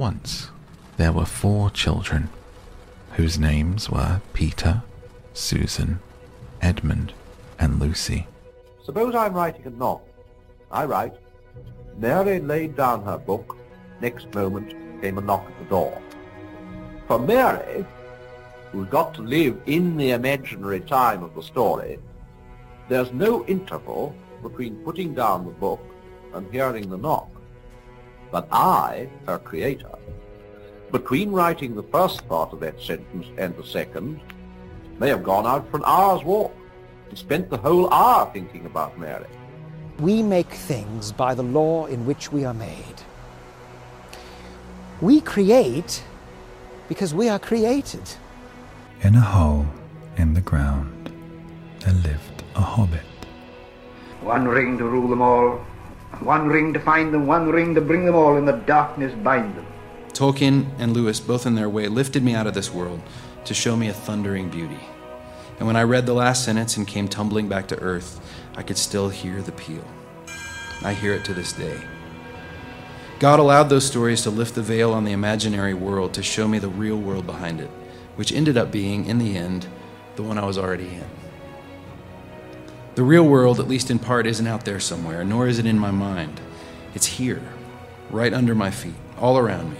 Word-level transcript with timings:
Once 0.00 0.48
there 0.96 1.12
were 1.12 1.26
four 1.26 1.68
children, 1.68 2.30
whose 3.16 3.38
names 3.38 3.90
were 3.90 4.22
Peter, 4.32 4.82
Susan, 5.34 5.98
Edmund, 6.62 7.12
and 7.58 7.78
Lucy. 7.78 8.26
Suppose 8.82 9.14
I'm 9.14 9.34
writing 9.34 9.66
a 9.66 9.68
novel. 9.68 10.08
I 10.72 10.86
write, 10.86 11.12
Mary 11.98 12.40
laid 12.40 12.76
down 12.76 13.04
her 13.04 13.18
book. 13.18 13.58
Next 14.00 14.32
moment 14.32 14.74
came 15.02 15.18
a 15.18 15.20
knock 15.20 15.44
at 15.46 15.58
the 15.58 15.64
door. 15.66 16.00
For 17.06 17.18
Mary, 17.18 17.84
who's 18.72 18.88
got 18.88 19.12
to 19.16 19.20
live 19.20 19.60
in 19.66 19.98
the 19.98 20.12
imaginary 20.12 20.80
time 20.80 21.22
of 21.22 21.34
the 21.34 21.42
story, 21.42 21.98
there's 22.88 23.12
no 23.12 23.44
interval 23.44 24.14
between 24.42 24.76
putting 24.76 25.12
down 25.12 25.44
the 25.44 25.50
book 25.50 25.84
and 26.32 26.50
hearing 26.50 26.88
the 26.88 26.96
knock. 26.96 27.29
But 28.30 28.48
I, 28.52 29.08
her 29.26 29.38
creator, 29.38 29.90
between 30.92 31.30
writing 31.30 31.74
the 31.74 31.82
first 31.84 32.26
part 32.28 32.52
of 32.52 32.60
that 32.60 32.80
sentence 32.80 33.26
and 33.38 33.56
the 33.56 33.64
second, 33.64 34.20
may 34.98 35.08
have 35.08 35.22
gone 35.22 35.46
out 35.46 35.68
for 35.70 35.78
an 35.78 35.84
hour's 35.86 36.24
walk 36.24 36.54
and 37.08 37.18
spent 37.18 37.50
the 37.50 37.56
whole 37.56 37.92
hour 37.92 38.30
thinking 38.32 38.66
about 38.66 38.98
Mary. 38.98 39.26
We 39.98 40.22
make 40.22 40.50
things 40.50 41.12
by 41.12 41.34
the 41.34 41.42
law 41.42 41.86
in 41.86 42.06
which 42.06 42.32
we 42.32 42.44
are 42.44 42.54
made. 42.54 43.02
We 45.00 45.20
create 45.20 46.02
because 46.88 47.14
we 47.14 47.28
are 47.28 47.38
created. 47.38 48.02
In 49.02 49.14
a 49.14 49.20
hole 49.20 49.66
in 50.16 50.34
the 50.34 50.40
ground, 50.40 51.12
there 51.80 51.94
lived 51.94 52.44
a 52.54 52.60
hobbit. 52.60 53.00
One 54.20 54.46
ring 54.46 54.76
to 54.78 54.84
rule 54.84 55.08
them 55.08 55.22
all, 55.22 55.64
one 56.18 56.48
ring 56.48 56.72
to 56.72 56.80
find 56.80 57.14
them, 57.14 57.26
one 57.26 57.48
ring 57.48 57.74
to 57.74 57.80
bring 57.80 58.04
them 58.04 58.14
all 58.14 58.36
in 58.36 58.44
the 58.44 58.52
darkness 58.52 59.14
bind 59.22 59.56
them. 59.56 59.66
Tolkien 60.12 60.66
and 60.78 60.92
Lewis, 60.92 61.20
both 61.20 61.46
in 61.46 61.54
their 61.54 61.68
way, 61.68 61.88
lifted 61.88 62.22
me 62.22 62.34
out 62.34 62.46
of 62.46 62.54
this 62.54 62.72
world 62.72 63.00
to 63.44 63.54
show 63.54 63.76
me 63.76 63.88
a 63.88 63.92
thundering 63.92 64.50
beauty. 64.50 64.80
And 65.58 65.66
when 65.66 65.76
I 65.76 65.82
read 65.82 66.06
the 66.06 66.14
last 66.14 66.44
sentence 66.44 66.76
and 66.76 66.86
came 66.86 67.08
tumbling 67.08 67.48
back 67.48 67.68
to 67.68 67.78
earth, 67.80 68.20
I 68.56 68.62
could 68.62 68.78
still 68.78 69.08
hear 69.08 69.40
the 69.40 69.52
peal. 69.52 69.84
I 70.82 70.94
hear 70.94 71.12
it 71.12 71.24
to 71.26 71.34
this 71.34 71.52
day. 71.52 71.80
God 73.18 73.38
allowed 73.38 73.64
those 73.64 73.86
stories 73.86 74.22
to 74.22 74.30
lift 74.30 74.54
the 74.54 74.62
veil 74.62 74.92
on 74.92 75.04
the 75.04 75.12
imaginary 75.12 75.74
world 75.74 76.14
to 76.14 76.22
show 76.22 76.48
me 76.48 76.58
the 76.58 76.68
real 76.68 76.96
world 76.96 77.26
behind 77.26 77.60
it, 77.60 77.70
which 78.16 78.32
ended 78.32 78.56
up 78.56 78.72
being, 78.72 79.04
in 79.04 79.18
the 79.18 79.36
end, 79.36 79.66
the 80.16 80.22
one 80.22 80.38
I 80.38 80.46
was 80.46 80.56
already 80.56 80.88
in. 80.88 81.19
The 83.00 83.06
real 83.06 83.26
world, 83.26 83.58
at 83.58 83.66
least 83.66 83.90
in 83.90 83.98
part, 83.98 84.26
isn't 84.26 84.46
out 84.46 84.66
there 84.66 84.78
somewhere, 84.78 85.24
nor 85.24 85.48
is 85.48 85.58
it 85.58 85.64
in 85.64 85.78
my 85.78 85.90
mind. 85.90 86.38
It's 86.94 87.06
here, 87.06 87.40
right 88.10 88.34
under 88.34 88.54
my 88.54 88.70
feet, 88.70 88.92
all 89.18 89.38
around 89.38 89.70
me. 89.70 89.78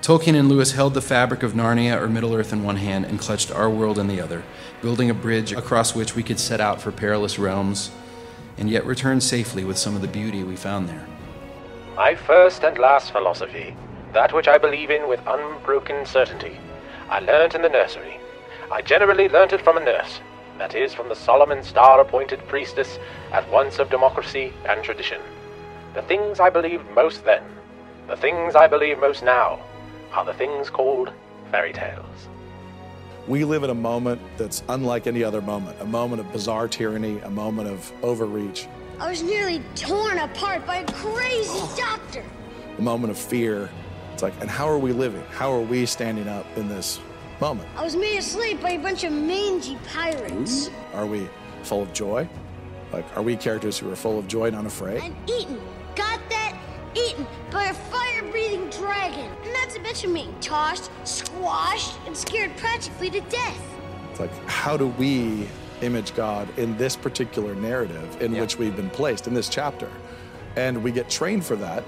Tolkien 0.00 0.38
and 0.38 0.48
Lewis 0.48 0.70
held 0.70 0.94
the 0.94 1.02
fabric 1.02 1.42
of 1.42 1.54
Narnia 1.54 2.00
or 2.00 2.08
Middle 2.08 2.32
Earth 2.36 2.52
in 2.52 2.62
one 2.62 2.76
hand 2.76 3.04
and 3.06 3.18
clutched 3.18 3.50
our 3.50 3.68
world 3.68 3.98
in 3.98 4.06
the 4.06 4.20
other, 4.20 4.44
building 4.80 5.10
a 5.10 5.12
bridge 5.12 5.50
across 5.50 5.96
which 5.96 6.14
we 6.14 6.22
could 6.22 6.38
set 6.38 6.60
out 6.60 6.80
for 6.80 6.92
perilous 6.92 7.36
realms 7.36 7.90
and 8.56 8.70
yet 8.70 8.86
return 8.86 9.20
safely 9.20 9.64
with 9.64 9.76
some 9.76 9.96
of 9.96 10.00
the 10.00 10.06
beauty 10.06 10.44
we 10.44 10.54
found 10.54 10.88
there. 10.88 11.08
My 11.96 12.14
first 12.14 12.62
and 12.62 12.78
last 12.78 13.10
philosophy, 13.10 13.74
that 14.12 14.32
which 14.32 14.46
I 14.46 14.56
believe 14.56 14.90
in 14.90 15.08
with 15.08 15.18
unbroken 15.26 16.06
certainty, 16.06 16.56
I 17.10 17.18
learnt 17.18 17.56
in 17.56 17.62
the 17.62 17.68
nursery. 17.68 18.20
I 18.70 18.82
generally 18.82 19.28
learnt 19.28 19.52
it 19.52 19.62
from 19.62 19.78
a 19.78 19.84
nurse, 19.84 20.20
that 20.62 20.76
is, 20.76 20.94
from 20.94 21.08
the 21.08 21.16
Solomon 21.16 21.60
star 21.64 22.00
appointed 22.00 22.38
priestess 22.46 23.00
at 23.32 23.50
once 23.50 23.80
of 23.80 23.90
democracy 23.90 24.52
and 24.68 24.80
tradition. 24.84 25.20
The 25.92 26.02
things 26.02 26.38
I 26.38 26.50
believed 26.50 26.88
most 26.94 27.24
then, 27.24 27.42
the 28.06 28.16
things 28.16 28.54
I 28.54 28.68
believe 28.68 29.00
most 29.00 29.24
now, 29.24 29.58
are 30.12 30.24
the 30.24 30.34
things 30.34 30.70
called 30.70 31.10
fairy 31.50 31.72
tales. 31.72 32.28
We 33.26 33.44
live 33.44 33.64
in 33.64 33.70
a 33.70 33.74
moment 33.74 34.20
that's 34.36 34.62
unlike 34.68 35.08
any 35.08 35.24
other 35.24 35.42
moment, 35.42 35.80
a 35.80 35.84
moment 35.84 36.20
of 36.20 36.30
bizarre 36.30 36.68
tyranny, 36.68 37.18
a 37.18 37.30
moment 37.30 37.68
of 37.68 37.92
overreach, 38.04 38.68
I 39.00 39.10
was 39.10 39.20
nearly 39.20 39.60
torn 39.74 40.18
apart 40.18 40.64
by 40.64 40.76
a 40.76 40.86
crazy 40.92 41.50
oh. 41.54 41.74
doctor. 41.76 42.24
a 42.78 42.82
moment 42.82 43.10
of 43.10 43.18
fear. 43.18 43.68
It's 44.12 44.22
like, 44.22 44.34
and 44.40 44.48
how 44.48 44.68
are 44.68 44.78
we 44.78 44.92
living? 44.92 45.24
How 45.32 45.50
are 45.52 45.60
we 45.60 45.86
standing 45.86 46.28
up 46.28 46.46
in 46.56 46.68
this 46.68 47.00
moment? 47.42 47.68
I 47.76 47.82
was 47.82 47.96
made 47.96 48.16
asleep 48.16 48.62
by 48.62 48.70
a 48.70 48.78
bunch 48.78 49.02
of 49.02 49.12
mangy 49.12 49.76
pirates. 49.92 50.68
Hmm? 50.68 50.96
Are 50.96 51.06
we 51.06 51.28
full 51.64 51.82
of 51.82 51.92
joy? 51.92 52.28
Like, 52.92 53.04
are 53.16 53.22
we 53.22 53.36
characters 53.36 53.76
who 53.76 53.90
are 53.90 53.96
full 53.96 54.16
of 54.16 54.28
joy 54.28 54.46
and 54.46 54.54
unafraid? 54.54 55.02
And 55.02 55.16
eaten. 55.28 55.60
Got 55.96 56.20
that? 56.30 56.56
Eaten 56.94 57.26
by 57.50 57.64
a 57.64 57.74
fire 57.74 58.22
breathing 58.30 58.70
dragon. 58.70 59.28
And 59.44 59.54
that's 59.56 59.74
a 59.74 59.80
bitch 59.80 60.04
of 60.04 60.14
being 60.14 60.32
tossed, 60.40 60.92
squashed, 61.02 61.98
and 62.06 62.16
scared 62.16 62.56
practically 62.58 63.10
to 63.10 63.20
death. 63.22 63.64
It's 64.12 64.20
like, 64.20 64.32
how 64.46 64.76
do 64.76 64.86
we 64.86 65.48
image 65.80 66.14
God 66.14 66.46
in 66.56 66.76
this 66.76 66.94
particular 66.94 67.56
narrative 67.56 68.22
in 68.22 68.36
which 68.36 68.56
we've 68.56 68.76
been 68.76 68.90
placed 68.90 69.26
in 69.26 69.34
this 69.34 69.48
chapter? 69.48 69.90
And 70.54 70.80
we 70.84 70.92
get 70.92 71.10
trained 71.10 71.44
for 71.44 71.56
that 71.56 71.82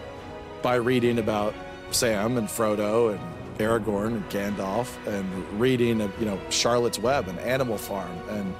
by 0.62 0.76
reading 0.76 1.20
about 1.20 1.54
Sam 1.92 2.38
and 2.38 2.48
Frodo 2.48 3.14
and 3.14 3.33
Aragorn 3.58 4.08
and 4.08 4.28
Gandalf 4.30 4.88
and 5.06 5.60
reading, 5.60 6.00
you 6.00 6.26
know, 6.26 6.40
Charlotte's 6.50 6.98
Web 6.98 7.28
and 7.28 7.38
Animal 7.40 7.78
Farm 7.78 8.16
and 8.30 8.54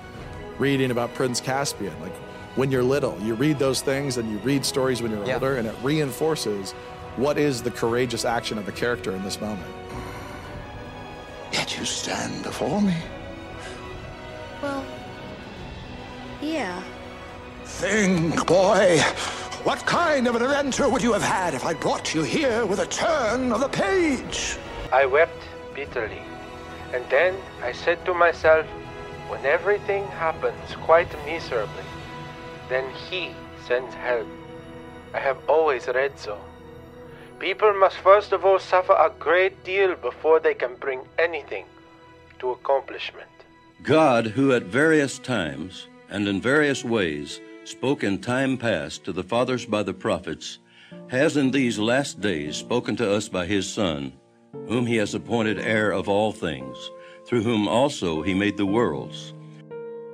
reading 0.59 0.91
about 0.91 1.13
Prince 1.15 1.41
Caspian. 1.41 1.99
Like 2.01 2.15
when 2.57 2.71
you're 2.71 2.85
little, 2.85 3.19
you 3.21 3.35
read 3.35 3.59
those 3.59 3.81
things 3.81 4.17
and 4.19 4.31
you 4.31 4.39
read 4.39 4.65
stories 4.65 5.03
when 5.03 5.11
you're 5.11 5.25
Yeah. 5.27 5.35
older, 5.35 5.57
and 5.57 5.67
it 5.67 5.75
reinforces 5.83 6.73
what 7.17 7.39
is 7.39 7.63
the 7.63 7.71
courageous 7.71 8.25
action 8.25 8.59
of 8.59 8.69
a 8.69 8.73
character 8.73 9.13
in 9.13 9.23
this 9.25 9.41
moment. 9.41 9.67
Yet 11.53 11.77
you 11.79 11.85
stand 11.85 12.43
before 12.43 12.81
me. 12.81 12.95
Well, 14.63 14.85
yeah. 16.41 16.83
Think, 17.65 18.47
boy. 18.47 19.01
What 19.65 19.79
kind 19.87 20.27
of 20.27 20.35
an 20.37 20.43
adventure 20.43 20.89
would 20.89 21.03
you 21.03 21.13
have 21.15 21.23
had 21.23 21.55
if 21.55 21.65
I 21.65 21.73
brought 21.75 22.15
you 22.15 22.23
here 22.23 22.67
with 22.67 22.81
a 22.81 22.87
turn 22.87 23.51
of 23.53 23.61
the 23.61 23.69
page? 23.69 24.59
I 24.95 25.07
wept 25.07 25.43
bitterly, 25.75 26.23
and 26.93 27.05
then 27.11 27.35
I 27.61 27.73
said 27.73 28.05
to 28.05 28.15
myself, 28.15 28.65
when 29.29 29.45
everything 29.45 30.05
happens 30.07 30.77
quite 30.83 31.11
miserably, 31.27 31.83
then 32.69 32.85
He 33.11 33.33
sends 33.67 33.93
help. 33.97 34.29
I 35.13 35.19
have 35.19 35.39
always 35.49 35.89
read 35.89 36.17
so. 36.17 36.39
People 37.41 37.75
must 37.75 37.97
first 37.97 38.31
of 38.31 38.45
all 38.45 38.61
suffer 38.61 38.93
a 38.93 39.11
great 39.19 39.65
deal 39.65 39.97
before 39.97 40.39
they 40.39 40.55
can 40.55 40.77
bring 40.77 41.01
anything 41.19 41.65
to 42.39 42.53
accomplishment. 42.53 43.35
God, 43.83 44.29
who 44.29 44.53
at 44.53 44.63
various 44.63 45.19
times 45.19 45.89
and 46.09 46.29
in 46.29 46.41
various 46.41 46.85
ways 46.85 47.41
spoke 47.65 48.05
in 48.05 48.21
time 48.21 48.57
past 48.57 49.03
to 49.07 49.13
the 49.13 49.25
fathers 49.25 49.67
by 49.67 49.83
the 49.83 49.93
prophets, 50.07 50.61
has 51.09 51.37
in 51.37 51.51
these 51.51 51.81
last 51.81 52.21
days 52.21 52.55
spoken 52.57 52.95
to 52.95 53.11
us 53.11 53.29
by 53.29 53.45
his 53.45 53.69
Son, 53.69 54.13
whom 54.69 54.87
he 54.87 54.97
has 54.97 55.15
appointed 55.15 55.59
heir 55.59 55.93
of 55.93 56.09
all 56.09 56.33
things, 56.33 56.91
through 57.27 57.43
whom 57.43 57.69
also 57.69 58.23
he 58.23 58.35
made 58.35 58.57
the 58.57 58.67
worlds. 58.67 59.35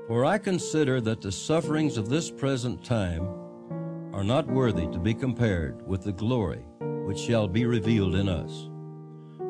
For 0.06 0.24
I 0.24 0.38
consider 0.38 1.00
that 1.02 1.20
the 1.20 1.32
sufferings 1.32 1.96
of 1.96 2.08
this 2.08 2.30
present 2.30 2.84
time 2.84 3.28
are 4.12 4.24
not 4.24 4.46
worthy 4.48 4.86
to 4.88 4.98
be 4.98 5.14
compared 5.14 5.86
with 5.86 6.02
the 6.02 6.12
glory 6.12 6.64
which 7.06 7.18
shall 7.18 7.48
be 7.48 7.64
revealed 7.64 8.14
in 8.14 8.28
us. 8.28 8.68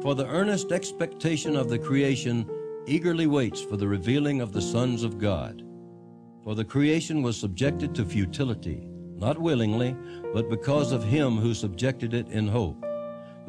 For 0.02 0.14
the 0.14 0.26
earnest 0.26 0.72
expectation 0.72 1.56
of 1.56 1.68
the 1.68 1.78
creation 1.78 2.48
eagerly 2.86 3.26
waits 3.26 3.60
for 3.60 3.76
the 3.76 3.88
revealing 3.88 4.40
of 4.40 4.52
the 4.52 4.62
sons 4.62 5.02
of 5.02 5.18
God. 5.18 5.62
For 6.42 6.54
the 6.54 6.64
creation 6.64 7.22
was 7.22 7.36
subjected 7.36 7.94
to 7.94 8.04
futility, 8.04 8.88
not 9.16 9.38
willingly, 9.38 9.94
but 10.32 10.48
because 10.48 10.92
of 10.92 11.04
him 11.04 11.36
who 11.36 11.52
subjected 11.52 12.14
it 12.14 12.28
in 12.28 12.48
hope, 12.48 12.84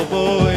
Minstrel 0.00 0.06
boy 0.06 0.49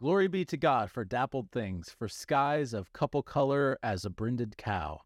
Glory 0.00 0.28
be 0.28 0.46
to 0.46 0.56
God 0.56 0.90
for 0.90 1.04
dappled 1.04 1.50
things, 1.50 1.90
for 1.90 2.08
skies 2.08 2.72
of 2.72 2.90
couple 2.94 3.22
color 3.22 3.78
as 3.82 4.02
a 4.02 4.08
brinded 4.08 4.56
cow, 4.56 5.02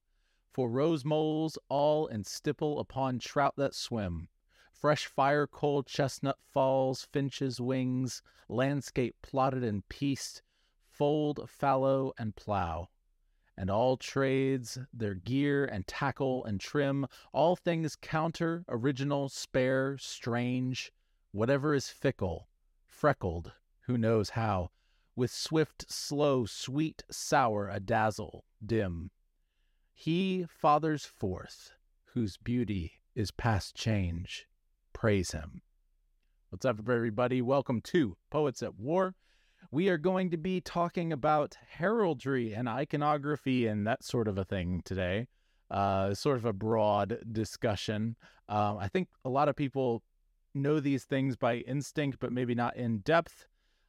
for 0.52 0.70
rose 0.70 1.04
moles 1.04 1.58
all 1.68 2.06
in 2.06 2.22
stipple 2.22 2.78
upon 2.78 3.18
trout 3.18 3.54
that 3.56 3.74
swim, 3.74 4.28
fresh 4.70 5.06
fire 5.06 5.48
cold 5.48 5.88
chestnut 5.88 6.38
falls, 6.52 7.02
finches' 7.02 7.60
wings, 7.60 8.22
landscape 8.48 9.16
plotted 9.20 9.64
and 9.64 9.88
pieced, 9.88 10.42
fold, 10.86 11.50
fallow, 11.50 12.12
and 12.16 12.36
plow. 12.36 12.88
And 13.56 13.70
all 13.70 13.96
trades, 13.96 14.78
their 14.92 15.14
gear 15.14 15.64
and 15.64 15.84
tackle 15.88 16.44
and 16.44 16.60
trim, 16.60 17.08
all 17.32 17.56
things 17.56 17.96
counter, 17.96 18.64
original, 18.68 19.28
spare, 19.28 19.98
strange, 19.98 20.92
whatever 21.32 21.74
is 21.74 21.88
fickle, 21.88 22.46
freckled, 22.86 23.50
who 23.86 23.98
knows 23.98 24.30
how, 24.30 24.70
with 25.16 25.30
swift, 25.30 25.84
slow, 25.88 26.44
sweet, 26.44 27.04
sour, 27.10 27.68
a 27.68 27.78
dazzle, 27.78 28.44
dim. 28.64 29.10
He 29.92 30.44
fathers 30.48 31.04
forth, 31.04 31.70
whose 32.14 32.36
beauty 32.36 32.94
is 33.14 33.30
past 33.30 33.76
change. 33.76 34.46
Praise 34.92 35.30
him. 35.30 35.62
What's 36.50 36.64
up, 36.64 36.80
everybody? 36.80 37.42
Welcome 37.42 37.80
to 37.82 38.16
Poets 38.30 38.62
at 38.62 38.78
War. 38.78 39.14
We 39.70 39.88
are 39.88 39.98
going 39.98 40.30
to 40.30 40.36
be 40.36 40.60
talking 40.60 41.12
about 41.12 41.56
heraldry 41.68 42.52
and 42.52 42.68
iconography 42.68 43.66
and 43.66 43.86
that 43.86 44.04
sort 44.04 44.26
of 44.26 44.36
a 44.36 44.44
thing 44.44 44.82
today. 44.84 45.28
Uh, 45.70 46.12
sort 46.14 46.36
of 46.36 46.44
a 46.44 46.52
broad 46.52 47.18
discussion. 47.32 48.16
Um, 48.48 48.78
I 48.78 48.88
think 48.88 49.08
a 49.24 49.30
lot 49.30 49.48
of 49.48 49.56
people 49.56 50.02
know 50.54 50.80
these 50.80 51.04
things 51.04 51.36
by 51.36 51.56
instinct, 51.58 52.18
but 52.20 52.32
maybe 52.32 52.54
not 52.54 52.76
in 52.76 52.98
depth. 52.98 53.46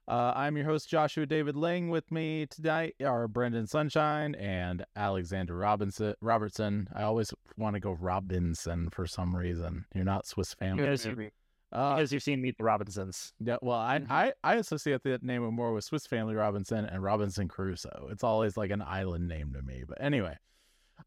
Uh, 0.07 0.33
I'm 0.35 0.55
your 0.55 0.65
host, 0.65 0.87
Joshua 0.87 1.25
David 1.25 1.55
Ling. 1.55 1.89
With 1.89 2.11
me 2.11 2.45
tonight 2.45 2.95
are 3.03 3.27
Brendan 3.27 3.65
Sunshine 3.65 4.35
and 4.35 4.85
Alexander 4.95 5.55
Robinson. 5.55 6.13
Robertson. 6.21 6.87
I 6.93 7.01
always 7.03 7.33
want 7.57 7.73
to 7.73 7.79
go 7.79 7.93
Robinson 7.93 8.89
for 8.91 9.07
some 9.07 9.35
reason. 9.35 9.85
You're 9.95 10.03
not 10.03 10.27
Swiss 10.27 10.53
family. 10.53 10.83
Because, 10.83 11.05
you, 11.07 11.31
Uh, 11.71 11.95
because 11.95 12.13
you've 12.13 12.21
seen 12.21 12.39
Meet 12.39 12.59
the 12.59 12.63
Robinsons. 12.65 13.33
Yeah, 13.39 13.57
well, 13.63 13.79
I, 13.79 14.01
I 14.07 14.33
I 14.43 14.55
associate 14.55 15.01
that 15.03 15.23
name 15.23 15.41
more 15.55 15.73
with 15.73 15.83
Swiss 15.83 16.05
Family 16.05 16.35
Robinson 16.35 16.85
and 16.85 17.01
Robinson 17.01 17.47
Crusoe. 17.47 18.09
It's 18.11 18.23
always 18.23 18.55
like 18.55 18.69
an 18.69 18.83
island 18.83 19.27
name 19.27 19.53
to 19.53 19.61
me. 19.63 19.85
But 19.87 19.97
anyway, 20.01 20.37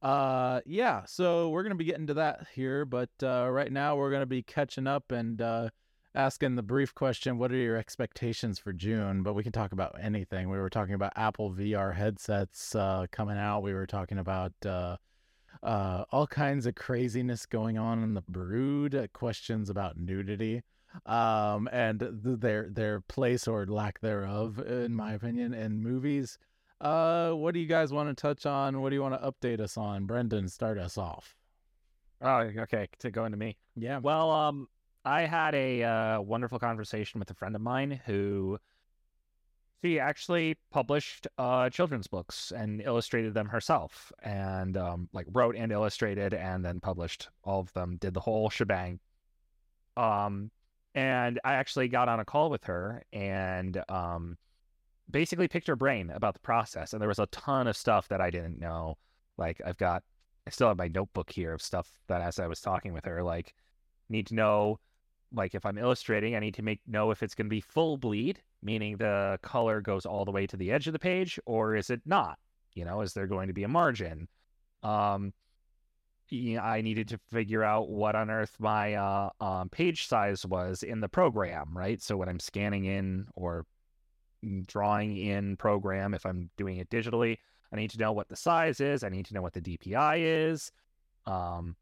uh, 0.03 0.61
yeah. 0.67 1.05
So 1.07 1.51
we're 1.51 1.63
gonna 1.63 1.77
be 1.77 1.85
getting 1.85 2.09
to 2.09 2.15
that 2.15 2.49
here, 2.53 2.85
but 2.85 3.11
uh, 3.23 3.49
right 3.49 3.71
now 3.71 3.95
we're 3.95 4.11
gonna 4.11 4.27
be 4.27 4.43
catching 4.43 4.89
up 4.89 5.13
and 5.13 5.41
uh, 5.41 5.69
asking 6.15 6.57
the 6.57 6.63
brief 6.63 6.95
question: 6.95 7.39
What 7.39 7.53
are 7.53 7.57
your 7.57 7.77
expectations 7.77 8.59
for 8.59 8.73
June? 8.73 9.23
But 9.23 9.35
we 9.35 9.43
can 9.43 9.53
talk 9.53 9.73
about 9.73 9.97
anything. 10.01 10.51
We 10.51 10.59
were 10.59 10.71
talking 10.71 10.95
about 10.95 11.13
Apple 11.17 11.53
VR 11.53 11.95
headsets 11.95 12.75
uh, 12.75 13.07
coming 13.11 13.39
out. 13.39 13.63
We 13.63 13.75
were 13.75 13.87
talking 13.87 14.19
about. 14.19 14.53
Uh, 14.65 14.97
uh, 15.63 16.05
all 16.13 16.27
kinds 16.27 16.67
of 16.67 16.75
craziness 16.77 17.45
going 17.45 17.79
on 17.79 18.05
in 18.05 18.15
the 18.15 18.23
brood, 18.29 18.95
uh, 18.95 19.09
questions 19.13 19.69
about 19.69 19.97
nudity, 19.97 20.63
um, 21.07 21.69
and 21.73 21.99
th- 22.01 22.13
their 22.39 22.69
their 22.71 23.01
place 23.01 23.49
or 23.49 23.67
lack 23.67 24.01
thereof, 24.01 24.61
in 24.61 24.95
my 24.95 25.15
opinion, 25.15 25.55
in 25.55 25.83
movies. 25.83 26.39
Uh, 26.81 27.33
what 27.33 27.55
do 27.55 27.61
you 27.61 27.67
guys 27.67 27.93
want 27.93 28.09
to 28.09 28.21
touch 28.21 28.47
on? 28.47 28.81
What 28.81 28.91
do 28.91 28.97
you 28.97 29.03
want 29.03 29.21
to 29.21 29.33
update 29.33 29.61
us 29.61 29.77
on? 29.77 30.07
Brendan, 30.07 30.49
start 30.49 30.79
us 30.79 30.97
off. 30.97 31.35
Oh, 32.21 32.39
okay. 32.39 32.89
To 33.01 33.11
go 33.11 33.25
into 33.25 33.37
me. 33.37 33.57
Yeah. 33.77 33.99
Well, 33.99 34.31
um, 34.31 34.69
I 35.05 35.23
had 35.23 35.55
a 35.55 35.83
uh, 35.83 36.21
wonderful 36.21 36.59
conversation 36.59 37.19
with 37.19 37.31
a 37.31 37.35
friend 37.35 37.55
of 37.55 37.63
mine 37.63 38.01
who 38.05 38.59
she 39.83 40.01
actually 40.01 40.57
published 40.71 41.27
uh, 41.39 41.71
children's 41.71 42.09
books 42.09 42.53
and 42.55 42.81
illustrated 42.83 43.33
them 43.33 43.49
herself, 43.49 44.13
and 44.23 44.77
um, 44.77 45.09
like 45.13 45.27
wrote 45.33 45.57
and 45.57 45.71
illustrated, 45.71 46.35
and 46.35 46.65
then 46.65 46.81
published 46.81 47.29
all 47.45 47.61
of 47.61 47.73
them. 47.75 47.97
Did 48.01 48.15
the 48.15 48.21
whole 48.21 48.51
shebang. 48.51 48.99
Um, 49.97 50.51
and 50.95 51.39
I 51.45 51.55
actually 51.55 51.89
got 51.89 52.09
on 52.09 52.21
a 52.21 52.25
call 52.25 52.51
with 52.51 52.65
her 52.65 53.05
and 53.13 53.83
um, 53.89 54.37
basically 55.11 55.49
picked 55.49 55.69
her 55.69 55.77
brain 55.77 56.11
about 56.11 56.35
the 56.35 56.41
process. 56.41 56.93
And 56.93 57.01
there 57.01 57.09
was 57.09 57.19
a 57.19 57.27
ton 57.27 57.67
of 57.67 57.77
stuff 57.77 58.09
that 58.09 58.21
I 58.21 58.31
didn't 58.31 58.59
know. 58.59 58.97
Like 59.37 59.61
I've 59.65 59.77
got, 59.77 60.03
I 60.47 60.51
still 60.51 60.69
have 60.69 60.79
my 60.79 60.89
notebook 60.89 61.31
here 61.31 61.53
of 61.53 61.63
stuff 61.63 61.89
that 62.09 62.21
as 62.21 62.39
I 62.39 62.47
was 62.47 62.61
talking 62.61 62.93
with 62.93 63.05
her, 63.05 63.23
like 63.23 63.55
need 64.09 64.27
to 64.29 64.35
know, 64.35 64.81
like 65.33 65.55
if 65.55 65.67
I'm 65.67 65.79
illustrating, 65.79 66.35
I 66.35 66.41
need 66.41 66.55
to 66.55 66.63
make 66.63 66.81
know 66.87 67.11
if 67.11 67.23
it's 67.23 67.35
going 67.35 67.47
to 67.47 67.51
be 67.51 67.61
full 67.61 67.97
bleed, 67.97 68.41
meaning 68.63 68.97
the 68.97 69.39
color 69.43 69.81
goes 69.81 70.07
all 70.07 70.25
the 70.25 70.31
way 70.31 70.47
to 70.47 70.57
the 70.57 70.73
edge 70.73 70.87
of 70.87 70.93
the 70.93 70.99
page, 70.99 71.39
or 71.47 71.77
is 71.77 71.91
it 71.91 72.01
not? 72.07 72.39
You 72.75 72.85
know, 72.85 73.01
is 73.01 73.13
there 73.13 73.27
going 73.27 73.49
to 73.49 73.55
be 73.55 73.65
a 73.65 73.69
margin? 73.69 74.29
Um, 74.83 75.33
you 76.31 76.57
know, 76.57 76.63
I 76.63 76.81
needed 76.83 77.09
to 77.09 77.19
figure 77.31 77.65
out 77.65 77.89
what 77.89 78.15
on 78.15 78.31
earth 78.31 78.55
my 78.59 78.95
uh, 78.95 79.31
um, 79.41 79.69
page 79.71 80.07
size 80.07 80.45
was 80.45 80.83
in 80.83 81.01
the 81.01 81.09
program, 81.09 81.77
right? 81.77 82.01
So 82.03 82.17
when 82.17 82.29
I'm 82.29 82.41
scanning 82.41 82.85
in 82.85 83.27
or 83.35 83.67
drawing 84.67 85.17
in 85.17 85.57
program, 85.57 86.15
if 86.15 86.27
I'm 86.27 86.51
doing 86.57 86.77
it 86.79 86.91
digitally, 86.91 87.39
I 87.73 87.77
need 87.77 87.91
to 87.91 87.99
know 87.99 88.13
what 88.13 88.29
the 88.29 88.37
size 88.37 88.81
is. 88.81 89.03
I 89.03 89.09
need 89.09 89.27
to 89.27 89.35
know 89.35 89.43
what 89.43 89.55
the 89.55 89.61
DPI 89.61 90.51
is. 90.51 90.71
Um, 91.27 91.77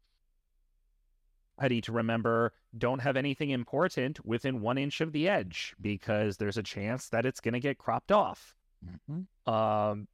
I 1.59 1.67
need 1.67 1.83
to 1.85 1.91
remember 1.91 2.53
don't 2.77 2.99
have 2.99 3.17
anything 3.17 3.49
important 3.49 4.23
within 4.25 4.61
one 4.61 4.77
inch 4.77 5.01
of 5.01 5.11
the 5.11 5.27
edge 5.27 5.75
because 5.81 6.37
there's 6.37 6.57
a 6.57 6.63
chance 6.63 7.09
that 7.09 7.25
it's 7.25 7.39
going 7.39 7.53
to 7.53 7.59
get 7.59 7.77
cropped 7.77 8.11
off. 8.11 8.55
Mm-hmm. 8.85 9.51
Um, 9.51 10.07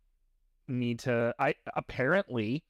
need 0.67 0.99
to, 0.99 1.35
I 1.39 1.55
apparently, 1.75 2.63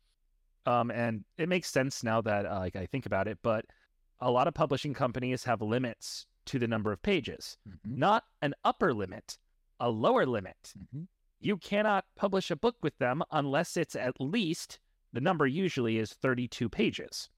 um, 0.66 0.90
and 0.90 1.24
it 1.38 1.50
makes 1.50 1.70
sense 1.70 2.04
now 2.04 2.22
that 2.22 2.46
uh, 2.46 2.60
like 2.60 2.76
I 2.76 2.86
think 2.88 3.06
about 3.06 3.28
it, 3.28 3.38
but 3.44 3.66
a 4.20 4.32
lot 4.32 4.48
of 4.48 4.54
publishing 4.54 4.94
companies 4.94 5.44
have 5.44 5.62
limits 5.62 6.26
to 6.46 6.58
the 6.60 6.68
number 6.68 6.92
of 6.92 7.02
pages, 7.02 7.58
Mm-hmm. 7.70 8.00
not 8.00 8.24
an 8.42 8.54
upper 8.64 8.94
limit, 8.94 9.38
a 9.80 9.90
lower 9.90 10.26
limit. 10.26 10.74
Mm-hmm. 10.78 11.04
You 11.42 11.58
cannot 11.58 12.06
publish 12.16 12.50
a 12.52 12.56
book 12.56 12.78
with 12.82 12.98
them 12.98 13.22
unless 13.32 13.78
it's 13.78 13.96
at 13.96 14.20
least 14.20 14.80
the 15.12 15.22
number 15.22 15.46
usually 15.46 16.00
is 16.00 16.14
32 16.14 16.70
pages. 16.70 17.30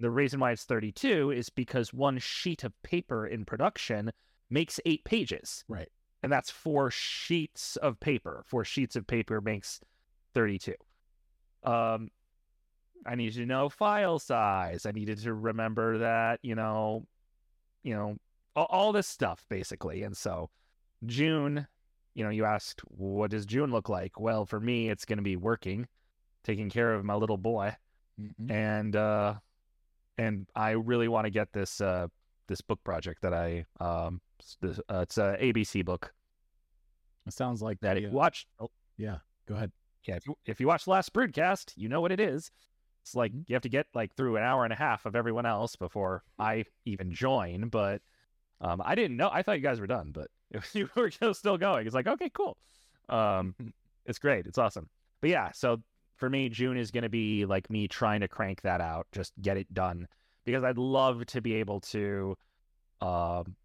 The 0.00 0.10
reason 0.10 0.40
why 0.40 0.52
it's 0.52 0.64
32 0.64 1.30
is 1.30 1.48
because 1.50 1.92
one 1.92 2.18
sheet 2.18 2.64
of 2.64 2.72
paper 2.82 3.26
in 3.26 3.44
production 3.44 4.10
makes 4.50 4.80
eight 4.84 5.04
pages. 5.04 5.64
Right. 5.68 5.88
And 6.22 6.32
that's 6.32 6.50
four 6.50 6.90
sheets 6.90 7.76
of 7.76 8.00
paper. 8.00 8.42
Four 8.46 8.64
sheets 8.64 8.96
of 8.96 9.06
paper 9.06 9.40
makes 9.40 9.80
32. 10.34 10.74
Um, 11.62 12.08
I 13.06 13.14
needed 13.14 13.34
to 13.34 13.46
know 13.46 13.68
file 13.68 14.18
size. 14.18 14.86
I 14.86 14.92
needed 14.92 15.18
to 15.18 15.34
remember 15.34 15.98
that, 15.98 16.40
you 16.42 16.54
know, 16.54 17.06
you 17.82 17.94
know, 17.94 18.16
all, 18.56 18.66
all 18.70 18.92
this 18.92 19.06
stuff 19.06 19.44
basically. 19.48 20.02
And 20.02 20.16
so 20.16 20.50
June, 21.04 21.66
you 22.14 22.24
know, 22.24 22.30
you 22.30 22.44
asked, 22.44 22.80
what 22.88 23.30
does 23.30 23.46
June 23.46 23.70
look 23.70 23.88
like? 23.88 24.18
Well, 24.18 24.46
for 24.46 24.60
me, 24.60 24.88
it's 24.88 25.04
going 25.04 25.18
to 25.18 25.22
be 25.22 25.36
working, 25.36 25.86
taking 26.42 26.70
care 26.70 26.94
of 26.94 27.04
my 27.04 27.14
little 27.14 27.36
boy. 27.36 27.76
Mm-hmm. 28.20 28.50
And, 28.50 28.96
uh, 28.96 29.34
and 30.18 30.46
I 30.54 30.70
really 30.70 31.08
want 31.08 31.26
to 31.26 31.30
get 31.30 31.52
this, 31.52 31.80
uh, 31.80 32.08
this 32.46 32.60
book 32.60 32.82
project 32.84 33.22
that 33.22 33.34
I, 33.34 33.64
um, 33.80 34.20
this, 34.60 34.78
uh, 34.88 35.00
it's 35.00 35.18
a 35.18 35.36
ABC 35.40 35.84
book 35.84 36.12
It 37.26 37.32
sounds 37.32 37.62
like 37.62 37.80
that 37.80 37.96
the, 37.96 38.06
uh, 38.06 38.10
watched. 38.10 38.48
Yeah, 38.96 39.18
go 39.46 39.54
ahead. 39.54 39.72
Yeah, 40.04 40.16
if 40.16 40.26
you, 40.26 40.36
if 40.46 40.60
you 40.60 40.66
watch 40.66 40.84
the 40.84 40.90
last 40.90 41.12
broadcast, 41.12 41.72
you 41.76 41.88
know 41.88 42.00
what 42.00 42.12
it 42.12 42.20
is. 42.20 42.50
It's 43.02 43.14
like 43.14 43.32
you 43.46 43.54
have 43.54 43.62
to 43.62 43.68
get 43.68 43.86
like 43.94 44.14
through 44.14 44.36
an 44.36 44.42
hour 44.42 44.64
and 44.64 44.72
a 44.72 44.76
half 44.76 45.04
of 45.04 45.14
everyone 45.14 45.44
else 45.46 45.76
before 45.76 46.22
I 46.38 46.64
even 46.86 47.12
join. 47.12 47.68
But 47.68 48.00
um, 48.60 48.80
I 48.84 48.94
didn't 48.94 49.18
know. 49.18 49.28
I 49.30 49.42
thought 49.42 49.56
you 49.56 49.62
guys 49.62 49.80
were 49.80 49.86
done, 49.86 50.10
but 50.12 50.28
you 50.72 50.88
were 50.96 51.10
still 51.10 51.58
going. 51.58 51.86
It's 51.86 51.94
like 51.94 52.06
okay, 52.06 52.30
cool. 52.30 52.56
Um, 53.08 53.54
it's 54.06 54.18
great. 54.18 54.46
It's 54.46 54.58
awesome. 54.58 54.88
But 55.20 55.30
yeah, 55.30 55.52
so 55.52 55.82
for 56.14 56.30
me, 56.30 56.48
June 56.48 56.76
is 56.76 56.90
going 56.90 57.02
to 57.02 57.08
be 57.08 57.44
like 57.44 57.70
me 57.70 57.88
trying 57.88 58.20
to 58.20 58.28
crank 58.28 58.62
that 58.62 58.80
out, 58.80 59.06
just 59.12 59.32
get 59.40 59.56
it 59.56 59.72
done, 59.72 60.08
because 60.44 60.64
I'd 60.64 60.78
love 60.78 61.26
to 61.26 61.40
be 61.40 61.54
able 61.54 61.80
to, 61.80 62.36
um, 63.00 63.56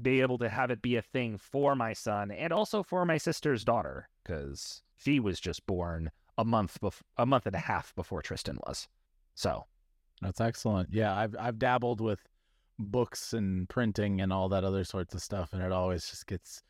be 0.00 0.20
able 0.20 0.38
to 0.38 0.48
have 0.48 0.70
it 0.70 0.82
be 0.82 0.96
a 0.96 1.02
thing 1.02 1.38
for 1.38 1.76
my 1.76 1.92
son 1.92 2.30
and 2.32 2.52
also 2.52 2.82
for 2.82 3.04
my 3.04 3.16
sister's 3.16 3.64
daughter, 3.64 4.08
because 4.22 4.82
she 4.96 5.20
was 5.20 5.38
just 5.38 5.64
born 5.66 6.10
a 6.36 6.44
month 6.44 6.78
bef- 6.80 7.02
a 7.16 7.24
month 7.24 7.46
and 7.46 7.54
a 7.54 7.60
half 7.60 7.94
before 7.94 8.22
Tristan 8.22 8.58
was. 8.66 8.88
So 9.34 9.66
That's 10.20 10.40
excellent. 10.40 10.88
Yeah, 10.92 11.14
I've 11.14 11.36
I've 11.38 11.58
dabbled 11.58 12.00
with 12.00 12.20
books 12.78 13.32
and 13.32 13.68
printing 13.68 14.20
and 14.20 14.32
all 14.32 14.48
that 14.48 14.64
other 14.64 14.84
sorts 14.84 15.14
of 15.14 15.22
stuff, 15.22 15.52
and 15.52 15.62
it 15.62 15.70
always 15.70 16.08
just 16.08 16.26
gets 16.26 16.62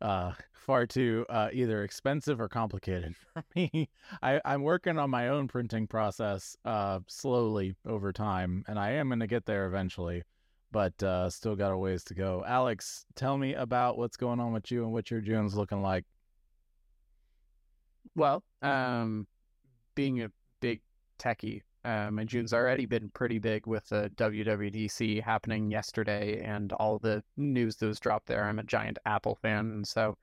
uh, 0.00 0.32
far 0.52 0.86
too 0.86 1.24
uh, 1.28 1.48
either 1.52 1.84
expensive 1.84 2.40
or 2.40 2.48
complicated 2.48 3.14
for 3.32 3.44
me. 3.54 3.88
I, 4.22 4.40
I'm 4.44 4.62
working 4.62 4.98
on 4.98 5.10
my 5.10 5.28
own 5.28 5.48
printing 5.48 5.86
process 5.86 6.56
uh, 6.64 7.00
slowly 7.06 7.76
over 7.86 8.12
time, 8.12 8.64
and 8.66 8.78
I 8.78 8.92
am 8.92 9.08
going 9.08 9.20
to 9.20 9.26
get 9.26 9.46
there 9.46 9.66
eventually, 9.66 10.22
but 10.72 11.00
uh, 11.02 11.30
still 11.30 11.56
got 11.56 11.72
a 11.72 11.78
ways 11.78 12.04
to 12.04 12.14
go. 12.14 12.44
Alex, 12.46 13.06
tell 13.14 13.38
me 13.38 13.54
about 13.54 13.96
what's 13.96 14.16
going 14.16 14.40
on 14.40 14.52
with 14.52 14.70
you 14.70 14.82
and 14.82 14.92
what 14.92 15.10
your 15.10 15.20
June's 15.20 15.54
looking 15.54 15.82
like. 15.82 16.04
Well, 18.14 18.42
um, 18.62 19.26
being 19.94 20.22
a 20.22 20.30
big 20.60 20.80
techie, 21.18 21.62
uh, 21.86 22.10
my 22.10 22.24
June's 22.24 22.52
already 22.52 22.84
been 22.84 23.10
pretty 23.10 23.38
big 23.38 23.66
with 23.66 23.88
the 23.88 24.10
WWDC 24.16 25.22
happening 25.22 25.70
yesterday 25.70 26.42
and 26.42 26.72
all 26.72 26.98
the 26.98 27.22
news 27.36 27.76
that 27.76 27.86
was 27.86 28.00
dropped 28.00 28.26
there. 28.26 28.44
I'm 28.44 28.58
a 28.58 28.64
giant 28.64 28.98
Apple 29.06 29.36
fan, 29.36 29.70
and 29.70 29.86
so 29.86 30.16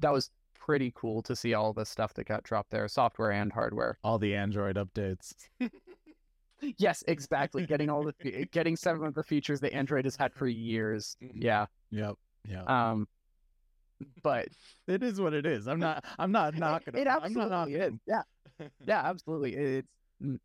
that 0.00 0.12
was 0.12 0.30
pretty 0.54 0.92
cool 0.94 1.22
to 1.22 1.34
see 1.34 1.54
all 1.54 1.72
the 1.72 1.86
stuff 1.86 2.12
that 2.14 2.26
got 2.26 2.42
dropped 2.42 2.70
there, 2.70 2.86
software 2.88 3.32
and 3.32 3.50
hardware. 3.52 3.98
All 4.04 4.18
the 4.18 4.34
Android 4.34 4.76
updates. 4.76 5.32
Yes, 6.76 7.04
exactly. 7.06 7.66
Getting 7.66 7.88
all 7.88 8.02
the 8.02 8.46
getting 8.52 8.74
some 8.76 9.02
of 9.04 9.14
the 9.14 9.22
features 9.22 9.60
that 9.60 9.72
Android 9.72 10.04
has 10.06 10.16
had 10.16 10.34
for 10.34 10.48
years. 10.48 11.16
Yeah. 11.20 11.66
Yep. 11.90 12.14
Yeah. 12.48 12.64
Um, 12.64 13.06
but 14.22 14.48
it 14.86 15.02
is 15.02 15.20
what 15.20 15.34
it 15.34 15.46
is. 15.46 15.68
I'm 15.68 15.78
not. 15.78 16.04
I'm 16.18 16.32
not 16.32 16.54
knocking. 16.58 16.94
It 16.96 17.04
them. 17.04 17.08
I'm 17.08 17.22
absolutely 17.22 17.50
not 17.50 17.50
knocking 17.50 17.74
is. 17.76 17.92
Yeah. 18.06 18.22
Yeah, 18.86 19.02
absolutely. 19.04 19.54
It's 19.54 19.88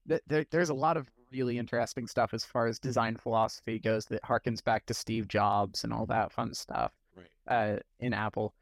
there, 0.05 0.45
there's 0.49 0.69
a 0.69 0.73
lot 0.73 0.97
of 0.97 1.09
really 1.31 1.57
interesting 1.57 2.07
stuff 2.07 2.33
as 2.33 2.45
far 2.45 2.67
as 2.67 2.79
design 2.79 3.15
philosophy 3.17 3.79
goes 3.79 4.05
that 4.05 4.21
harkens 4.23 4.63
back 4.63 4.85
to 4.85 4.93
Steve 4.93 5.27
Jobs 5.27 5.83
and 5.83 5.91
all 5.91 6.05
that 6.05 6.31
fun 6.31 6.53
stuff. 6.53 6.91
Right. 7.15 7.27
Uh, 7.47 7.79
in 7.99 8.13
Apple. 8.13 8.53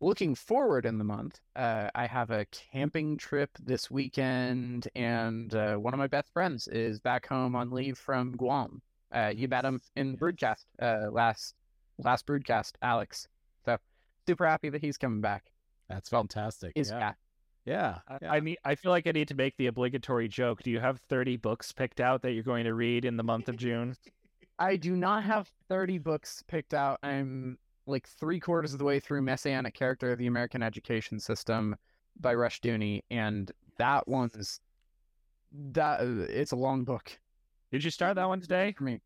Looking 0.00 0.34
forward 0.34 0.84
in 0.84 0.98
the 0.98 1.04
month, 1.04 1.40
uh, 1.54 1.88
I 1.94 2.06
have 2.06 2.30
a 2.30 2.44
camping 2.46 3.16
trip 3.16 3.50
this 3.62 3.88
weekend, 3.88 4.88
and 4.96 5.54
uh, 5.54 5.76
one 5.76 5.94
of 5.94 5.98
my 5.98 6.08
best 6.08 6.32
friends 6.32 6.66
is 6.66 6.98
back 6.98 7.26
home 7.26 7.54
on 7.54 7.70
leave 7.70 7.98
from 7.98 8.36
Guam. 8.36 8.82
Uh, 9.12 9.32
you 9.34 9.46
met 9.46 9.64
him 9.64 9.80
in 9.94 10.16
broadcast 10.16 10.66
uh, 10.80 11.06
last 11.10 11.54
last 11.98 12.26
broadcast, 12.26 12.78
Alex. 12.82 13.28
So 13.64 13.76
super 14.26 14.46
happy 14.46 14.70
that 14.70 14.80
he's 14.80 14.98
coming 14.98 15.20
back. 15.20 15.52
That's 15.88 16.08
fantastic. 16.08 16.72
Is 16.74 16.90
yeah. 16.90 17.12
Yeah. 17.64 17.98
I, 18.08 18.36
I 18.36 18.40
need. 18.40 18.58
I 18.64 18.74
feel 18.74 18.90
like 18.90 19.06
I 19.06 19.12
need 19.12 19.28
to 19.28 19.34
make 19.34 19.56
the 19.56 19.66
obligatory 19.66 20.28
joke. 20.28 20.62
Do 20.62 20.70
you 20.70 20.80
have 20.80 21.00
thirty 21.08 21.36
books 21.36 21.72
picked 21.72 22.00
out 22.00 22.22
that 22.22 22.32
you're 22.32 22.42
going 22.42 22.64
to 22.64 22.74
read 22.74 23.04
in 23.04 23.16
the 23.16 23.22
month 23.22 23.48
of 23.48 23.56
June? 23.56 23.96
I 24.58 24.76
do 24.76 24.94
not 24.94 25.24
have 25.24 25.50
30 25.68 25.98
books 25.98 26.44
picked 26.46 26.72
out. 26.72 27.00
I'm 27.02 27.58
like 27.86 28.06
three 28.06 28.38
quarters 28.38 28.72
of 28.72 28.78
the 28.78 28.84
way 28.84 29.00
through 29.00 29.22
Messianic 29.22 29.74
Character 29.74 30.12
of 30.12 30.18
the 30.18 30.28
American 30.28 30.62
Education 30.62 31.18
System 31.18 31.74
by 32.20 32.34
Rushdoony, 32.34 33.02
and 33.10 33.50
that 33.78 34.06
one's 34.06 34.60
that 35.72 36.00
uh, 36.00 36.26
it's 36.28 36.52
a 36.52 36.56
long 36.56 36.84
book. 36.84 37.18
Did 37.72 37.82
you 37.82 37.90
start 37.90 38.14
that 38.16 38.28
one 38.28 38.40
today? 38.40 38.72
For 38.76 38.84
me, 38.84 39.00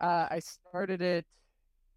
uh, 0.00 0.28
I 0.30 0.40
started 0.40 1.02
it 1.02 1.26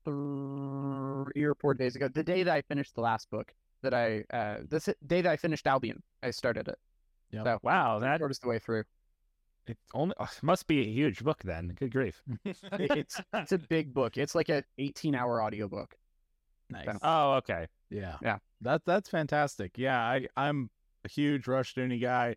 three 0.03 1.43
or 1.43 1.55
four 1.59 1.73
days 1.73 1.95
ago. 1.95 2.07
The 2.07 2.23
day 2.23 2.43
that 2.43 2.53
I 2.53 2.61
finished 2.61 2.95
the 2.95 3.01
last 3.01 3.29
book, 3.29 3.53
that 3.81 3.93
I 3.93 4.23
uh, 4.31 4.57
the 4.67 4.95
day 5.05 5.21
that 5.21 5.31
I 5.31 5.37
finished 5.37 5.67
Albion, 5.67 6.01
I 6.23 6.31
started 6.31 6.67
it. 6.67 6.77
Yeah. 7.31 7.43
So 7.43 7.59
Wow, 7.63 7.99
that 7.99 8.19
quarters 8.19 8.39
the 8.39 8.47
way 8.47 8.59
through. 8.59 8.83
it 9.67 9.77
only 9.93 10.15
oh, 10.19 10.23
it 10.25 10.43
must 10.43 10.67
be 10.67 10.81
a 10.81 10.85
huge 10.91 11.23
book 11.23 11.41
then. 11.43 11.73
Good 11.79 11.91
grief. 11.91 12.21
It's 12.73 13.19
it's 13.33 13.51
a 13.51 13.57
big 13.57 13.93
book. 13.93 14.17
It's 14.17 14.35
like 14.35 14.49
an 14.49 14.63
18 14.77 15.15
hour 15.15 15.41
audiobook. 15.43 15.95
Nice. 16.69 16.85
So- 16.85 16.99
Oh, 17.03 17.33
okay. 17.35 17.67
Yeah. 17.89 18.15
Yeah. 18.21 18.37
That 18.61 18.81
that's 18.85 19.09
fantastic. 19.09 19.77
Yeah, 19.77 19.99
I 19.99 20.27
I'm 20.37 20.69
a 21.03 21.09
huge 21.09 21.45
Rushdoony 21.45 22.01
guy. 22.01 22.35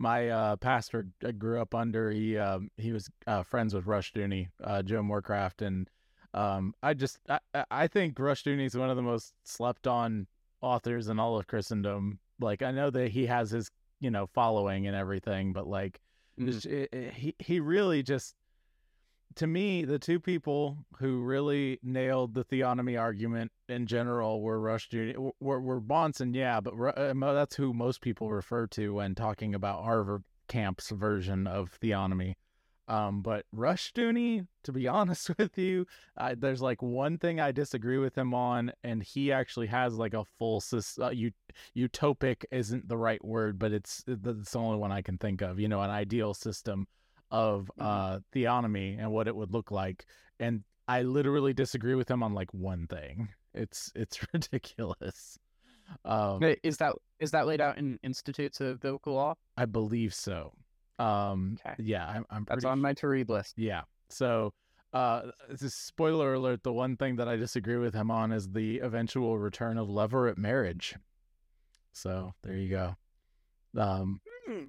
My 0.00 0.28
uh, 0.28 0.56
pastor 0.56 1.08
I 1.26 1.32
grew 1.32 1.60
up 1.60 1.74
under. 1.74 2.10
He 2.10 2.38
um, 2.38 2.70
he 2.76 2.92
was 2.92 3.10
uh, 3.26 3.42
friends 3.42 3.74
with 3.74 3.84
Rushdoony, 3.86 4.48
uh, 4.62 4.82
Joe 4.82 5.02
Morecraft, 5.02 5.66
and 5.66 5.90
um, 6.34 6.72
I 6.82 6.94
just 6.94 7.18
I, 7.28 7.38
I- 7.54 7.64
I 7.70 7.86
think 7.88 8.16
Rushdoony 8.16 8.64
is 8.64 8.76
one 8.76 8.90
of 8.90 8.96
the 8.96 9.02
most 9.02 9.34
slept 9.44 9.86
on 9.88 10.26
authors 10.60 11.08
in 11.08 11.18
all 11.18 11.38
of 11.38 11.46
Christendom. 11.46 12.18
Like 12.40 12.62
I 12.62 12.70
know 12.70 12.90
that 12.90 13.10
he 13.10 13.26
has 13.26 13.50
his 13.50 13.70
you 14.00 14.10
know 14.10 14.26
following 14.26 14.86
and 14.86 14.96
everything, 14.96 15.52
but 15.52 15.66
like 15.66 16.00
it's- 16.36 16.64
it- 16.66 16.88
it- 16.92 17.14
he 17.14 17.34
he 17.38 17.60
really 17.60 18.02
just 18.02 18.34
to 19.34 19.46
me, 19.46 19.84
the 19.84 19.98
two 19.98 20.18
people 20.18 20.78
who 20.98 21.22
really 21.22 21.78
nailed 21.82 22.34
the 22.34 22.44
theonomy 22.44 22.98
argument 23.00 23.52
in 23.68 23.86
general 23.86 24.40
were 24.40 24.58
Rush 24.58 24.88
Jr. 24.88 25.12
were, 25.38 25.60
were 25.60 25.80
Bahnsen, 25.80 26.34
yeah, 26.34 26.60
but 26.60 26.74
uh, 26.74 27.12
that's 27.14 27.54
who 27.54 27.72
most 27.72 28.00
people 28.00 28.30
refer 28.32 28.66
to 28.68 28.94
when 28.94 29.14
talking 29.14 29.54
about 29.54 29.84
Harvard 29.84 30.24
Camp's 30.48 30.90
version 30.90 31.46
of 31.46 31.78
theonomy. 31.80 32.34
Um, 32.88 33.22
but 33.22 33.44
Rushdoony, 33.54 34.46
to 34.64 34.72
be 34.72 34.88
honest 34.98 35.30
with 35.38 35.56
you, 35.56 35.86
I, 36.16 36.34
there's 36.34 36.62
like 36.62 36.82
one 36.82 37.18
thing 37.18 37.38
I 37.38 37.52
disagree 37.52 37.98
with 37.98 38.16
him 38.16 38.34
on, 38.34 38.72
and 38.82 39.02
he 39.02 39.30
actually 39.30 39.66
has 39.68 39.94
like 39.94 40.14
a 40.14 40.24
full 40.24 40.60
sys- 40.60 40.98
uh, 40.98 41.06
ut- 41.08 41.54
utopic 41.76 42.44
isn't 42.50 42.88
the 42.88 42.96
right 42.96 43.22
word, 43.24 43.58
but 43.58 43.72
it's 43.72 44.02
it's 44.06 44.50
the 44.52 44.58
only 44.58 44.78
one 44.78 44.90
I 44.90 45.02
can 45.02 45.18
think 45.18 45.42
of. 45.42 45.60
You 45.60 45.68
know, 45.68 45.82
an 45.82 45.90
ideal 45.90 46.34
system 46.34 46.86
of 47.30 47.70
uh 47.78 48.20
theonomy 48.34 48.98
and 48.98 49.10
what 49.12 49.28
it 49.28 49.36
would 49.36 49.52
look 49.52 49.70
like 49.70 50.06
and 50.40 50.64
i 50.88 51.02
literally 51.02 51.52
disagree 51.52 51.94
with 51.94 52.10
him 52.10 52.22
on 52.22 52.32
like 52.32 52.52
one 52.54 52.86
thing 52.86 53.28
it's 53.54 53.92
it's 53.94 54.18
ridiculous 54.32 55.38
um 56.06 56.42
Is 56.62 56.78
that 56.78 56.94
is 57.20 57.30
that 57.32 57.46
laid 57.46 57.60
out 57.60 57.76
in 57.76 57.98
Institutes 58.02 58.62
of 58.62 58.80
Biblical 58.80 59.12
Law? 59.12 59.34
i 59.58 59.66
believe 59.66 60.14
so 60.14 60.54
Um, 60.98 61.58
yeah, 61.78 62.06
I'm. 62.08 62.26
I'm 62.30 62.44
That's 62.48 62.64
on 62.64 62.80
my 62.80 62.92
to 62.94 63.08
read 63.08 63.28
list. 63.28 63.54
Yeah. 63.56 63.82
So, 64.08 64.52
uh, 64.92 65.22
just 65.56 65.86
spoiler 65.86 66.34
alert: 66.34 66.62
the 66.62 66.72
one 66.72 66.96
thing 66.96 67.16
that 67.16 67.28
I 67.28 67.36
disagree 67.36 67.76
with 67.76 67.94
him 67.94 68.10
on 68.10 68.32
is 68.32 68.48
the 68.48 68.78
eventual 68.80 69.38
return 69.38 69.78
of 69.78 69.88
levirate 69.88 70.38
marriage. 70.38 70.96
So 71.92 72.32
there 72.42 72.56
you 72.56 72.70
go. 72.70 72.96
Um, 73.76 74.20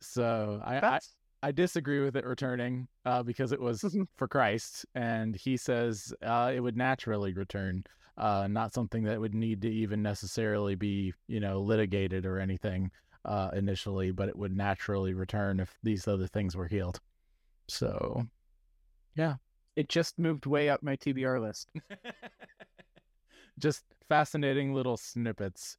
so 0.00 0.60
I, 0.64 0.76
I 0.78 0.98
I 1.42 1.52
disagree 1.52 2.00
with 2.00 2.16
it 2.16 2.24
returning 2.24 2.88
uh, 3.04 3.22
because 3.22 3.52
it 3.52 3.60
was 3.60 3.84
for 4.16 4.28
Christ, 4.28 4.86
and 4.94 5.36
he 5.36 5.56
says 5.56 6.14
uh, 6.22 6.52
it 6.54 6.60
would 6.60 6.76
naturally 6.76 7.34
return, 7.34 7.84
uh, 8.16 8.48
not 8.50 8.74
something 8.74 9.04
that 9.04 9.20
would 9.20 9.34
need 9.34 9.62
to 9.62 9.70
even 9.70 10.02
necessarily 10.02 10.74
be 10.74 11.12
you 11.28 11.40
know 11.40 11.60
litigated 11.60 12.26
or 12.26 12.38
anything 12.38 12.90
uh, 13.26 13.50
initially, 13.52 14.10
but 14.12 14.28
it 14.28 14.36
would 14.36 14.56
naturally 14.56 15.12
return 15.12 15.60
if 15.60 15.76
these 15.82 16.08
other 16.08 16.26
things 16.26 16.56
were 16.56 16.68
healed. 16.68 17.00
So, 17.68 18.26
yeah, 19.16 19.36
It 19.76 19.88
just 19.88 20.18
moved 20.18 20.46
way 20.46 20.68
up 20.70 20.82
my 20.82 20.96
TBR 20.96 21.40
list. 21.40 21.68
just 23.58 23.84
fascinating 24.08 24.72
little 24.72 24.96
snippets. 24.96 25.76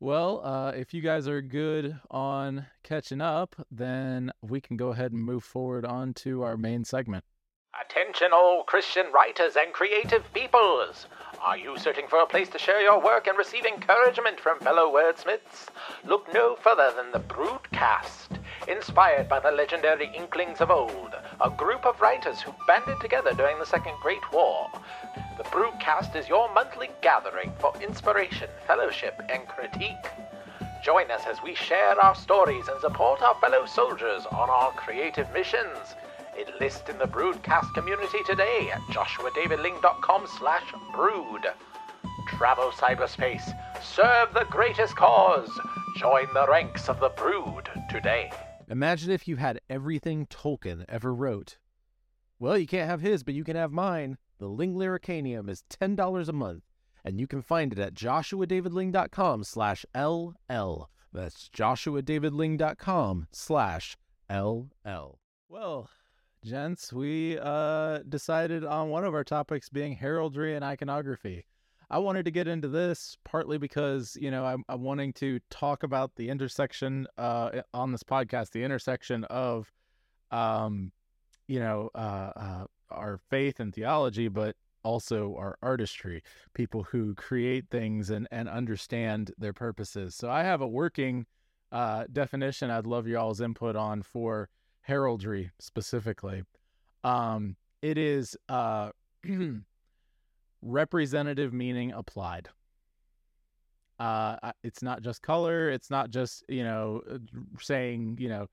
Well, 0.00 0.44
uh, 0.44 0.72
if 0.72 0.92
you 0.92 1.00
guys 1.00 1.26
are 1.28 1.40
good 1.40 1.98
on 2.10 2.66
catching 2.82 3.20
up, 3.20 3.56
then 3.70 4.30
we 4.42 4.60
can 4.60 4.76
go 4.76 4.88
ahead 4.90 5.12
and 5.12 5.22
move 5.24 5.44
forward 5.44 5.86
on 5.86 6.12
to 6.14 6.42
our 6.42 6.56
main 6.56 6.84
segment. 6.84 7.24
Attention, 7.80 8.32
all 8.32 8.62
Christian 8.62 9.06
writers 9.12 9.56
and 9.56 9.72
creative 9.72 10.32
peoples! 10.32 11.06
Are 11.40 11.56
you 11.56 11.76
searching 11.76 12.06
for 12.06 12.20
a 12.20 12.26
place 12.26 12.48
to 12.50 12.58
share 12.58 12.80
your 12.80 13.00
work 13.00 13.26
and 13.26 13.36
receive 13.36 13.64
encouragement 13.66 14.38
from 14.38 14.60
fellow 14.60 14.92
wordsmiths? 14.92 15.66
Look 16.04 16.32
no 16.32 16.54
further 16.54 16.92
than 16.94 17.10
the 17.10 17.18
Broodcast. 17.18 18.38
Inspired 18.68 19.28
by 19.28 19.40
the 19.40 19.50
legendary 19.50 20.06
Inklings 20.14 20.60
of 20.60 20.70
old, 20.70 21.16
a 21.40 21.50
group 21.50 21.84
of 21.84 22.00
writers 22.00 22.40
who 22.40 22.54
banded 22.68 23.00
together 23.00 23.32
during 23.32 23.58
the 23.58 23.66
Second 23.66 23.94
Great 24.00 24.32
War. 24.32 24.70
The 25.36 25.44
Broodcast 25.44 26.14
is 26.14 26.28
your 26.28 26.52
monthly 26.54 26.90
gathering 27.02 27.52
for 27.58 27.74
inspiration, 27.82 28.50
fellowship, 28.68 29.20
and 29.28 29.48
critique. 29.48 30.06
Join 30.84 31.10
us 31.10 31.26
as 31.26 31.42
we 31.42 31.56
share 31.56 32.00
our 32.00 32.14
stories 32.14 32.68
and 32.68 32.80
support 32.80 33.20
our 33.20 33.34
fellow 33.40 33.66
soldiers 33.66 34.26
on 34.26 34.48
our 34.48 34.70
creative 34.72 35.32
missions. 35.32 35.96
Enlist 36.36 36.88
in 36.88 36.98
the 36.98 37.06
Broodcast 37.06 37.72
community 37.74 38.18
today 38.26 38.70
at 38.72 38.80
joshuadavidling.com 38.82 40.26
slash 40.38 40.72
brood. 40.92 41.46
Travel 42.28 42.70
cyberspace. 42.70 43.42
Serve 43.82 44.32
the 44.34 44.46
greatest 44.50 44.96
cause. 44.96 45.50
Join 45.96 46.26
the 46.34 46.46
ranks 46.48 46.88
of 46.88 47.00
the 47.00 47.10
Brood 47.10 47.68
today. 47.90 48.30
Imagine 48.68 49.10
if 49.10 49.28
you 49.28 49.36
had 49.36 49.60
everything 49.68 50.26
Tolkien 50.26 50.84
ever 50.88 51.14
wrote. 51.14 51.58
Well, 52.38 52.58
you 52.58 52.66
can't 52.66 52.88
have 52.88 53.00
his, 53.00 53.22
but 53.22 53.34
you 53.34 53.44
can 53.44 53.56
have 53.56 53.72
mine. 53.72 54.18
The 54.38 54.48
Ling 54.48 54.74
Lyricanium 54.74 55.48
is 55.48 55.62
$10 55.70 56.28
a 56.28 56.32
month, 56.32 56.64
and 57.04 57.20
you 57.20 57.26
can 57.26 57.42
find 57.42 57.72
it 57.72 57.78
at 57.78 57.94
joshuadavidling.com 57.94 59.44
slash 59.44 59.86
LL. 59.94 60.88
That's 61.12 61.48
joshuadavidling.com 61.50 63.28
slash 63.30 63.96
LL. 64.28 65.18
Well, 65.48 65.88
gents, 66.44 66.92
we 66.92 67.38
uh, 67.40 68.00
decided 68.08 68.64
on 68.64 68.90
one 68.90 69.04
of 69.04 69.14
our 69.14 69.24
topics 69.24 69.68
being 69.68 69.94
heraldry 69.94 70.54
and 70.54 70.64
iconography. 70.64 71.46
I 71.90 71.98
wanted 71.98 72.24
to 72.24 72.30
get 72.30 72.48
into 72.48 72.68
this 72.68 73.16
partly 73.24 73.58
because, 73.58 74.16
you 74.20 74.30
know, 74.30 74.44
I'm, 74.44 74.64
I'm 74.68 74.82
wanting 74.82 75.12
to 75.14 75.40
talk 75.50 75.82
about 75.82 76.14
the 76.16 76.28
intersection 76.28 77.06
uh, 77.18 77.62
on 77.72 77.92
this 77.92 78.02
podcast, 78.02 78.50
the 78.50 78.64
intersection 78.64 79.24
of, 79.24 79.72
um, 80.30 80.92
you 81.46 81.60
know, 81.60 81.90
uh, 81.94 82.30
uh, 82.36 82.64
our 82.90 83.18
faith 83.30 83.60
and 83.60 83.74
theology, 83.74 84.28
but 84.28 84.56
also 84.82 85.34
our 85.38 85.56
artistry, 85.62 86.22
people 86.52 86.84
who 86.84 87.14
create 87.14 87.66
things 87.70 88.10
and, 88.10 88.28
and 88.30 88.48
understand 88.48 89.32
their 89.38 89.52
purposes. 89.52 90.14
So 90.14 90.30
I 90.30 90.42
have 90.42 90.60
a 90.60 90.68
working 90.68 91.26
uh, 91.72 92.04
definition 92.12 92.70
I'd 92.70 92.86
love 92.86 93.06
y'all's 93.06 93.40
input 93.40 93.76
on 93.76 94.02
for 94.02 94.48
heraldry 94.84 95.50
specifically. 95.58 96.44
Um, 97.02 97.56
it 97.82 97.98
is 97.98 98.36
uh, 98.48 98.90
representative 100.62 101.52
meaning 101.52 101.92
applied. 101.92 102.48
Uh, 103.98 104.52
it's 104.62 104.82
not 104.82 105.02
just 105.02 105.22
color. 105.22 105.70
It's 105.70 105.90
not 105.90 106.10
just 106.10 106.44
you 106.48 106.64
know 106.64 107.02
uh, 107.10 107.18
saying 107.60 108.16
you 108.20 108.28
know 108.28 108.46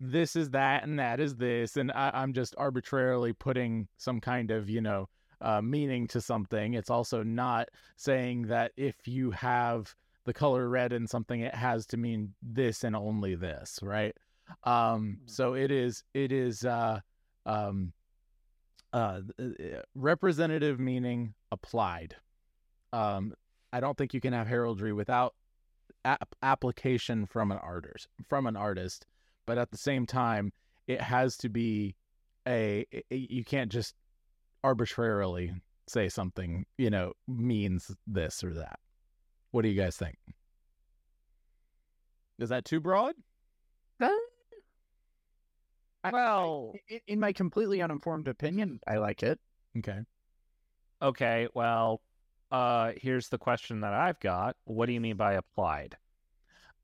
this 0.00 0.36
is 0.36 0.50
that 0.50 0.84
and 0.84 0.98
that 0.98 1.20
is 1.20 1.36
this, 1.36 1.76
and 1.76 1.92
I, 1.92 2.10
I'm 2.14 2.32
just 2.32 2.54
arbitrarily 2.58 3.32
putting 3.32 3.88
some 3.96 4.20
kind 4.20 4.50
of 4.50 4.70
you 4.70 4.80
know 4.80 5.08
uh, 5.40 5.60
meaning 5.60 6.06
to 6.08 6.20
something. 6.20 6.74
It's 6.74 6.90
also 6.90 7.22
not 7.22 7.68
saying 7.96 8.46
that 8.46 8.72
if 8.76 8.94
you 9.06 9.32
have 9.32 9.94
the 10.24 10.32
color 10.32 10.68
red 10.68 10.92
in 10.92 11.06
something, 11.06 11.40
it 11.40 11.54
has 11.54 11.84
to 11.86 11.96
mean 11.96 12.34
this 12.40 12.84
and 12.84 12.94
only 12.94 13.34
this, 13.34 13.80
right? 13.82 14.16
Um, 14.64 15.18
so 15.26 15.54
it 15.54 15.70
is 15.70 16.04
it 16.14 16.32
is 16.32 16.64
uh, 16.64 17.00
um, 17.46 17.92
uh, 18.92 19.20
uh, 19.38 19.44
representative 19.94 20.78
meaning 20.78 21.34
applied. 21.50 22.16
Um, 22.92 23.34
I 23.72 23.80
don't 23.80 23.96
think 23.96 24.12
you 24.12 24.20
can 24.20 24.32
have 24.32 24.46
heraldry 24.46 24.92
without 24.92 25.34
ap- 26.04 26.34
application 26.42 27.26
from 27.26 27.50
an 27.52 27.58
artist 27.58 28.08
from 28.28 28.46
an 28.46 28.56
artist, 28.56 29.06
but 29.46 29.58
at 29.58 29.70
the 29.70 29.78
same 29.78 30.06
time, 30.06 30.52
it 30.86 31.00
has 31.00 31.36
to 31.38 31.48
be 31.48 31.96
a, 32.46 32.84
a 33.10 33.16
you 33.16 33.44
can't 33.44 33.72
just 33.72 33.94
arbitrarily 34.64 35.52
say 35.88 36.08
something 36.08 36.64
you 36.78 36.90
know 36.90 37.12
means 37.26 37.90
this 38.06 38.44
or 38.44 38.54
that. 38.54 38.78
What 39.50 39.62
do 39.62 39.68
you 39.68 39.80
guys 39.80 39.96
think? 39.96 40.16
Is 42.38 42.48
that 42.48 42.64
too 42.64 42.80
broad? 42.80 43.14
Well, 46.10 46.74
in, 46.88 47.00
in 47.06 47.20
my 47.20 47.32
completely 47.32 47.82
uninformed 47.82 48.28
opinion, 48.28 48.80
I 48.86 48.96
like 48.96 49.22
it. 49.22 49.38
Okay. 49.78 50.00
Okay, 51.00 51.48
well, 51.54 52.00
uh, 52.50 52.92
here's 52.96 53.28
the 53.28 53.38
question 53.38 53.80
that 53.80 53.92
I've 53.92 54.20
got. 54.20 54.56
What 54.64 54.86
do 54.86 54.92
you 54.92 55.00
mean 55.00 55.16
by 55.16 55.34
applied? 55.34 55.96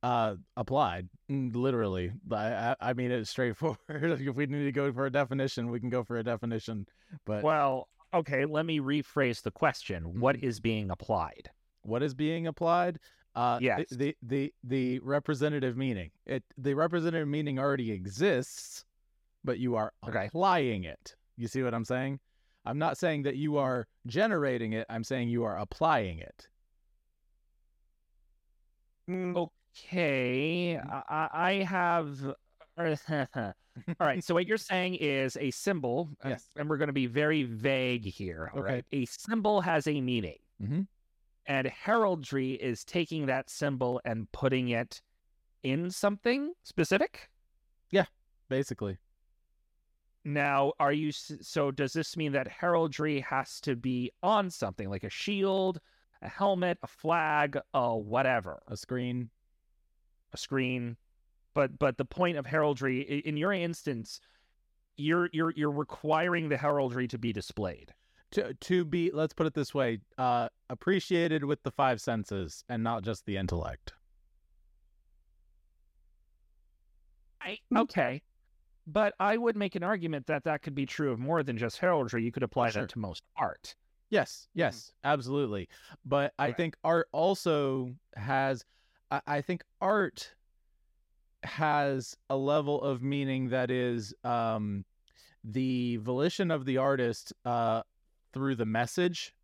Uh, 0.02 0.36
applied, 0.56 1.08
Mm, 1.30 1.54
literally. 1.56 2.12
I, 2.30 2.36
I, 2.36 2.76
I 2.80 2.92
mean, 2.92 3.10
it's 3.10 3.30
straightforward. 3.30 3.78
if 3.88 4.34
we 4.36 4.46
need 4.46 4.64
to 4.64 4.72
go 4.72 4.92
for 4.92 5.06
a 5.06 5.10
definition, 5.10 5.70
we 5.70 5.80
can 5.80 5.90
go 5.90 6.04
for 6.04 6.18
a 6.18 6.22
definition. 6.24 6.86
But 7.26 7.42
Well, 7.42 7.88
okay, 8.14 8.44
let 8.44 8.64
me 8.64 8.78
rephrase 8.80 9.42
the 9.42 9.50
question. 9.50 10.20
What 10.20 10.36
is 10.36 10.60
being 10.60 10.90
applied? 10.90 11.50
what 11.82 12.02
is 12.02 12.12
being 12.14 12.46
applied? 12.46 12.98
Uh, 13.34 13.58
Yes. 13.62 13.86
the, 13.90 13.96
the 13.96 14.16
the 14.22 14.54
the 14.64 14.98
representative 15.00 15.76
meaning. 15.76 16.10
It 16.26 16.42
the 16.58 16.74
representative 16.74 17.28
meaning 17.28 17.58
already 17.58 17.92
exists, 17.92 18.84
but 19.44 19.58
you 19.58 19.76
are 19.76 19.92
okay. 20.08 20.26
applying 20.26 20.84
it. 20.84 21.14
You 21.36 21.48
see 21.48 21.62
what 21.62 21.74
I'm 21.74 21.84
saying? 21.84 22.20
I'm 22.64 22.78
not 22.78 22.98
saying 22.98 23.22
that 23.22 23.36
you 23.36 23.56
are 23.56 23.86
generating 24.06 24.72
it. 24.74 24.86
I'm 24.90 25.04
saying 25.04 25.28
you 25.28 25.44
are 25.44 25.58
applying 25.58 26.18
it. 26.18 26.48
Okay, 29.10 30.76
I, 30.76 31.02
I 31.08 31.28
I 31.32 31.52
have. 31.64 32.34
All 32.78 33.54
right, 34.00 34.22
so 34.22 34.34
what 34.34 34.46
you're 34.46 34.56
saying 34.56 34.96
is 34.96 35.36
a 35.40 35.50
symbol, 35.50 36.10
uh, 36.24 36.30
Yes. 36.30 36.48
and 36.56 36.68
we're 36.68 36.76
going 36.78 36.88
to 36.88 36.92
be 36.92 37.06
very 37.06 37.44
vague 37.44 38.04
here. 38.04 38.50
all 38.52 38.60
Okay. 38.60 38.74
right? 38.74 38.84
A 38.92 39.04
symbol 39.06 39.60
has 39.60 39.86
a 39.86 40.00
meaning, 40.00 40.38
Mhm. 40.60 40.86
and 41.46 41.66
heraldry 41.68 42.52
is 42.54 42.84
taking 42.84 43.26
that 43.26 43.48
symbol 43.50 44.00
and 44.04 44.30
putting 44.32 44.68
it 44.70 45.00
in 45.62 45.90
something 45.90 46.52
specific. 46.64 47.30
Yeah, 47.90 48.06
basically. 48.48 48.98
Now, 50.24 50.72
are 50.78 50.92
you 50.92 51.12
so? 51.12 51.70
Does 51.70 51.92
this 51.92 52.16
mean 52.16 52.32
that 52.32 52.48
heraldry 52.48 53.20
has 53.20 53.60
to 53.62 53.76
be 53.76 54.10
on 54.22 54.50
something 54.50 54.90
like 54.90 55.04
a 55.04 55.10
shield, 55.10 55.80
a 56.22 56.28
helmet, 56.28 56.78
a 56.82 56.86
flag, 56.86 57.58
uh, 57.72 57.94
whatever, 57.94 58.62
A 58.68 58.76
screen. 58.76 59.30
a 60.32 60.36
screen? 60.36 60.96
But 61.54 61.78
but 61.78 61.96
the 61.96 62.04
point 62.04 62.36
of 62.36 62.46
heraldry, 62.46 63.00
in 63.00 63.36
your 63.36 63.52
instance, 63.52 64.20
you're 64.96 65.30
you're 65.32 65.52
you're 65.56 65.70
requiring 65.70 66.48
the 66.48 66.56
heraldry 66.58 67.08
to 67.08 67.18
be 67.18 67.32
displayed. 67.32 67.94
to 68.32 68.52
to 68.54 68.84
be 68.84 69.10
let's 69.14 69.32
put 69.32 69.46
it 69.46 69.54
this 69.54 69.72
way 69.72 70.00
uh 70.18 70.48
appreciated 70.68 71.42
with 71.44 71.62
the 71.62 71.70
five 71.70 71.98
senses 72.00 72.62
and 72.68 72.82
not 72.84 73.02
just 73.02 73.24
the 73.24 73.36
intellect 73.38 73.94
I, 77.40 77.58
okay, 77.74 78.20
but 78.90 79.14
I 79.20 79.36
would 79.36 79.56
make 79.56 79.74
an 79.76 79.82
argument 79.82 80.26
that 80.26 80.44
that 80.44 80.62
could 80.62 80.74
be 80.74 80.86
true 80.86 81.12
of 81.12 81.18
more 81.20 81.42
than 81.42 81.58
just 81.58 81.78
heraldry. 81.78 82.24
You 82.24 82.32
could 82.32 82.42
apply 82.42 82.70
Sure. 82.70 82.82
that 82.82 82.88
to 82.90 82.98
most 82.98 83.22
art. 83.36 83.74
yes 84.10 84.48
yes 84.54 84.90
absolutely 85.04 85.68
but 86.06 86.32
i 86.38 86.50
think 86.50 86.74
art 86.82 87.06
also 87.12 87.94
has 88.16 88.64
I, 89.10 89.20
I 89.26 89.40
think 89.42 89.62
art 89.82 90.34
has 91.44 92.16
a 92.30 92.36
level 92.36 92.82
of 92.82 93.02
meaning 93.02 93.50
that 93.50 93.70
is 93.70 94.14
um, 94.24 94.84
the 95.44 95.96
volition 95.98 96.50
of 96.50 96.64
the 96.64 96.78
artist 96.78 97.32
uh, 97.44 97.82
through 98.32 98.56
the 98.56 98.66
message, 98.66 99.34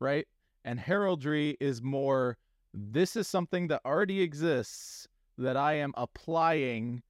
right? 0.00 0.26
And 0.64 0.78
heraldry 0.78 1.56
is 1.60 1.82
more 1.82 2.36
this 2.74 3.16
is 3.16 3.26
something 3.26 3.68
that 3.68 3.80
already 3.84 4.20
exists 4.20 5.08
that 5.38 5.56
I 5.56 5.74
am 5.74 5.92
applying 5.96 7.02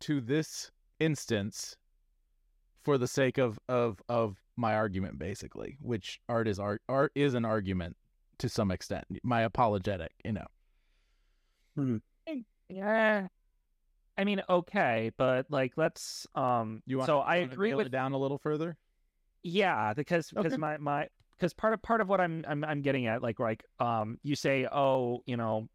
to 0.00 0.20
this 0.20 0.70
instance 1.00 1.76
for 2.82 2.98
the 2.98 3.08
sake 3.08 3.38
of 3.38 3.58
of 3.68 4.02
of 4.08 4.36
my 4.56 4.74
argument 4.74 5.18
basically 5.18 5.76
which 5.80 6.20
art 6.28 6.46
is 6.46 6.58
art 6.58 6.82
art 6.88 7.10
is 7.14 7.34
an 7.34 7.44
argument 7.44 7.96
to 8.38 8.48
some 8.48 8.70
extent 8.70 9.04
my 9.22 9.42
apologetic 9.42 10.12
you 10.24 10.32
know 10.32 12.00
Yeah. 12.68 13.28
I 14.16 14.24
mean, 14.24 14.42
okay, 14.48 15.10
but 15.16 15.46
like, 15.50 15.72
let's. 15.76 16.26
Um. 16.34 16.82
you 16.86 16.98
want 16.98 17.06
so 17.08 17.18
I 17.18 17.40
wanna 17.40 17.52
agree 17.52 17.70
nail 17.70 17.78
with 17.78 17.86
it 17.88 17.90
down 17.90 18.12
a 18.12 18.18
little 18.18 18.38
further 18.38 18.76
Yeah, 19.42 19.92
because 19.92 20.30
because 20.30 20.52
Okay. 20.52 20.60
my 20.60 20.76
my 20.78 21.08
because 21.36 21.52
part 21.52 21.74
of 21.74 21.82
part 21.82 22.00
of 22.00 22.08
what 22.08 22.20
I'm 22.20 22.44
I'm 22.46 22.64
I'm 22.64 22.80
getting 22.80 23.06
at, 23.06 23.22
like 23.22 23.40
like 23.40 23.64
um, 23.80 24.18
you 24.22 24.36
say, 24.36 24.66
oh, 24.70 25.22
you 25.26 25.36
know, 25.36 25.68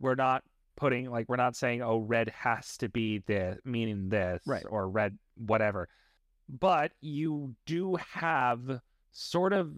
we're 0.00 0.14
not 0.14 0.44
putting 0.76 1.10
like 1.10 1.28
we're 1.28 1.36
not 1.36 1.56
saying, 1.56 1.82
oh, 1.82 1.98
red 1.98 2.28
has 2.30 2.76
to 2.78 2.88
be 2.88 3.18
this 3.26 3.58
meaning 3.64 4.08
this, 4.08 4.42
Right. 4.46 4.64
Or 4.68 4.88
red 4.88 5.18
whatever, 5.36 5.88
but 6.48 6.92
you 7.00 7.54
do 7.66 7.96
have 7.96 8.80
sort 9.12 9.52
of 9.52 9.72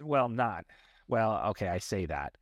well, 0.00 0.28
not 0.28 0.64
well. 1.08 1.42
Okay, 1.48 1.68
I 1.68 1.78
say 1.78 2.06
that 2.06 2.34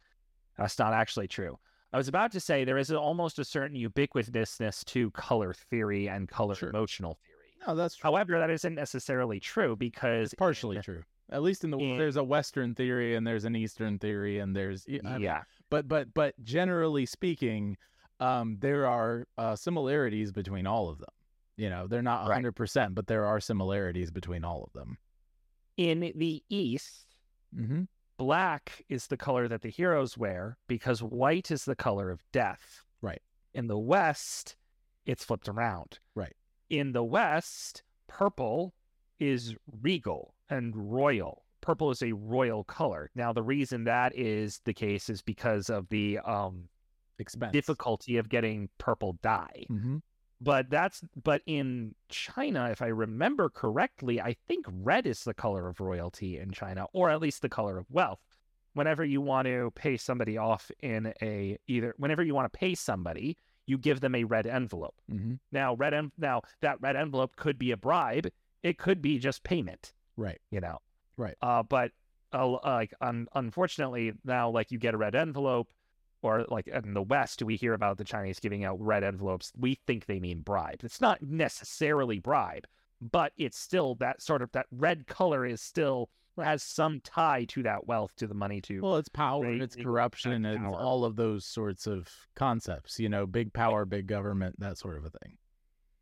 that's 0.56 0.78
not 0.78 0.92
actually 0.92 1.28
true. 1.28 1.58
I 1.92 1.96
was 1.96 2.08
about 2.08 2.32
to 2.32 2.40
say 2.40 2.64
there 2.64 2.78
is 2.78 2.92
almost 2.92 3.38
a 3.38 3.44
certain 3.44 3.76
ubiquitousness 3.76 4.84
to 4.86 5.10
color 5.12 5.54
theory 5.54 6.08
and 6.08 6.28
color 6.28 6.56
emotional 6.62 7.18
theory. 7.24 7.66
no 7.66 7.74
that's 7.74 7.96
true. 7.96 8.10
However, 8.10 8.38
that 8.38 8.50
isn't 8.50 8.74
necessarily 8.74 9.40
true 9.40 9.76
because 9.76 10.34
partially 10.36 10.78
true 10.80 11.02
at 11.30 11.42
least 11.42 11.64
in 11.64 11.70
the 11.70 11.78
there's 11.96 12.16
a 12.16 12.24
western 12.24 12.74
theory 12.74 13.16
and 13.16 13.26
there's 13.26 13.44
an 13.44 13.56
eastern 13.56 13.98
theory 13.98 14.38
and 14.38 14.54
there's 14.54 14.86
I 14.88 14.92
mean, 14.92 15.20
Yeah. 15.22 15.42
But 15.70 15.88
but 15.88 16.12
but 16.14 16.34
generally 16.42 17.06
speaking 17.06 17.76
um 18.20 18.56
there 18.60 18.86
are 18.86 19.26
uh 19.38 19.54
similarities 19.54 20.32
between 20.32 20.66
all 20.66 20.88
of 20.88 20.98
them 20.98 21.08
you 21.56 21.68
know 21.70 21.86
they're 21.86 22.02
not 22.02 22.28
100% 22.28 22.94
but 22.94 23.06
there 23.06 23.24
are 23.26 23.40
similarities 23.40 24.10
between 24.10 24.44
all 24.44 24.64
of 24.64 24.72
them 24.72 24.98
in 25.76 26.12
the 26.14 26.42
East, 26.48 27.06
mm-hmm. 27.54 27.82
black 28.16 28.84
is 28.88 29.06
the 29.06 29.16
color 29.16 29.48
that 29.48 29.62
the 29.62 29.68
heroes 29.68 30.16
wear 30.16 30.56
because 30.68 31.02
white 31.02 31.50
is 31.50 31.64
the 31.64 31.76
color 31.76 32.10
of 32.10 32.24
death. 32.32 32.82
Right. 33.02 33.20
In 33.54 33.66
the 33.66 33.78
West, 33.78 34.56
it's 35.04 35.24
flipped 35.24 35.48
around. 35.48 35.98
Right. 36.14 36.34
In 36.70 36.92
the 36.92 37.04
West, 37.04 37.82
purple 38.08 38.74
is 39.20 39.54
regal 39.82 40.34
and 40.48 40.74
royal. 40.74 41.44
Purple 41.66 41.90
is 41.90 42.02
a 42.02 42.12
royal 42.12 42.62
color. 42.64 43.10
Now, 43.16 43.32
the 43.32 43.42
reason 43.42 43.84
that 43.84 44.16
is 44.16 44.60
the 44.64 44.72
case 44.72 45.10
is 45.10 45.20
because 45.20 45.68
of 45.68 45.88
the 45.88 46.20
um, 46.20 46.68
expense 47.18 47.52
difficulty 47.52 48.18
of 48.18 48.28
getting 48.28 48.68
purple 48.78 49.18
dye. 49.22 49.66
mm-hmm. 49.68 49.96
But 50.40 50.68
that's 50.68 51.02
but 51.22 51.40
in 51.46 51.94
China, 52.08 52.68
if 52.70 52.82
I 52.82 52.88
remember 52.88 53.48
correctly, 53.48 54.20
I 54.20 54.36
think 54.46 54.66
red 54.68 55.06
is 55.06 55.24
the 55.24 55.32
color 55.32 55.66
of 55.66 55.80
royalty 55.80 56.38
in 56.38 56.52
China, 56.52 56.86
or 56.92 57.08
at 57.08 57.20
least 57.20 57.40
the 57.40 57.48
color 57.48 57.78
of 57.78 57.86
wealth. 57.90 58.20
Whenever 58.74 59.02
you 59.02 59.22
want 59.22 59.46
to 59.46 59.72
pay 59.74 59.96
somebody 59.96 60.36
off 60.36 60.70
in 60.82 61.14
a 61.22 61.56
either 61.66 61.94
whenever 61.96 62.22
you 62.22 62.34
want 62.34 62.52
to 62.52 62.58
pay 62.58 62.74
somebody, 62.74 63.38
you 63.64 63.78
give 63.78 64.00
them 64.00 64.14
a 64.14 64.24
red 64.24 64.46
envelope. 64.46 64.94
Mm-hmm. 65.10 65.34
Now, 65.52 65.74
red 65.74 65.94
en- 65.94 66.12
now 66.18 66.42
that 66.60 66.80
red 66.82 66.96
envelope 66.96 67.36
could 67.36 67.58
be 67.58 67.70
a 67.70 67.76
bribe, 67.76 68.28
it 68.62 68.76
could 68.76 69.00
be 69.00 69.18
just 69.18 69.42
payment. 69.42 69.94
right 70.18 70.40
You 70.50 70.60
know, 70.60 70.80
right 71.16 71.36
uh, 71.42 71.62
but 71.62 71.92
uh, 72.32 72.58
like 72.64 72.92
un- 73.00 73.28
unfortunately 73.34 74.12
now, 74.24 74.50
like 74.50 74.70
you 74.70 74.78
get 74.78 74.94
a 74.94 74.98
red 74.98 75.14
envelope, 75.14 75.68
or 76.22 76.44
like 76.48 76.66
in 76.66 76.94
the 76.94 77.02
West, 77.02 77.42
we 77.42 77.56
hear 77.56 77.74
about 77.74 77.98
the 77.98 78.04
Chinese 78.04 78.40
giving 78.40 78.64
out 78.64 78.80
red 78.80 79.04
envelopes. 79.04 79.52
We 79.56 79.78
think 79.86 80.06
they 80.06 80.18
mean 80.18 80.40
bribe. 80.40 80.80
It's 80.82 81.00
not 81.00 81.22
necessarily 81.22 82.18
bribe, 82.18 82.66
but 83.00 83.32
it's 83.36 83.58
still 83.58 83.94
that 83.96 84.22
sort 84.22 84.42
of 84.42 84.50
that 84.52 84.66
red 84.70 85.06
color 85.06 85.46
is 85.46 85.60
still 85.60 86.10
has 86.38 86.62
some 86.62 87.00
tie 87.00 87.44
to 87.48 87.62
that 87.62 87.86
wealth, 87.86 88.14
to 88.16 88.26
the 88.26 88.34
money, 88.34 88.60
to 88.62 88.80
well 88.80 88.96
it's 88.96 89.08
power 89.08 89.46
it's 89.46 89.76
corruption 89.76 90.44
and 90.44 90.64
power. 90.64 90.74
all 90.74 91.04
of 91.04 91.16
those 91.16 91.44
sorts 91.44 91.86
of 91.86 92.08
concepts 92.34 92.98
you 92.98 93.08
know 93.08 93.26
big 93.26 93.52
power 93.52 93.84
big 93.86 94.06
government 94.06 94.58
that 94.60 94.76
sort 94.76 94.98
of 94.98 95.04
a 95.04 95.10
thing 95.10 95.38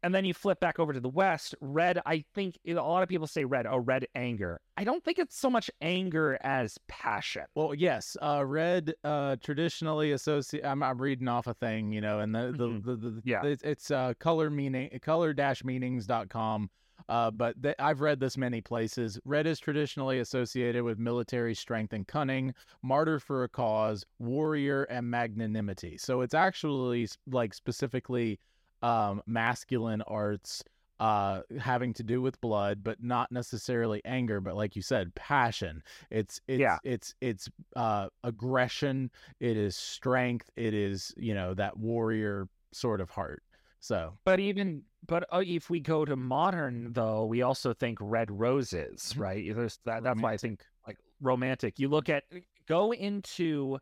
And 0.04 0.14
then 0.14 0.26
you 0.26 0.34
flip 0.34 0.60
back 0.60 0.78
over 0.78 0.92
to 0.92 1.00
the 1.00 1.08
West. 1.08 1.54
Red, 1.62 1.98
I 2.04 2.24
think 2.34 2.58
a 2.66 2.74
lot 2.74 3.02
of 3.02 3.08
people 3.08 3.26
say 3.26 3.44
red. 3.46 3.66
Oh, 3.66 3.78
red 3.78 4.06
anger. 4.14 4.60
I 4.76 4.84
don't 4.84 5.02
think 5.02 5.18
it's 5.18 5.34
so 5.38 5.48
much 5.48 5.70
anger 5.80 6.38
as 6.42 6.78
passion. 6.88 7.44
Well, 7.54 7.74
yes, 7.74 8.14
uh, 8.20 8.44
red 8.44 8.92
uh, 9.02 9.36
traditionally 9.42 10.12
associate. 10.12 10.62
I'm, 10.64 10.82
I'm 10.82 11.00
reading 11.00 11.26
off 11.26 11.46
a 11.46 11.54
thing, 11.54 11.90
you 11.90 12.02
know, 12.02 12.20
and 12.20 12.34
the 12.34 12.52
the, 12.56 12.80
the, 12.84 12.96
the 12.96 13.22
Yeah. 13.24 13.44
it's, 13.44 13.62
it's 13.62 13.90
uh, 13.90 14.12
color 14.20 14.50
meaning 14.50 14.90
color 15.00 15.32
dash 15.32 15.64
meanings.com. 15.64 16.68
Uh, 17.08 17.30
but 17.30 17.60
th- 17.62 17.74
I've 17.78 18.00
read 18.00 18.20
this 18.20 18.36
many 18.36 18.60
places. 18.60 19.18
Red 19.24 19.46
is 19.46 19.58
traditionally 19.58 20.20
associated 20.20 20.84
with 20.84 20.98
military 20.98 21.54
strength 21.54 21.92
and 21.92 22.06
cunning, 22.06 22.54
martyr 22.82 23.18
for 23.18 23.42
a 23.44 23.48
cause, 23.48 24.06
warrior, 24.18 24.84
and 24.84 25.10
magnanimity. 25.10 25.98
So 25.98 26.20
it's 26.20 26.34
actually 26.34 27.08
like 27.26 27.52
specifically 27.52 28.38
um, 28.84 29.22
masculine 29.26 30.02
arts 30.02 30.62
uh 31.00 31.40
having 31.58 31.92
to 31.92 32.04
do 32.04 32.22
with 32.22 32.40
blood 32.40 32.84
but 32.84 33.02
not 33.02 33.32
necessarily 33.32 34.00
anger 34.04 34.40
but 34.40 34.54
like 34.54 34.76
you 34.76 34.82
said 34.82 35.12
passion 35.16 35.82
it's 36.08 36.40
it's 36.46 36.60
Yeah. 36.60 36.78
it's 36.84 37.14
it's 37.20 37.48
uh 37.74 38.06
aggression 38.22 39.10
it 39.40 39.56
is 39.56 39.74
strength 39.74 40.50
it 40.56 40.72
is 40.72 41.12
you 41.16 41.34
know 41.34 41.52
that 41.54 41.76
warrior 41.76 42.46
sort 42.72 43.00
of 43.00 43.10
heart 43.10 43.42
so 43.80 44.12
But 44.24 44.38
even 44.38 44.82
but 45.06 45.24
uh, 45.32 45.42
if 45.44 45.68
we 45.68 45.80
go 45.80 46.04
to 46.04 46.16
modern 46.16 46.92
though, 46.92 47.26
we 47.26 47.42
also 47.42 47.74
think 47.74 47.98
red 48.00 48.30
roses, 48.30 49.14
right? 49.18 49.44
There's 49.54 49.78
that. 49.84 50.02
That's 50.04 50.22
why 50.22 50.32
I 50.32 50.36
think 50.38 50.62
like 50.86 50.96
romantic. 51.20 51.78
You 51.78 51.88
look 51.88 52.08
at 52.08 52.22
go 52.66 52.92
into 52.94 53.78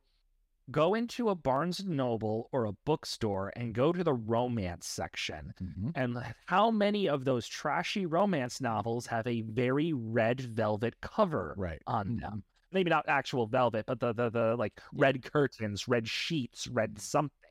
go 0.70 0.94
into 0.94 1.28
a 1.28 1.34
Barnes 1.34 1.80
and 1.80 1.96
Noble 1.96 2.48
or 2.52 2.64
a 2.66 2.72
bookstore 2.84 3.52
and 3.56 3.74
go 3.74 3.92
to 3.92 4.04
the 4.04 4.14
romance 4.14 4.86
section. 4.86 5.52
Mm-hmm. 5.62 5.90
And 5.94 6.18
how 6.46 6.70
many 6.70 7.08
of 7.08 7.24
those 7.24 7.46
trashy 7.46 8.06
romance 8.06 8.60
novels 8.60 9.06
have 9.06 9.26
a 9.26 9.42
very 9.42 9.92
red 9.92 10.40
velvet 10.40 10.94
cover 11.00 11.54
right. 11.56 11.82
on 11.86 12.06
mm-hmm. 12.06 12.20
them? 12.20 12.44
Maybe 12.70 12.90
not 12.90 13.04
actual 13.08 13.46
velvet, 13.46 13.84
but 13.86 14.00
the 14.00 14.12
the, 14.12 14.30
the 14.30 14.56
like 14.56 14.80
red 14.94 15.22
curtains, 15.22 15.88
red 15.88 16.08
sheets, 16.08 16.68
red 16.68 16.90
mm-hmm. 16.90 17.00
something. 17.00 17.50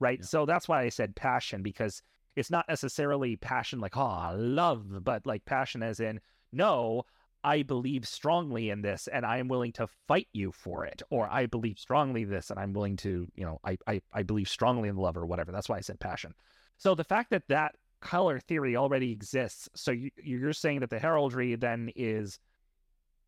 Right. 0.00 0.24
So 0.24 0.46
that's 0.46 0.68
why 0.68 0.82
I 0.82 0.88
said 0.88 1.14
passion, 1.16 1.62
because 1.62 2.02
it's 2.36 2.50
not 2.50 2.66
necessarily 2.68 3.36
passion 3.36 3.80
like, 3.80 3.96
oh, 3.96 4.32
love, 4.36 5.04
but 5.04 5.26
like 5.26 5.44
passion 5.44 5.82
as 5.82 5.98
in, 5.98 6.20
no, 6.52 7.04
I 7.44 7.62
believe 7.62 8.06
strongly 8.06 8.70
in 8.70 8.82
this 8.82 9.08
and 9.08 9.24
I 9.24 9.38
am 9.38 9.48
willing 9.48 9.72
to 9.72 9.86
fight 10.06 10.28
you 10.32 10.52
for 10.52 10.84
it. 10.84 11.02
Or 11.10 11.30
I 11.30 11.46
believe 11.46 11.78
strongly 11.78 12.24
this 12.24 12.50
and 12.50 12.58
I'm 12.58 12.72
willing 12.72 12.96
to, 12.98 13.28
you 13.34 13.44
know, 13.44 13.60
I, 13.64 13.78
I, 13.86 14.00
I 14.12 14.22
believe 14.22 14.48
strongly 14.48 14.88
in 14.88 14.96
love 14.96 15.16
or 15.16 15.26
whatever. 15.26 15.52
That's 15.52 15.68
why 15.68 15.76
I 15.76 15.82
said 15.82 16.00
passion. 16.00 16.34
So 16.76 16.94
the 16.94 17.04
fact 17.04 17.30
that 17.30 17.48
that 17.48 17.74
color 18.00 18.38
theory 18.40 18.76
already 18.76 19.12
exists, 19.12 19.68
so 19.74 19.90
you, 19.90 20.10
you're 20.22 20.52
saying 20.52 20.80
that 20.80 20.90
the 20.90 20.98
heraldry 20.98 21.54
then 21.56 21.90
is, 21.96 22.38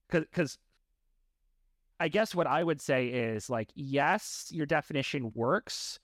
because 0.09 0.59
I 1.99 2.09
guess 2.09 2.35
what 2.35 2.47
I 2.47 2.65
would 2.65 2.81
say 2.81 3.09
is 3.09 3.51
like, 3.51 3.71
yes, 3.75 4.49
your 4.51 4.67
definition 4.67 5.33
works, 5.35 5.99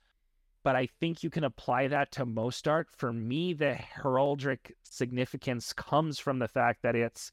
but 0.62 0.76
I 0.76 0.88
think 1.00 1.22
you 1.22 1.30
can 1.30 1.44
apply 1.44 1.88
that 1.88 2.12
to 2.12 2.26
most 2.26 2.68
art. 2.68 2.88
For 2.92 3.12
me, 3.12 3.52
the 3.52 3.74
heraldic 3.74 4.72
significance 4.82 5.72
comes 5.72 6.18
from 6.18 6.38
the 6.38 6.48
fact 6.48 6.82
that 6.82 6.96
it's 6.96 7.32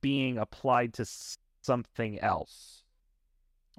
being 0.00 0.38
applied 0.38 0.94
to 0.94 1.04
something 1.62 2.18
else. 2.20 2.84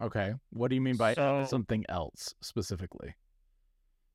okay 0.02 0.34
what 0.50 0.70
do 0.70 0.76
you 0.76 0.82
mean 0.82 0.98
by 0.98 1.14
So- 1.14 1.46
something 1.46 1.86
else 1.90 2.34
specifically 2.42 3.16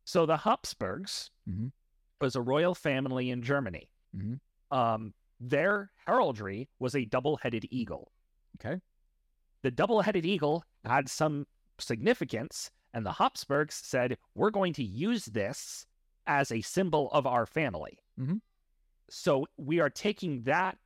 So 0.05 0.25
the 0.25 0.37
Habsburgs 0.39 1.31
Mhm. 1.49 1.73
was 2.21 2.37
a 2.37 2.41
royal 2.43 2.75
family 2.77 3.29
in 3.31 3.43
Germany. 3.43 3.91
Mhm. 4.15 4.39
Um, 4.71 5.15
their 5.41 5.91
heraldry 6.07 6.69
was 6.79 6.95
a 6.95 7.05
double-headed 7.05 7.67
eagle. 7.73 8.13
Okay. 8.57 8.81
The 9.63 9.73
double-headed 9.73 10.25
eagle 10.25 10.65
had 10.85 11.09
some 11.09 11.47
significance, 11.79 12.71
and 12.95 13.05
the 13.05 13.15
Habsburgs 13.15 13.75
said, 13.75 14.17
"We're 14.35 14.51
going 14.53 14.73
to 14.75 14.85
use 14.85 15.25
this 15.27 15.87
as 16.25 16.53
a 16.53 16.61
symbol 16.63 17.11
of 17.11 17.27
our 17.27 17.45
family." 17.45 17.99
Mhm. 18.17 18.41
So 19.11 19.47
we 19.57 19.81
are 19.81 19.91
taking 19.91 20.45
that 20.45 20.79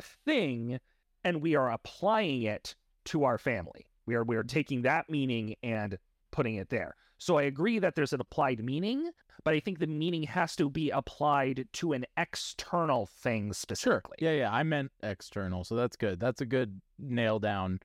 thing 0.00 0.78
and 1.24 1.42
we 1.42 1.54
are 1.54 1.70
applying 1.70 2.42
it 2.42 2.74
to 3.06 3.24
our 3.24 3.38
family. 3.38 3.86
We 4.06 4.14
are 4.14 4.24
we 4.24 4.36
are 4.36 4.40
mm-hmm. 4.40 4.48
taking 4.48 4.82
that 4.82 5.08
meaning 5.10 5.56
and 5.62 5.98
putting 6.30 6.56
it 6.56 6.70
there. 6.70 6.94
So 7.18 7.36
I 7.36 7.42
agree 7.42 7.78
that 7.80 7.94
there's 7.96 8.12
an 8.12 8.20
applied 8.20 8.64
meaning, 8.64 9.10
but 9.44 9.52
I 9.52 9.60
think 9.60 9.80
the 9.80 9.88
meaning 9.88 10.22
has 10.24 10.54
to 10.56 10.70
be 10.70 10.90
applied 10.90 11.66
to 11.74 11.92
an 11.92 12.04
external 12.16 13.06
thing 13.06 13.52
specifically. 13.52 14.16
Yeah, 14.20 14.32
yeah. 14.32 14.52
I 14.52 14.62
meant 14.62 14.92
external, 15.02 15.64
so 15.64 15.74
that's 15.74 15.96
good. 15.96 16.20
That's 16.20 16.40
a 16.40 16.46
good 16.46 16.80
nail 16.98 17.40
down. 17.40 17.80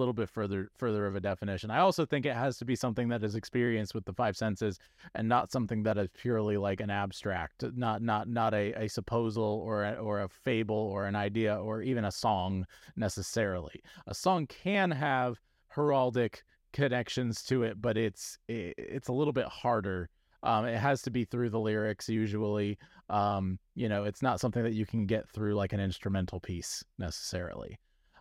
Little 0.00 0.14
bit 0.14 0.30
further, 0.30 0.70
further 0.78 1.06
of 1.06 1.14
a 1.14 1.20
definition. 1.20 1.70
I 1.70 1.80
also 1.80 2.06
think 2.06 2.24
it 2.24 2.34
has 2.34 2.56
to 2.56 2.64
be 2.64 2.74
something 2.74 3.08
that 3.10 3.22
is 3.22 3.34
experienced 3.34 3.94
with 3.94 4.06
the 4.06 4.14
five 4.14 4.34
senses, 4.34 4.78
and 5.14 5.28
not 5.28 5.52
something 5.52 5.82
that 5.82 5.98
is 5.98 6.08
purely 6.14 6.56
like 6.56 6.80
an 6.80 6.88
abstract, 6.88 7.62
not 7.76 8.00
not 8.00 8.26
not 8.26 8.54
a, 8.54 8.72
a 8.84 8.88
supposal 8.88 9.60
or 9.62 9.84
a, 9.84 9.92
or 9.96 10.22
a 10.22 10.28
fable 10.28 10.74
or 10.94 11.04
an 11.04 11.14
idea 11.14 11.54
or 11.54 11.82
even 11.82 12.06
a 12.06 12.10
song 12.10 12.64
necessarily. 12.96 13.82
A 14.06 14.14
song 14.14 14.46
can 14.46 14.90
have 14.90 15.38
heraldic 15.76 16.44
connections 16.72 17.42
to 17.42 17.62
it, 17.64 17.82
but 17.82 17.98
it's 17.98 18.38
it, 18.48 18.74
it's 18.78 19.08
a 19.08 19.12
little 19.12 19.34
bit 19.34 19.46
harder. 19.46 20.08
Um, 20.42 20.64
it 20.64 20.78
has 20.78 21.02
to 21.02 21.10
be 21.10 21.26
through 21.26 21.50
the 21.50 21.60
lyrics 21.60 22.08
usually. 22.08 22.78
Um, 23.10 23.58
you 23.74 23.90
know, 23.90 24.04
it's 24.04 24.22
not 24.22 24.40
something 24.40 24.62
that 24.62 24.72
you 24.72 24.86
can 24.86 25.04
get 25.04 25.28
through 25.28 25.56
like 25.56 25.74
an 25.74 25.80
instrumental 25.80 26.40
piece 26.40 26.82
necessarily, 26.98 27.78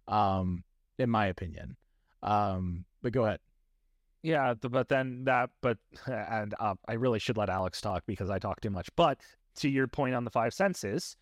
um, 0.10 0.66
in 1.00 1.10
my 1.10 1.28
opinion. 1.28 1.76
Um, 2.22 2.86
but 3.02 3.14
go 3.14 3.26
ahead. 3.26 3.40
Yeah, 4.22 4.54
but 4.54 4.90
then 4.90 5.24
that, 5.24 5.50
but 5.62 5.78
and 6.06 6.54
uh, 6.60 6.76
I 6.88 6.94
really 6.94 7.20
should 7.20 7.38
let 7.38 7.50
Alex 7.50 7.82
talk 7.82 8.04
because 8.06 8.30
I 8.30 8.38
talk 8.38 8.62
too 8.62 8.70
much. 8.70 8.90
But 8.96 9.20
to 9.58 9.70
your 9.70 9.88
point 9.88 10.14
on 10.14 10.26
the 10.26 10.30
five 10.30 10.54
senses, 10.54 11.16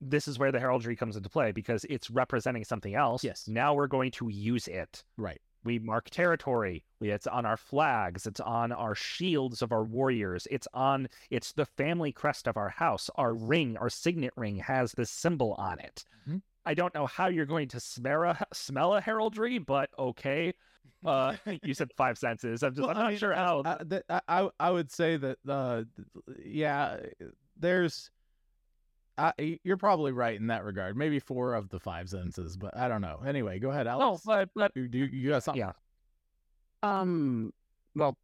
this 0.00 0.26
is 0.26 0.38
where 0.38 0.50
the 0.50 0.58
heraldry 0.60 0.96
comes 0.96 1.16
into 1.16 1.28
play 1.28 1.52
because 1.52 1.84
it's 1.88 2.10
representing 2.10 2.64
something 2.64 2.94
else. 2.94 3.22
Yes. 3.22 3.46
Now 3.46 3.74
we're 3.74 3.86
going 3.86 4.10
to 4.12 4.28
use 4.28 4.68
it. 4.68 5.04
Right. 5.16 5.40
We 5.64 5.78
mark 5.78 6.10
territory. 6.10 6.84
It's 7.00 7.26
on 7.26 7.46
our 7.46 7.56
flags. 7.56 8.26
It's 8.26 8.40
on 8.40 8.70
our 8.72 8.94
shields 8.94 9.62
of 9.62 9.72
our 9.72 9.84
warriors. 9.84 10.46
It's 10.50 10.68
on. 10.74 11.08
It's 11.30 11.52
the 11.52 11.64
family 11.64 12.12
crest 12.12 12.46
of 12.46 12.58
our 12.58 12.68
house. 12.68 13.08
Our 13.14 13.34
ring, 13.34 13.78
our 13.78 13.88
signet 13.88 14.34
ring, 14.36 14.56
has 14.56 14.92
this 14.92 15.10
symbol 15.10 15.54
on 15.54 15.78
it. 15.80 16.04
Mhm. 16.28 16.42
I 16.66 16.74
don't 16.74 16.94
know 16.94 17.06
how 17.06 17.28
you're 17.28 17.46
going 17.46 17.68
to 17.68 17.80
smell 17.80 18.22
a, 18.24 18.38
smell 18.52 18.94
a 18.94 19.00
heraldry, 19.00 19.58
but 19.58 19.90
okay. 19.98 20.52
Uh, 21.04 21.36
you 21.62 21.74
said 21.74 21.90
five 21.96 22.18
senses. 22.18 22.62
I'm 22.62 22.74
just. 22.74 22.86
Well, 22.86 22.90
I'm 22.90 22.96
I 22.96 23.02
not 23.02 23.08
mean, 23.10 23.18
sure 23.18 23.34
how. 23.34 23.62
I, 23.64 24.00
I, 24.08 24.20
I 24.28 24.48
I 24.58 24.70
would 24.70 24.90
say 24.90 25.16
that 25.16 25.38
uh, 25.48 25.82
yeah, 26.44 26.98
there's. 27.58 28.10
I, 29.16 29.60
you're 29.62 29.76
probably 29.76 30.10
right 30.10 30.34
in 30.34 30.48
that 30.48 30.64
regard. 30.64 30.96
Maybe 30.96 31.20
four 31.20 31.54
of 31.54 31.68
the 31.68 31.78
five 31.78 32.08
senses, 32.08 32.56
but 32.56 32.76
I 32.76 32.88
don't 32.88 33.00
know. 33.00 33.20
Anyway, 33.24 33.60
go 33.60 33.70
ahead, 33.70 33.86
no, 33.86 33.92
Alex. 33.92 34.22
but 34.24 34.48
but 34.56 34.72
you, 34.74 34.88
you, 34.90 35.04
you 35.04 35.28
got 35.30 35.44
something? 35.44 35.60
yeah. 35.60 35.72
Um, 36.82 37.52
well, 37.94 38.18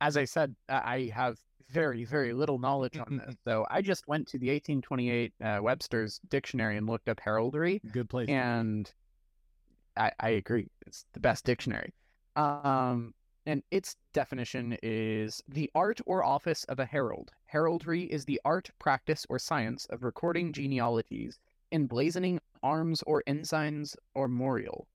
as 0.00 0.16
I 0.16 0.24
said, 0.24 0.56
I 0.68 0.74
I 0.74 1.12
have 1.14 1.38
very, 1.70 2.04
very 2.04 2.32
little 2.32 2.58
knowledge 2.58 2.98
on 2.98 3.18
this. 3.24 3.34
So 3.46 3.66
I 3.70 3.82
just 3.82 4.06
went 4.08 4.26
to 4.28 4.38
the 4.38 4.48
1828 4.48 5.32
uh, 5.42 5.58
Webster's 5.62 6.20
dictionary 6.28 6.76
and 6.76 6.86
looked 6.86 7.08
up 7.08 7.20
heraldry, 7.20 7.80
Good 7.92 8.08
place. 8.08 8.28
and 8.28 8.90
I, 9.96 10.12
I 10.20 10.30
agree. 10.30 10.68
It's 10.86 11.04
the 11.12 11.20
best 11.20 11.44
dictionary. 11.44 11.92
Um, 12.36 13.14
and 13.46 13.62
its 13.70 13.96
definition 14.12 14.76
is 14.82 15.42
the 15.48 15.70
art 15.74 16.00
or 16.06 16.22
office 16.24 16.64
of 16.64 16.78
a 16.78 16.84
herald. 16.84 17.30
Heraldry 17.46 18.02
is 18.04 18.24
the 18.24 18.40
art, 18.44 18.70
practice, 18.78 19.26
or 19.28 19.38
science 19.38 19.86
of 19.90 20.04
recording 20.04 20.52
genealogies, 20.52 21.38
emblazoning 21.72 22.38
arms 22.62 23.02
or 23.06 23.22
ensigns 23.26 23.96
or 24.14 24.28
memorial. 24.28 24.86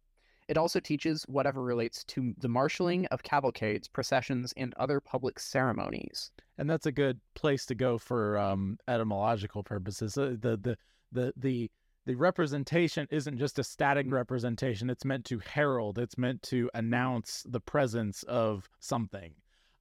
It 0.53 0.57
also 0.57 0.79
teaches 0.79 1.23
whatever 1.23 1.63
relates 1.63 2.03
to 2.13 2.35
the 2.37 2.47
marshalling 2.47 3.07
of 3.07 3.23
cavalcades, 3.23 3.87
processions, 3.87 4.53
and 4.55 4.71
other 4.75 4.99
public 4.99 5.39
ceremonies. 5.39 6.31
and 6.59 6.69
that's 6.69 6.85
a 6.85 6.91
good 6.91 7.19
place 7.33 7.65
to 7.65 7.73
go 7.73 7.97
for 7.97 8.37
um, 8.37 8.77
etymological 8.87 9.63
purposes. 9.63 10.15
Uh, 10.15 10.35
The 10.39 10.55
the 10.57 10.77
the 11.11 11.33
the 11.35 11.71
the 12.05 12.13
representation 12.13 13.07
isn't 13.09 13.39
just 13.39 13.57
a 13.57 13.63
static 13.63 14.05
representation; 14.11 14.91
it's 14.91 15.05
meant 15.05 15.25
to 15.25 15.39
herald. 15.39 15.97
It's 15.97 16.19
meant 16.19 16.43
to 16.43 16.69
announce 16.75 17.43
the 17.49 17.59
presence 17.59 18.21
of 18.23 18.69
something. 18.79 19.33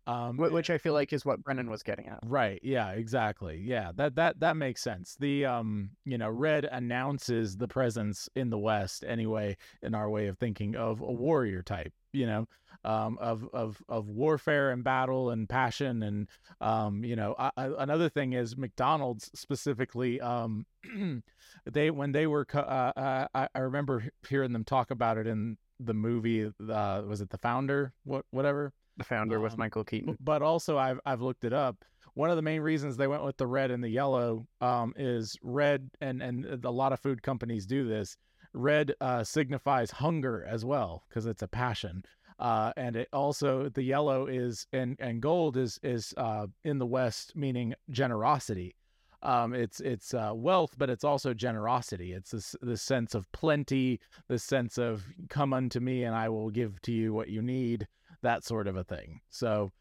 Um, 0.07 0.37
Wh- 0.37 0.53
Which 0.53 0.71
I 0.71 0.79
feel 0.79 0.95
like 0.95 1.13
is 1.13 1.25
what 1.25 1.43
Brendan 1.45 1.71
was 1.71 1.83
getting 1.83 2.09
at. 2.09 2.21
Right. 2.27 2.61
Yeah, 2.63 2.91
exactly. 2.91 3.61
Yeah. 3.65 3.93
That 3.95 4.17
that 4.17 4.41
that 4.41 4.57
makes 4.57 4.83
sense. 4.83 5.17
The 5.19 5.45
um, 5.47 5.91
you 6.05 6.19
know, 6.19 6.29
red 6.29 6.65
announces 6.65 7.57
the 7.57 7.69
presence 7.69 8.29
in 8.35 8.51
the 8.51 8.59
West 8.59 9.05
anyway 9.07 9.57
in 9.83 9.95
our 9.95 10.11
way 10.11 10.27
of 10.27 10.39
thinking 10.39 10.75
of 10.75 11.01
a 11.01 11.13
warrior 11.13 11.63
type, 11.63 11.93
you 12.13 12.27
know, 12.27 12.49
um 12.85 13.17
of 13.21 13.49
of 13.53 13.81
of 13.89 14.09
warfare 14.09 14.73
and 14.73 14.83
battle 14.83 15.31
and 15.31 15.49
passion 15.49 16.03
and 16.03 16.29
um, 16.61 17.05
you 17.05 17.15
know, 17.15 17.37
I, 17.39 17.51
I, 17.57 17.71
another 17.79 18.09
thing 18.09 18.33
is 18.33 18.57
McDonald's 18.57 19.31
specifically 19.35 20.21
um 20.21 20.67
they 21.71 21.91
when 21.93 22.11
they 22.13 22.27
were 22.27 22.45
co- 22.45 22.59
uh, 22.61 22.93
uh, 22.97 23.27
I, 23.35 23.49
I 23.55 23.59
remember 23.61 24.05
hearing 24.29 24.53
them 24.53 24.65
talk 24.65 24.91
about 24.91 25.17
it 25.17 25.27
in 25.29 25.59
the 25.79 25.95
movie 25.95 26.45
uh 26.71 27.03
was 27.07 27.21
it 27.21 27.31
The 27.31 27.39
Founder? 27.39 27.93
What 28.05 28.25
whatever? 28.31 28.73
The 28.97 29.05
founder 29.05 29.41
with 29.41 29.53
Um, 29.53 29.59
Michael 29.59 29.85
Keaton. 29.85 30.17
but 30.21 30.43
also 30.43 30.77
I've 30.79 31.01
I've 31.07 31.23
looked 31.23 31.45
it 31.45 31.53
up. 31.53 31.85
One 32.15 32.29
of 32.31 32.37
the 32.37 32.43
main 32.43 32.61
reasons 32.61 32.97
they 32.97 33.07
went 33.07 33.25
with 33.25 33.39
the 33.39 33.47
red 33.47 33.71
and 33.71 33.83
the 33.83 33.89
yellow 33.89 34.47
um, 34.61 34.93
is 34.97 35.37
red, 35.43 35.91
and 36.01 36.23
and 36.23 36.65
a 36.65 36.71
lot 36.71 36.93
of 36.93 37.01
food 37.01 37.23
companies 37.23 37.65
do 37.67 37.89
this. 37.89 38.17
Red 38.53 38.95
uh, 39.01 39.25
signifies 39.25 39.91
hunger 39.91 40.45
as 40.45 40.63
well 40.63 41.05
because 41.09 41.25
it's 41.25 41.41
a 41.41 41.49
passion, 41.49 42.05
uh, 42.39 42.73
and 42.77 42.97
it 42.97 43.09
also 43.15 43.71
the 43.71 43.83
yellow 43.83 44.27
is 44.27 44.67
and 44.75 44.97
and 45.01 45.23
gold 45.23 45.57
is 45.57 45.81
is 45.83 46.13
uh, 46.19 46.47
in 46.65 46.79
the 46.79 46.87
West 46.87 47.35
meaning 47.35 47.75
generosity. 47.91 48.77
Um, 49.23 49.55
it's 49.55 49.81
it's 49.81 50.13
uh, 50.13 50.33
wealth, 50.35 50.75
but 50.77 50.91
it's 50.91 51.05
also 51.05 51.33
generosity. 51.33 52.13
It's 52.13 52.33
this 52.33 52.55
this 52.61 52.83
sense 52.83 53.15
of 53.15 53.31
plenty, 53.33 54.01
this 54.29 54.45
sense 54.45 54.77
of 54.77 55.07
come 55.31 55.55
unto 55.55 55.81
me 55.81 56.03
and 56.05 56.15
I 56.15 56.29
will 56.29 56.51
give 56.51 56.83
to 56.83 56.93
you 56.93 57.15
what 57.15 57.29
you 57.31 57.41
need, 57.41 57.87
that 58.23 58.45
sort 58.45 58.67
of 58.67 58.77
a 58.77 58.85
thing. 58.85 59.21
So 59.31 59.73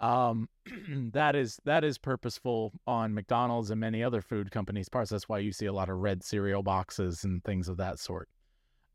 um, 0.00 0.48
that 1.12 1.36
is 1.36 1.58
that 1.64 1.84
is 1.84 1.98
purposeful 1.98 2.72
on 2.86 3.14
McDonald's 3.14 3.70
and 3.70 3.80
many 3.80 4.02
other 4.02 4.22
food 4.22 4.50
companies' 4.50 4.88
parts. 4.88 5.10
That's 5.10 5.28
why 5.28 5.38
you 5.38 5.52
see 5.52 5.66
a 5.66 5.72
lot 5.72 5.88
of 5.90 5.98
red 5.98 6.22
cereal 6.24 6.62
boxes 6.62 7.24
and 7.24 7.44
things 7.44 7.68
of 7.68 7.76
that 7.78 7.98
sort. 7.98 8.28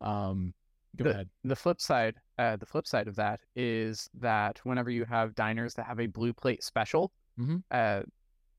Um, 0.02 0.54
go 0.96 1.04
the, 1.06 1.10
ahead. 1.12 1.30
The 1.44 1.56
flip 1.56 1.80
side, 1.80 2.15
uh, 2.38 2.56
the 2.58 2.65
flip 2.65 2.88
side 2.88 3.08
of 3.08 3.15
that 3.18 3.39
is 3.56 4.10
that 4.20 4.60
whenever 4.63 4.89
you 4.89 5.06
have 5.06 5.36
diners 5.36 5.74
that 5.76 5.86
have 5.86 6.00
a 6.00 6.08
blue 6.08 6.34
plate 6.34 6.63
special, 6.63 7.12
Mhm. 7.39 7.63
uh, 7.72 8.02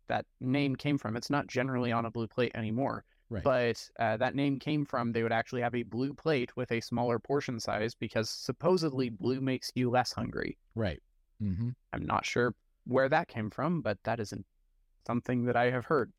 that 0.08 0.24
name 0.40 0.76
came 0.76 0.98
from. 0.98 1.16
It's 1.16 1.30
not 1.30 1.46
generally 1.48 1.90
on 1.90 2.04
a 2.06 2.10
blue 2.10 2.28
plate 2.28 2.52
anymore, 2.54 3.04
Right. 3.28 3.42
but 3.42 3.90
uh, 3.98 4.16
that 4.18 4.36
name 4.36 4.58
came 4.58 4.84
from. 4.84 5.12
They 5.12 5.22
would 5.22 5.32
actually 5.32 5.62
have 5.62 5.74
a 5.74 5.82
blue 5.82 6.14
plate 6.14 6.56
with 6.56 6.70
a 6.70 6.80
smaller 6.80 7.18
portion 7.18 7.58
size 7.58 7.94
because 7.94 8.30
supposedly 8.30 9.08
blue 9.08 9.40
makes 9.40 9.72
you 9.74 9.90
less 9.90 10.12
hungry. 10.12 10.56
Right. 10.76 11.02
Mm-hmm. 11.42 11.70
I'm 11.92 12.06
not 12.06 12.24
sure 12.24 12.54
where 12.84 13.08
that 13.08 13.26
came 13.28 13.50
from, 13.50 13.80
but 13.82 13.98
that 14.04 14.20
isn't 14.20 14.46
something 15.06 15.44
that 15.46 15.56
I 15.56 15.70
have 15.70 15.86
heard. 15.86 16.12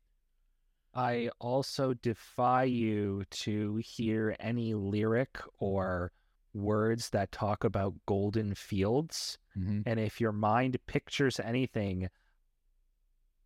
I 0.94 1.30
also 1.38 1.94
defy 1.94 2.64
you 2.64 3.24
to 3.30 3.76
hear 3.76 4.36
any 4.40 4.74
lyric 4.74 5.38
or 5.58 6.12
words 6.54 7.10
that 7.10 7.30
talk 7.32 7.64
about 7.64 7.94
golden 8.06 8.54
fields. 8.54 9.38
Mhm. 9.56 9.82
And 9.86 10.00
if 10.00 10.20
your 10.20 10.32
mind 10.32 10.78
pictures 10.86 11.38
anything, 11.40 12.08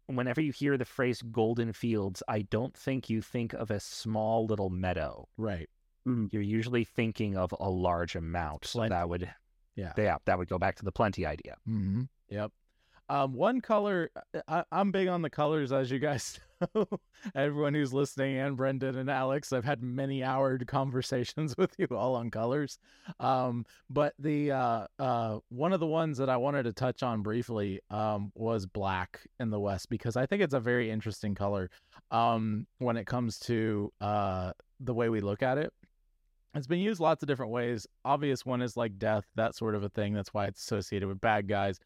whenever 0.06 0.40
you 0.40 0.52
hear 0.52 0.76
the 0.76 0.84
phrase 0.84 1.22
golden 1.22 1.72
fields, 1.72 2.22
I 2.28 2.42
don't 2.42 2.76
think 2.76 3.08
you 3.10 3.22
think 3.22 3.52
of 3.54 3.70
a 3.70 3.80
small 3.80 4.46
little 4.46 4.70
meadow. 4.70 5.28
Right. 5.36 5.68
You're 6.04 6.42
usually 6.42 6.84
thinking 6.84 7.36
of 7.36 7.54
a 7.60 7.70
large 7.70 8.16
amount. 8.16 8.64
So 8.66 8.88
that 8.88 9.08
would, 9.08 9.30
Yeah. 9.76 9.92
yeah, 9.96 10.16
that 10.24 10.36
would 10.36 10.48
go 10.48 10.58
back 10.58 10.74
to 10.76 10.84
the 10.84 10.90
plenty 10.92 11.24
idea. 11.26 11.56
Mm-hmm. 11.68 12.02
Yep. 12.28 12.50
Um, 13.08 13.34
one 13.34 13.60
color, 13.60 14.10
I, 14.48 14.64
I'm 14.72 14.90
big 14.90 15.06
on 15.08 15.22
the 15.22 15.30
colors, 15.30 15.70
as 15.72 15.90
you 15.90 15.98
guys 15.98 16.38
know. 16.38 16.46
Everyone 17.34 17.74
who's 17.74 17.92
listening, 17.92 18.38
and 18.38 18.56
Brendan 18.56 18.96
and 18.96 19.10
Alex, 19.10 19.52
I've 19.52 19.64
had 19.64 19.82
many 19.82 20.20
houred 20.20 20.66
conversations 20.66 21.54
with 21.58 21.74
you 21.78 21.86
all 21.90 22.14
on 22.14 22.30
colors. 22.30 22.78
Um, 23.20 23.64
but 23.90 24.14
the 24.18 24.52
uh, 24.52 24.86
uh, 24.98 25.38
one 25.48 25.72
of 25.72 25.80
the 25.80 25.86
ones 25.86 26.18
that 26.18 26.28
I 26.28 26.36
wanted 26.36 26.64
to 26.64 26.72
touch 26.72 27.02
on 27.02 27.22
briefly 27.22 27.80
um, 27.90 28.32
was 28.34 28.66
black 28.66 29.20
in 29.40 29.50
the 29.50 29.60
West 29.60 29.88
because 29.88 30.16
I 30.16 30.26
think 30.26 30.42
it's 30.42 30.54
a 30.54 30.60
very 30.60 30.90
interesting 30.90 31.34
color 31.34 31.70
um, 32.10 32.66
when 32.78 32.96
it 32.96 33.06
comes 33.06 33.38
to 33.40 33.92
uh, 34.00 34.52
the 34.80 34.94
way 34.94 35.08
we 35.08 35.20
look 35.20 35.42
at 35.42 35.58
it. 35.58 35.72
It's 36.54 36.66
been 36.66 36.80
used 36.80 37.00
lots 37.00 37.22
of 37.22 37.28
different 37.28 37.50
ways. 37.50 37.86
Obvious 38.04 38.44
one 38.44 38.60
is 38.60 38.76
like 38.76 38.98
death, 38.98 39.24
that 39.36 39.54
sort 39.54 39.74
of 39.74 39.84
a 39.84 39.88
thing. 39.88 40.12
That's 40.12 40.34
why 40.34 40.46
it's 40.46 40.60
associated 40.60 41.08
with 41.08 41.20
bad 41.20 41.48
guys. 41.48 41.78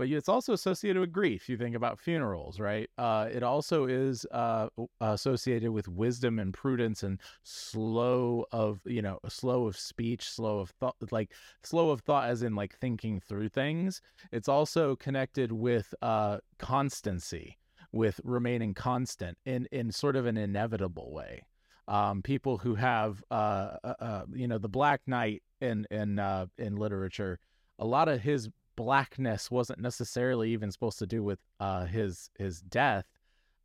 But 0.00 0.08
it's 0.08 0.30
also 0.30 0.54
associated 0.54 0.98
with 0.98 1.12
grief. 1.12 1.46
You 1.46 1.58
think 1.58 1.76
about 1.76 2.00
funerals, 2.00 2.58
right? 2.58 2.88
Uh, 2.96 3.28
it 3.30 3.42
also 3.42 3.84
is 3.84 4.24
uh, 4.32 4.68
associated 5.02 5.72
with 5.72 5.88
wisdom 5.88 6.38
and 6.38 6.54
prudence 6.54 7.02
and 7.02 7.20
slow 7.42 8.46
of 8.50 8.80
you 8.86 9.02
know 9.02 9.18
slow 9.28 9.66
of 9.66 9.76
speech, 9.76 10.26
slow 10.26 10.60
of 10.60 10.70
thought, 10.70 10.96
like 11.10 11.32
slow 11.62 11.90
of 11.90 12.00
thought, 12.00 12.30
as 12.30 12.42
in 12.42 12.54
like 12.54 12.78
thinking 12.78 13.20
through 13.20 13.50
things. 13.50 14.00
It's 14.32 14.48
also 14.48 14.96
connected 14.96 15.52
with 15.52 15.94
uh, 16.00 16.38
constancy, 16.58 17.58
with 17.92 18.22
remaining 18.24 18.72
constant 18.72 19.36
in 19.44 19.68
in 19.70 19.92
sort 19.92 20.16
of 20.16 20.24
an 20.24 20.38
inevitable 20.38 21.12
way. 21.12 21.42
Um, 21.88 22.22
people 22.22 22.56
who 22.56 22.74
have 22.76 23.22
uh, 23.30 23.76
uh, 23.84 23.94
uh, 24.00 24.22
you 24.32 24.48
know 24.48 24.56
the 24.56 24.66
Black 24.66 25.02
Knight 25.06 25.42
in 25.60 25.86
in 25.90 26.18
in 26.56 26.76
literature, 26.76 27.38
a 27.78 27.84
lot 27.84 28.08
of 28.08 28.22
his 28.22 28.48
blackness 28.76 29.50
wasn't 29.50 29.80
necessarily 29.80 30.50
even 30.52 30.70
supposed 30.70 30.98
to 30.98 31.06
do 31.06 31.22
with 31.22 31.38
uh, 31.58 31.86
his 31.86 32.30
his 32.38 32.60
death, 32.60 33.06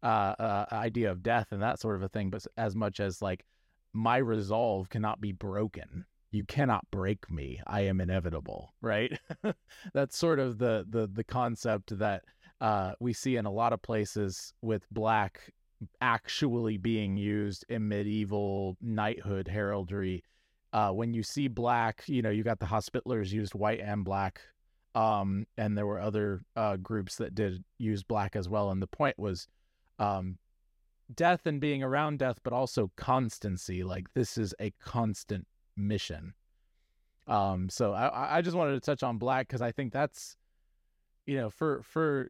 uh, 0.04 0.36
uh, 0.40 0.66
idea 0.72 1.12
of 1.12 1.24
death 1.24 1.48
and 1.52 1.62
that 1.62 1.80
sort 1.80 1.96
of 1.96 2.04
a 2.04 2.10
thing, 2.10 2.30
but 2.30 2.46
as 2.58 2.76
much 2.76 3.00
as 3.00 3.22
like 3.22 3.46
my 3.94 4.18
resolve 4.18 4.90
cannot 4.90 5.22
be 5.22 5.32
broken. 5.32 6.06
You 6.32 6.44
cannot 6.44 6.86
break 6.92 7.32
me. 7.32 7.62
I 7.66 7.82
am 7.82 8.02
inevitable, 8.02 8.74
right? 8.82 9.18
That's 9.94 10.18
sort 10.18 10.40
of 10.40 10.58
the 10.58 10.86
the 10.90 11.08
the 11.08 11.24
concept 11.24 11.98
that 11.98 12.24
uh, 12.60 12.94
we 13.00 13.14
see 13.14 13.38
in 13.38 13.46
a 13.46 13.52
lot 13.52 13.74
of 13.74 13.82
places 13.82 14.54
with 14.62 14.86
black 14.92 15.54
actually 16.02 16.78
being 16.78 17.16
used 17.16 17.66
in 17.70 17.88
medieval 17.88 18.78
knighthood 18.82 19.48
heraldry. 19.48 20.24
Uh, 20.74 20.92
when 20.92 21.14
you 21.14 21.24
see 21.24 21.48
black, 21.48 22.04
you 22.08 22.22
know, 22.22 22.30
you 22.30 22.44
got 22.44 22.60
the 22.60 22.66
Hospitallers 22.66 23.32
used 23.32 23.54
white 23.54 23.80
and 23.80 24.04
black 24.04 24.42
um, 24.96 25.46
and 25.58 25.78
there 25.78 25.86
were 25.86 26.00
other 26.00 26.42
uh, 26.56 26.78
groups 26.78 27.18
that 27.18 27.36
did 27.36 27.64
use 27.78 28.02
black 28.02 28.36
as 28.36 28.48
well. 28.48 28.72
And 28.72 28.82
the 28.82 28.88
point 28.88 29.20
was 29.20 29.48
um, 30.00 30.38
death 31.14 31.46
and 31.46 31.60
being 31.60 31.84
around 31.84 32.20
death, 32.20 32.40
but 32.44 32.54
also 32.54 32.92
constancy. 32.96 33.84
Like 33.84 34.08
this 34.14 34.38
is 34.38 34.56
a 34.60 34.72
constant 34.82 35.46
mission. 35.76 36.34
Um, 37.28 37.70
so 37.70 37.92
I, 37.92 38.38
I 38.38 38.42
just 38.42 38.56
wanted 38.56 38.74
to 38.74 38.80
touch 38.80 39.04
on 39.04 39.18
black 39.18 39.48
because 39.48 39.62
I 39.62 39.72
think 39.72 39.92
that's, 39.92 40.38
you 41.26 41.38
know, 41.38 41.50
for 41.50 41.82
for 41.84 42.30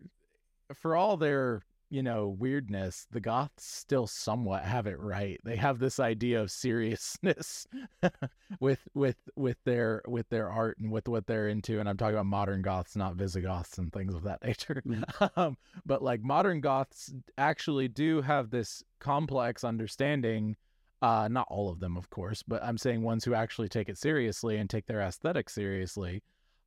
for 0.74 0.96
all 0.96 1.18
their 1.18 1.62
you 1.90 2.02
know 2.04 2.28
weirdness, 2.28 3.08
the 3.12 3.20
Goths 3.20 3.66
still 3.66 4.08
somewhat 4.08 4.64
have 4.64 4.88
it 4.88 5.00
right. 5.00 5.40
They 5.44 5.56
have 5.56 5.80
this 5.80 6.00
idea 6.00 6.42
of 6.42 6.52
seriousness 6.52 7.68
with 8.60 8.80
with 8.94 9.18
with 9.36 9.58
their 9.66 10.02
with 10.08 10.28
their 10.30 10.50
art 10.50 10.78
and 10.80 10.92
with 10.92 11.08
what 11.08 11.28
they're 11.28 11.48
into. 11.48 11.80
And 11.80 11.88
I'm 11.88 11.98
talking 11.98 12.16
about 12.16 12.26
modern 12.26 12.62
Goths, 12.62 12.96
not 12.96 13.16
Visigoths 13.16 13.78
and 13.78 13.92
things 13.92 14.14
of 14.14 14.24
that 14.24 14.44
nature. 14.46 14.84
um, 15.36 15.58
but 15.86 16.02
like 16.02 16.22
modern 16.22 16.62
Goths 16.62 17.14
actually 17.38 17.88
do 17.88 18.22
have 18.22 18.50
this 18.50 18.84
complex 19.00 19.64
understanding. 19.64 20.56
Uh, 21.02 21.28
not 21.30 21.46
all 21.50 21.70
of 21.70 21.80
them, 21.80 21.98
of 21.98 22.10
course, 22.10 22.42
but 22.42 22.64
I'm 22.64 22.78
saying 22.78 23.04
ones 23.04 23.24
who 23.24 23.36
actually 23.36 23.70
take 23.70 23.90
it 23.90 23.98
seriously 23.98 24.58
and 24.58 24.70
take 24.70 24.88
their 24.88 25.02
aesthetic 25.02 25.50
seriously. 25.50 26.24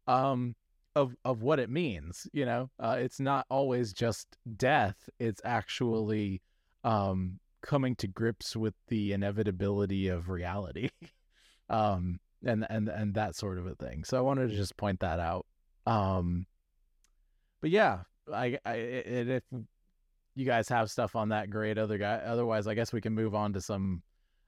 Um, 0.06 0.54
of 0.98 1.16
of 1.24 1.42
what 1.42 1.60
it 1.60 1.70
means 1.70 2.26
you 2.32 2.44
know? 2.44 2.70
Uh, 2.80 2.96
it's 2.98 3.20
not 3.20 3.46
always 3.48 3.92
just 3.92 4.36
death. 4.56 5.08
It's 5.18 5.40
actually 5.44 6.42
um 6.84 7.38
coming 7.62 7.96
to 7.96 8.06
grips 8.06 8.56
with 8.56 8.74
the 8.88 9.12
inevitability 9.12 10.08
of 10.08 10.28
reality 10.28 10.90
um 11.70 12.20
and 12.44 12.66
and 12.70 12.88
and 12.88 13.14
that 13.14 13.34
sort 13.36 13.58
of 13.58 13.66
a 13.66 13.74
thing. 13.74 14.04
So 14.04 14.16
i 14.16 14.20
wanted 14.20 14.50
to 14.50 14.56
just 14.56 14.76
point 14.76 15.00
that 15.00 15.20
out. 15.20 15.46
Um 15.86 16.46
but 17.60 17.70
yeah 17.70 18.00
i 18.32 18.58
i 18.64 18.74
it, 18.74 19.28
if 19.28 19.42
you 20.34 20.44
guys 20.44 20.68
have 20.68 20.90
stuff 20.90 21.16
on 21.16 21.30
that 21.30 21.50
great. 21.50 21.78
Other 21.78 21.98
guy 21.98 22.16
otherwise 22.24 22.66
i 22.66 22.74
guess 22.74 22.92
we 22.92 23.00
can 23.00 23.14
move 23.14 23.34
on 23.34 23.52
to 23.52 23.60
some 23.60 24.02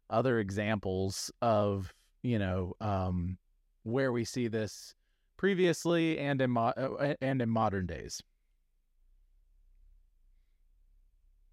other 0.09 0.41
examples 0.41 1.31
of 1.41 1.95
you 2.23 2.39
know 2.39 2.75
um 2.81 3.39
where 3.85 4.13
we 4.13 4.25
see 4.25 4.49
this 4.49 4.95
previously 5.41 6.19
and 6.19 6.43
in 6.43 6.51
mo- 6.51 6.75
uh, 6.77 7.15
and 7.23 7.41
in 7.41 7.49
modern 7.49 7.87
days. 7.87 8.23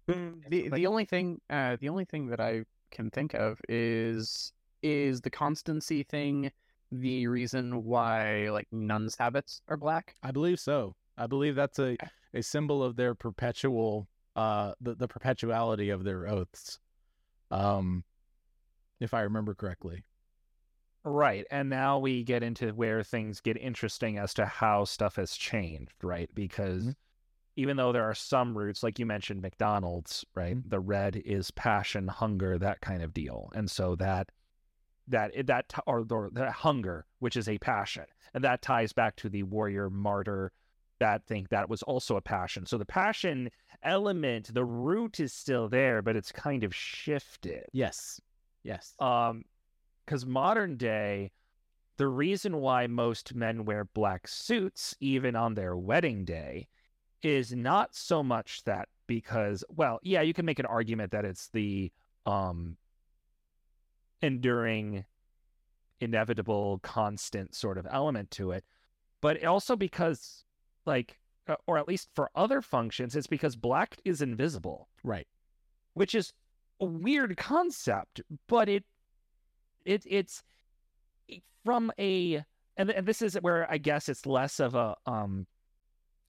The 0.06 0.68
the 0.68 0.86
only 0.86 1.06
thing 1.06 1.40
uh, 1.48 1.78
the 1.80 1.88
only 1.88 2.04
thing 2.04 2.26
that 2.26 2.38
I 2.38 2.64
can 2.90 3.10
think 3.10 3.32
of 3.32 3.58
is 3.66 4.52
is 4.82 5.22
the 5.22 5.30
constancy 5.30 6.02
thing 6.02 6.52
the 6.92 7.26
reason 7.28 7.82
why 7.84 8.50
like 8.50 8.68
nuns' 8.70 9.16
habits 9.16 9.62
are 9.68 9.78
black? 9.78 10.14
I 10.22 10.32
believe 10.32 10.60
so. 10.60 10.94
I 11.16 11.26
believe 11.26 11.54
that's 11.54 11.78
a 11.78 11.96
a 12.34 12.42
symbol 12.42 12.82
of 12.82 12.96
their 12.96 13.14
perpetual 13.14 14.06
uh 14.36 14.74
the, 14.82 14.96
the 14.96 15.08
perpetuality 15.08 15.88
of 15.88 16.04
their 16.04 16.28
oaths. 16.28 16.78
Um 17.50 18.04
if 19.00 19.14
I 19.14 19.22
remember 19.22 19.54
correctly. 19.54 20.04
Right. 21.08 21.46
And 21.50 21.70
now 21.70 21.98
we 21.98 22.22
get 22.22 22.42
into 22.42 22.70
where 22.70 23.02
things 23.02 23.40
get 23.40 23.56
interesting 23.56 24.18
as 24.18 24.34
to 24.34 24.46
how 24.46 24.84
stuff 24.84 25.16
has 25.16 25.36
changed, 25.36 25.94
right? 26.02 26.30
Because 26.34 26.82
Mm-hmm. 26.82 26.90
even 27.56 27.76
though 27.76 27.92
there 27.92 28.04
are 28.04 28.14
some 28.14 28.56
roots, 28.56 28.82
like 28.82 28.98
you 28.98 29.06
mentioned, 29.06 29.42
McDonald's, 29.42 30.24
right? 30.34 30.56
Mm-hmm. 30.56 30.68
The 30.68 30.80
red 30.80 31.16
is 31.24 31.50
passion, 31.50 32.08
hunger, 32.08 32.58
that 32.58 32.80
kind 32.80 33.02
of 33.02 33.14
deal. 33.14 33.50
And 33.54 33.70
so 33.70 33.96
that 33.96 34.30
that 35.08 35.46
that 35.46 35.72
or 35.86 36.04
the, 36.04 36.28
the 36.32 36.50
hunger, 36.50 37.06
which 37.20 37.36
is 37.36 37.48
a 37.48 37.58
passion, 37.58 38.04
and 38.34 38.44
that 38.44 38.62
ties 38.62 38.92
back 38.92 39.16
to 39.16 39.28
the 39.28 39.42
warrior 39.44 39.88
martyr 39.90 40.52
that 41.00 41.24
thing 41.26 41.46
that 41.50 41.68
was 41.68 41.82
also 41.84 42.16
a 42.16 42.20
passion. 42.20 42.66
So 42.66 42.76
the 42.76 42.84
passion 42.84 43.50
element, 43.82 44.52
the 44.52 44.64
root 44.64 45.20
is 45.20 45.32
still 45.32 45.68
there, 45.68 46.02
but 46.02 46.16
it's 46.16 46.32
kind 46.32 46.64
of 46.64 46.74
shifted. 46.74 47.64
Yes. 47.72 48.20
Yes. 48.64 48.94
Um, 48.98 49.44
because 50.08 50.24
modern 50.24 50.78
day, 50.78 51.30
the 51.98 52.08
reason 52.08 52.56
why 52.62 52.86
most 52.86 53.34
men 53.34 53.66
wear 53.66 53.84
black 53.84 54.26
suits, 54.26 54.96
even 55.00 55.36
on 55.36 55.52
their 55.52 55.76
wedding 55.76 56.24
day, 56.24 56.66
is 57.22 57.52
not 57.52 57.94
so 57.94 58.22
much 58.22 58.64
that 58.64 58.88
because, 59.06 59.62
well, 59.68 59.98
yeah, 60.02 60.22
you 60.22 60.32
can 60.32 60.46
make 60.46 60.58
an 60.58 60.64
argument 60.64 61.12
that 61.12 61.26
it's 61.26 61.48
the 61.48 61.92
um 62.24 62.78
enduring, 64.22 65.04
inevitable, 66.00 66.80
constant 66.82 67.54
sort 67.54 67.76
of 67.76 67.86
element 67.90 68.30
to 68.30 68.52
it, 68.52 68.64
but 69.20 69.44
also 69.44 69.76
because, 69.76 70.44
like, 70.86 71.18
uh, 71.46 71.56
or 71.66 71.76
at 71.76 71.86
least 71.86 72.08
for 72.14 72.30
other 72.34 72.62
functions, 72.62 73.14
it's 73.14 73.26
because 73.26 73.56
black 73.56 73.98
is 74.06 74.22
invisible, 74.22 74.88
right? 75.04 75.28
Which 75.92 76.14
is 76.14 76.32
a 76.80 76.86
weird 76.86 77.36
concept, 77.36 78.22
but 78.48 78.70
it 78.70 78.84
it 79.88 80.04
it's 80.06 80.42
from 81.64 81.90
a 81.98 82.44
and 82.76 82.90
and 82.90 83.06
this 83.06 83.22
is 83.22 83.34
where 83.36 83.70
I 83.70 83.78
guess 83.78 84.08
it's 84.08 84.26
less 84.26 84.60
of 84.60 84.74
a 84.74 84.96
um 85.06 85.46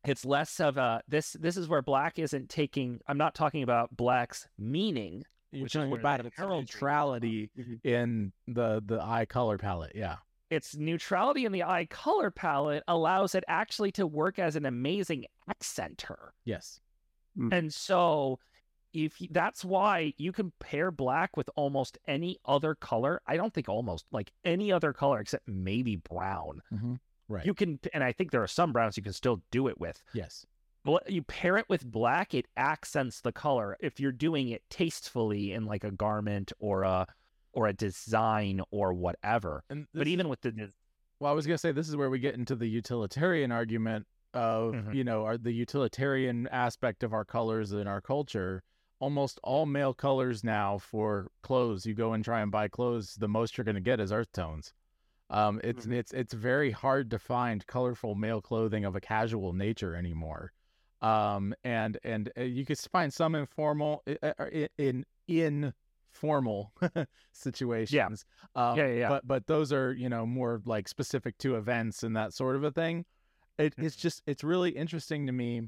it's 0.05 0.25
less 0.25 0.59
of 0.59 0.77
a 0.77 1.01
this 1.07 1.33
this 1.33 1.57
is 1.57 1.67
where 1.67 1.81
black 1.81 2.17
isn't 2.19 2.49
taking 2.49 2.99
I'm 3.07 3.17
not 3.17 3.35
talking 3.35 3.63
about 3.63 3.95
black's 3.95 4.47
meaning 4.57 5.23
You're 5.51 5.63
which 5.63 5.71
is 5.75 5.79
talking 5.79 5.91
where 5.91 5.99
about 5.99 6.21
the 6.21 6.27
its 6.27 6.37
heraldry- 6.37 6.59
neutrality 6.61 7.49
in 7.83 8.31
the 8.47 8.81
the 8.85 9.01
eye 9.01 9.25
color 9.25 9.57
palette. 9.57 9.91
Yeah. 9.95 10.17
its 10.49 10.75
neutrality 10.75 11.45
in 11.45 11.51
the 11.51 11.63
eye 11.63 11.85
color 11.89 12.31
palette 12.31 12.83
allows 12.87 13.35
it 13.35 13.43
actually 13.47 13.91
to 13.93 14.07
work 14.07 14.39
as 14.39 14.55
an 14.55 14.65
amazing 14.65 15.25
accenter. 15.49 16.29
Yes. 16.45 16.79
And 17.51 17.73
so 17.73 18.39
if 18.93 19.19
y- 19.21 19.27
that's 19.31 19.63
why 19.63 20.13
you 20.17 20.31
can 20.31 20.51
pair 20.59 20.91
black 20.91 21.35
with 21.37 21.49
almost 21.55 21.97
any 22.07 22.37
other 22.45 22.75
color. 22.75 23.21
I 23.27 23.37
don't 23.37 23.53
think 23.53 23.69
almost 23.69 24.05
like 24.11 24.31
any 24.45 24.71
other 24.71 24.93
color 24.93 25.19
except 25.19 25.47
maybe 25.47 25.95
brown. 25.97 26.61
Mm-hmm. 26.73 26.95
Right. 27.27 27.45
You 27.45 27.53
can, 27.53 27.79
and 27.93 28.03
I 28.03 28.11
think 28.11 28.31
there 28.31 28.41
are 28.41 28.47
some 28.47 28.73
browns 28.73 28.97
you 28.97 29.03
can 29.03 29.13
still 29.13 29.41
do 29.51 29.67
it 29.67 29.79
with. 29.79 30.01
Yes. 30.13 30.45
Bla- 30.83 31.01
You 31.07 31.21
pair 31.21 31.57
it 31.57 31.67
with 31.69 31.85
black, 31.85 32.33
it 32.33 32.47
accents 32.57 33.21
the 33.21 33.31
color. 33.31 33.77
If 33.79 33.99
you're 33.99 34.11
doing 34.11 34.49
it 34.49 34.63
tastefully 34.69 35.53
in 35.53 35.65
like 35.65 35.83
a 35.83 35.91
garment 35.91 36.51
or 36.59 36.83
a 36.83 37.05
or 37.51 37.67
a 37.67 37.73
design 37.73 38.61
or 38.71 38.93
whatever. 38.93 39.63
And 39.69 39.87
but 39.93 40.07
even 40.07 40.29
with 40.29 40.41
the 40.41 40.71
Well, 41.19 41.31
I 41.31 41.35
was 41.35 41.45
gonna 41.45 41.57
say 41.57 41.71
this 41.71 41.89
is 41.89 41.95
where 41.95 42.09
we 42.09 42.19
get 42.19 42.35
into 42.35 42.55
the 42.55 42.67
utilitarian 42.67 43.51
argument 43.51 44.07
of 44.33 44.73
Mhm. 44.73 44.93
you 44.95 45.03
know, 45.03 45.25
are 45.25 45.37
the 45.37 45.51
utilitarian 45.51 46.47
aspect 46.47 47.03
of 47.03 47.13
our 47.13 47.25
colors 47.25 47.71
in 47.71 47.87
our 47.87 47.99
culture. 48.01 48.63
Almost 48.99 49.39
all 49.43 49.65
male 49.65 49.93
colors 49.93 50.43
now 50.43 50.77
for 50.77 51.31
clothes. 51.41 51.85
You 51.85 51.93
go 51.93 52.13
and 52.13 52.23
try 52.23 52.41
and 52.41 52.51
buy 52.51 52.67
clothes, 52.67 53.15
the 53.15 53.27
most 53.27 53.57
you're 53.57 53.65
gonna 53.65 53.79
get 53.79 53.99
is 53.99 54.11
earth 54.11 54.31
tones. 54.33 54.73
Um, 55.29 55.61
it's 55.63 55.85
it's 55.85 56.11
it's 56.11 56.33
very 56.33 56.71
hard 56.71 57.11
to 57.11 57.19
find 57.19 57.65
colorful 57.67 58.15
male 58.15 58.41
clothing 58.41 58.83
of 58.83 58.95
a 58.95 59.01
casual 59.01 59.53
nature 59.53 59.95
anymore. 59.95 60.51
Um, 61.01 61.53
and 61.63 61.97
and 62.03 62.31
uh, 62.37 62.41
you 62.41 62.65
could 62.65 62.77
find 62.79 63.13
some 63.13 63.35
informal 63.35 64.03
uh, 64.21 64.33
uh, 64.39 64.45
in 64.77 65.05
in 65.27 65.73
formal 66.11 66.73
situations. 67.31 68.25
Um, 68.55 68.77
Yeah, 68.77 68.87
yeah, 68.87 68.93
yeah. 68.93 69.09
But 69.09 69.27
but 69.27 69.47
those 69.47 69.71
are 69.71 69.93
you 69.93 70.09
know 70.09 70.25
more 70.25 70.61
like 70.65 70.87
specific 70.87 71.37
to 71.39 71.55
events 71.55 72.03
and 72.03 72.17
that 72.17 72.33
sort 72.33 72.55
of 72.55 72.63
a 72.63 72.71
thing. 72.71 73.05
it, 73.59 73.75
it's 73.77 73.95
just 73.95 74.23
it's 74.25 74.43
really 74.43 74.71
interesting 74.71 75.27
to 75.27 75.31
me 75.31 75.61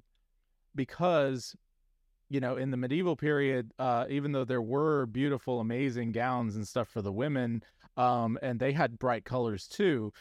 because 0.75 1.55
you 2.31 2.39
know 2.39 2.55
in 2.55 2.71
the 2.71 2.77
medieval 2.77 3.15
period 3.15 3.71
uh 3.77 4.05
even 4.09 4.31
though 4.31 4.45
there 4.45 4.61
were 4.61 5.05
beautiful 5.05 5.59
amazing 5.59 6.11
gowns 6.13 6.55
and 6.55 6.65
stuff 6.67 6.87
for 6.87 7.01
the 7.01 7.11
women 7.11 7.61
um 7.97 8.39
and 8.41 8.57
they 8.59 8.71
had 8.71 8.97
bright 8.97 9.25
colors 9.25 9.67
too 9.67 10.13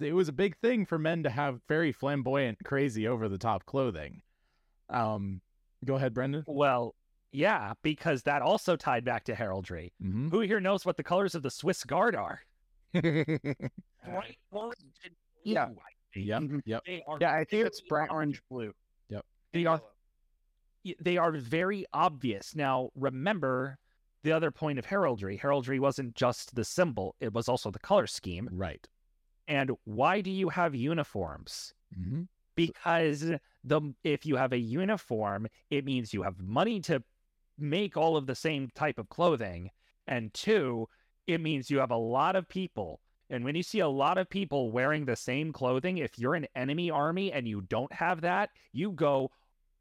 it 0.00 0.14
was 0.14 0.28
a 0.28 0.32
big 0.32 0.56
thing 0.58 0.86
for 0.86 0.96
men 0.98 1.22
to 1.24 1.28
have 1.30 1.60
very 1.68 1.90
flamboyant 1.92 2.56
crazy 2.64 3.08
over 3.08 3.28
the 3.28 3.36
top 3.38 3.66
clothing 3.66 4.22
um 4.90 5.40
go 5.84 5.96
ahead 5.96 6.14
brendan 6.14 6.44
Well, 6.46 6.94
yeah, 7.32 7.74
because 7.82 8.22
that 8.22 8.40
also 8.40 8.76
tied 8.76 9.04
back 9.04 9.24
to 9.24 9.34
heraldry. 9.34 9.92
Mhm. 10.02 10.30
Who 10.30 10.40
here 10.40 10.60
knows 10.60 10.86
what 10.86 10.96
the 10.96 11.02
colors 11.02 11.34
of 11.34 11.42
the 11.42 11.50
Swiss 11.50 11.84
Guard 11.84 12.14
are? 12.14 12.40
Bright 12.94 14.38
orange 14.50 14.76
and 15.04 15.14
Yeah. 15.44 15.66
blue, 15.66 15.76
I 15.76 16.18
yep 16.18 16.40
think. 16.44 16.62
yep 16.64 16.82
They 16.86 17.02
are 17.06 17.18
Yeah, 17.20 17.32
I 17.34 17.44
think 17.44 17.66
it's 17.66 17.80
bright 17.82 18.10
orange 18.10 18.40
blue. 18.48 18.72
yep 19.10 19.24
They 19.52 19.66
are 19.66 19.78
y- 19.78 19.82
they 21.00 21.16
are 21.16 21.32
very 21.32 21.86
obvious. 21.92 22.54
Now, 22.54 22.90
remember 22.94 23.78
the 24.22 24.32
other 24.32 24.50
point 24.50 24.78
of 24.78 24.84
heraldry. 24.84 25.36
Heraldry 25.36 25.78
wasn't 25.78 26.14
just 26.14 26.54
the 26.54 26.64
symbol, 26.64 27.14
it 27.20 27.32
was 27.32 27.48
also 27.48 27.70
the 27.70 27.78
color 27.78 28.06
scheme. 28.06 28.48
right 28.52 28.86
And 29.48 29.70
why 29.84 30.20
do 30.20 30.30
you 30.30 30.48
have 30.48 30.74
uniforms? 30.74 31.72
mm-hmm. 31.98 32.22
because 32.54 33.32
the 33.64 33.94
if 34.04 34.26
you 34.26 34.36
have 34.36 34.52
a 34.52 34.58
uniform, 34.58 35.46
it 35.70 35.84
means 35.84 36.14
you 36.14 36.22
have 36.22 36.38
money 36.40 36.80
to 36.80 37.02
make 37.58 37.96
all 37.96 38.16
of 38.16 38.26
the 38.26 38.34
same 38.34 38.68
type 38.74 38.98
of 38.98 39.08
clothing, 39.08 39.70
and 40.06 40.32
two, 40.34 40.88
it 41.26 41.40
means 41.40 41.70
you 41.70 41.78
have 41.78 41.90
a 41.90 41.96
lot 41.96 42.36
of 42.36 42.48
people. 42.48 43.00
And 43.28 43.44
when 43.44 43.56
you 43.56 43.62
see 43.62 43.80
a 43.80 43.88
lot 43.88 44.18
of 44.18 44.30
people 44.30 44.70
wearing 44.70 45.04
the 45.04 45.16
same 45.16 45.52
clothing, 45.52 45.98
if 45.98 46.16
you're 46.16 46.36
an 46.36 46.46
enemy 46.54 46.90
army 46.90 47.32
and 47.32 47.48
you 47.48 47.62
don't 47.62 47.92
have 47.92 48.20
that, 48.20 48.50
you 48.72 48.92
go, 48.92 49.32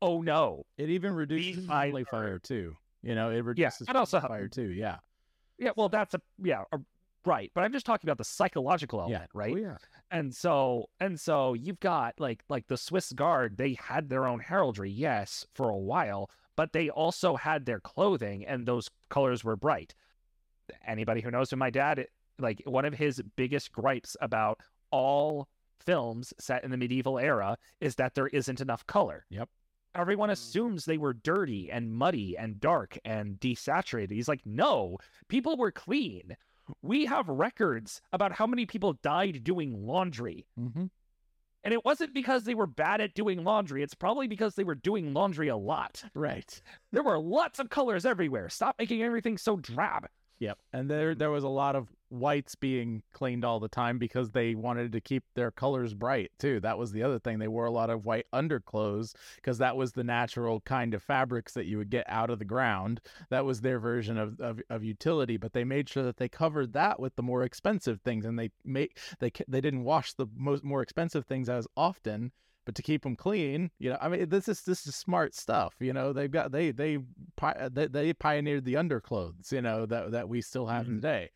"Oh 0.01 0.21
no!" 0.21 0.65
it 0.77 0.89
even 0.89 1.13
reduces 1.13 1.65
friendly 1.65 2.03
fire 2.03 2.39
too 2.39 2.75
you 3.01 3.15
know 3.15 3.29
it 3.29 3.43
reduces 3.43 3.81
Yeah, 3.81 3.91
and 3.91 3.97
also 3.97 4.19
fire 4.19 4.47
too 4.47 4.69
yeah 4.71 4.97
Yeah, 5.57 5.71
well, 5.75 5.89
that's 5.89 6.13
a 6.13 6.21
yeah, 6.43 6.63
a, 6.71 6.79
right. 7.25 7.51
But 7.53 7.63
I'm 7.63 7.71
just 7.71 7.85
talking 7.85 8.09
about 8.09 8.17
the 8.17 8.23
psychological 8.23 8.99
yeah 9.09 9.15
element, 9.15 9.31
right? 9.33 9.53
oh, 9.53 9.57
yeah 9.57 9.77
And 10.11 10.35
so 10.35 10.89
and 10.99 11.19
so 11.19 11.53
you've 11.53 11.79
got 11.79 12.19
like 12.19 12.43
like 12.49 12.67
the 12.67 12.77
Swiss 12.77 13.11
Guard, 13.13 13.57
they 13.57 13.75
had 13.75 14.09
their 14.09 14.27
own 14.27 14.39
heraldry, 14.39 14.89
yes, 14.89 15.45
for 15.53 15.69
a 15.69 15.77
while, 15.77 16.29
but 16.55 16.73
they 16.73 16.89
also 16.89 17.35
had 17.35 17.65
their 17.65 17.79
clothing 17.79 18.45
and 18.45 18.65
those 18.65 18.89
colors 19.09 19.43
were 19.43 19.55
bright. 19.55 19.93
Anybody 20.85 21.21
who 21.21 21.31
knows 21.31 21.51
who 21.51 21.57
my 21.57 21.69
dad 21.69 22.07
like 22.39 22.61
one 22.65 22.85
of 22.85 22.93
his 22.93 23.21
biggest 23.35 23.71
gripes 23.71 24.17
about 24.19 24.59
all 24.91 25.47
films 25.79 26.33
set 26.39 26.63
in 26.63 26.71
the 26.71 26.77
medieval 26.77 27.19
era 27.19 27.57
is 27.79 27.95
that 27.95 28.15
there 28.15 28.27
isn't 28.27 28.59
enough 28.61 28.85
color. 28.87 29.25
Yep. 29.29 29.47
Everyone 29.95 30.29
assumes 30.29 30.85
they 30.85 30.97
were 30.97 31.13
dirty 31.13 31.71
and 31.71 31.93
muddy 31.93 32.37
and 32.37 32.59
dark 32.59 32.97
and 33.05 33.39
desaturated. 33.39 34.11
He's 34.11 34.27
like, 34.27 34.41
no, 34.45 34.97
people 35.29 35.55
were 35.55 35.71
clean. 35.71 36.35
We 36.81 37.05
have 37.05 37.29
records 37.29 38.01
about 38.11 38.33
how 38.33 38.45
many 38.45 38.65
people 38.65 38.93
died 39.01 39.43
doing 39.43 39.85
laundry. 39.85 40.45
mm-hmm. 40.59 40.85
And 41.63 41.73
it 41.73 41.83
wasn't 41.83 42.13
because 42.13 42.43
they 42.43 42.53
were 42.53 42.67
bad 42.67 43.01
at 43.01 43.15
doing 43.15 43.43
laundry. 43.43 43.81
It's 43.81 43.95
probably 43.95 44.27
because 44.27 44.53
they 44.53 44.63
were 44.63 44.75
doing 44.75 45.13
laundry 45.15 45.47
a 45.47 45.57
lot. 45.57 46.03
right 46.13 46.61
There 46.91 47.01
were 47.01 47.17
lots 47.17 47.57
of 47.57 47.71
colors 47.71 48.05
everywhere. 48.05 48.49
Stop 48.49 48.75
making 48.77 49.01
everything 49.01 49.35
so 49.39 49.55
drab. 49.55 50.07
Yep. 50.39 50.59
And 50.73 50.89
there 50.89 51.15
there 51.15 51.31
was 51.31 51.43
a 51.43 51.49
lot 51.49 51.75
of 51.75 51.88
whites 52.09 52.55
being 52.55 53.03
cleaned 53.13 53.43
all 53.43 53.59
the 53.59 53.67
time 53.69 53.97
because 53.97 54.31
they 54.31 54.53
wanted 54.53 54.91
to 54.91 55.01
keep 55.01 55.23
their 55.33 55.49
colors 55.51 55.93
bright 55.93 56.31
too. 56.39 56.59
That 56.59 56.77
was 56.77 56.91
the 56.91 57.03
other 57.03 57.19
thing. 57.19 57.39
They 57.39 57.47
wore 57.47 57.65
a 57.65 57.71
lot 57.71 57.89
of 57.89 58.05
white 58.05 58.25
underclothes 58.33 59.13
because 59.36 59.57
that 59.59 59.77
was 59.77 59.93
the 59.93 60.03
natural 60.03 60.59
kind 60.61 60.93
of 60.93 61.01
fabrics 61.01 61.53
that 61.53 61.65
you 61.65 61.77
would 61.77 61.89
get 61.89 62.05
out 62.07 62.29
of 62.29 62.39
the 62.39 62.45
ground. 62.45 63.01
That 63.29 63.45
was 63.45 63.61
their 63.61 63.79
version 63.79 64.17
of, 64.17 64.39
of, 64.39 64.61
of 64.69 64.83
utility, 64.83 65.38
but 65.38 65.53
they 65.53 65.63
made 65.63 65.89
sure 65.89 66.03
that 66.03 66.17
they 66.17 66.29
covered 66.29 66.73
that 66.73 66.99
with 66.99 67.15
the 67.15 67.23
more 67.23 67.43
expensive 67.43 68.01
things 68.01 68.25
and 68.25 68.38
they 68.38 68.51
make 68.63 68.97
they 69.19 69.31
they 69.47 69.61
didn't 69.61 69.83
wash 69.83 70.13
the 70.13 70.27
most 70.36 70.63
more 70.63 70.81
expensive 70.81 71.25
things 71.25 71.49
as 71.49 71.67
often 71.77 72.31
but 72.66 72.76
to 72.76 72.82
keep 72.82 73.03
them 73.03 73.16
clean, 73.16 73.72
you 73.80 73.91
know, 73.91 73.97
I 74.01 74.09
mean, 74.09 74.30
this 74.30 74.47
is 74.47 74.61
this 74.63 74.86
is 74.88 74.95
smart 74.95 75.36
stuff. 75.36 75.76
You 75.80 75.93
know, 75.93 76.13
they've 76.13 76.32
got 76.32 76.51
they 76.51 76.72
they 76.72 76.97
uh, 77.41 77.70
they, 77.72 77.88
they 77.88 78.13
pioneered 78.13 78.66
the 78.66 78.76
underclothes. 78.76 79.51
You 79.51 79.61
know 79.61 79.86
that 79.86 80.11
that 80.11 80.30
we 80.30 80.41
still 80.41 80.68
have 80.68 80.86
mm-hmm. 80.86 80.95
today. 80.95 81.30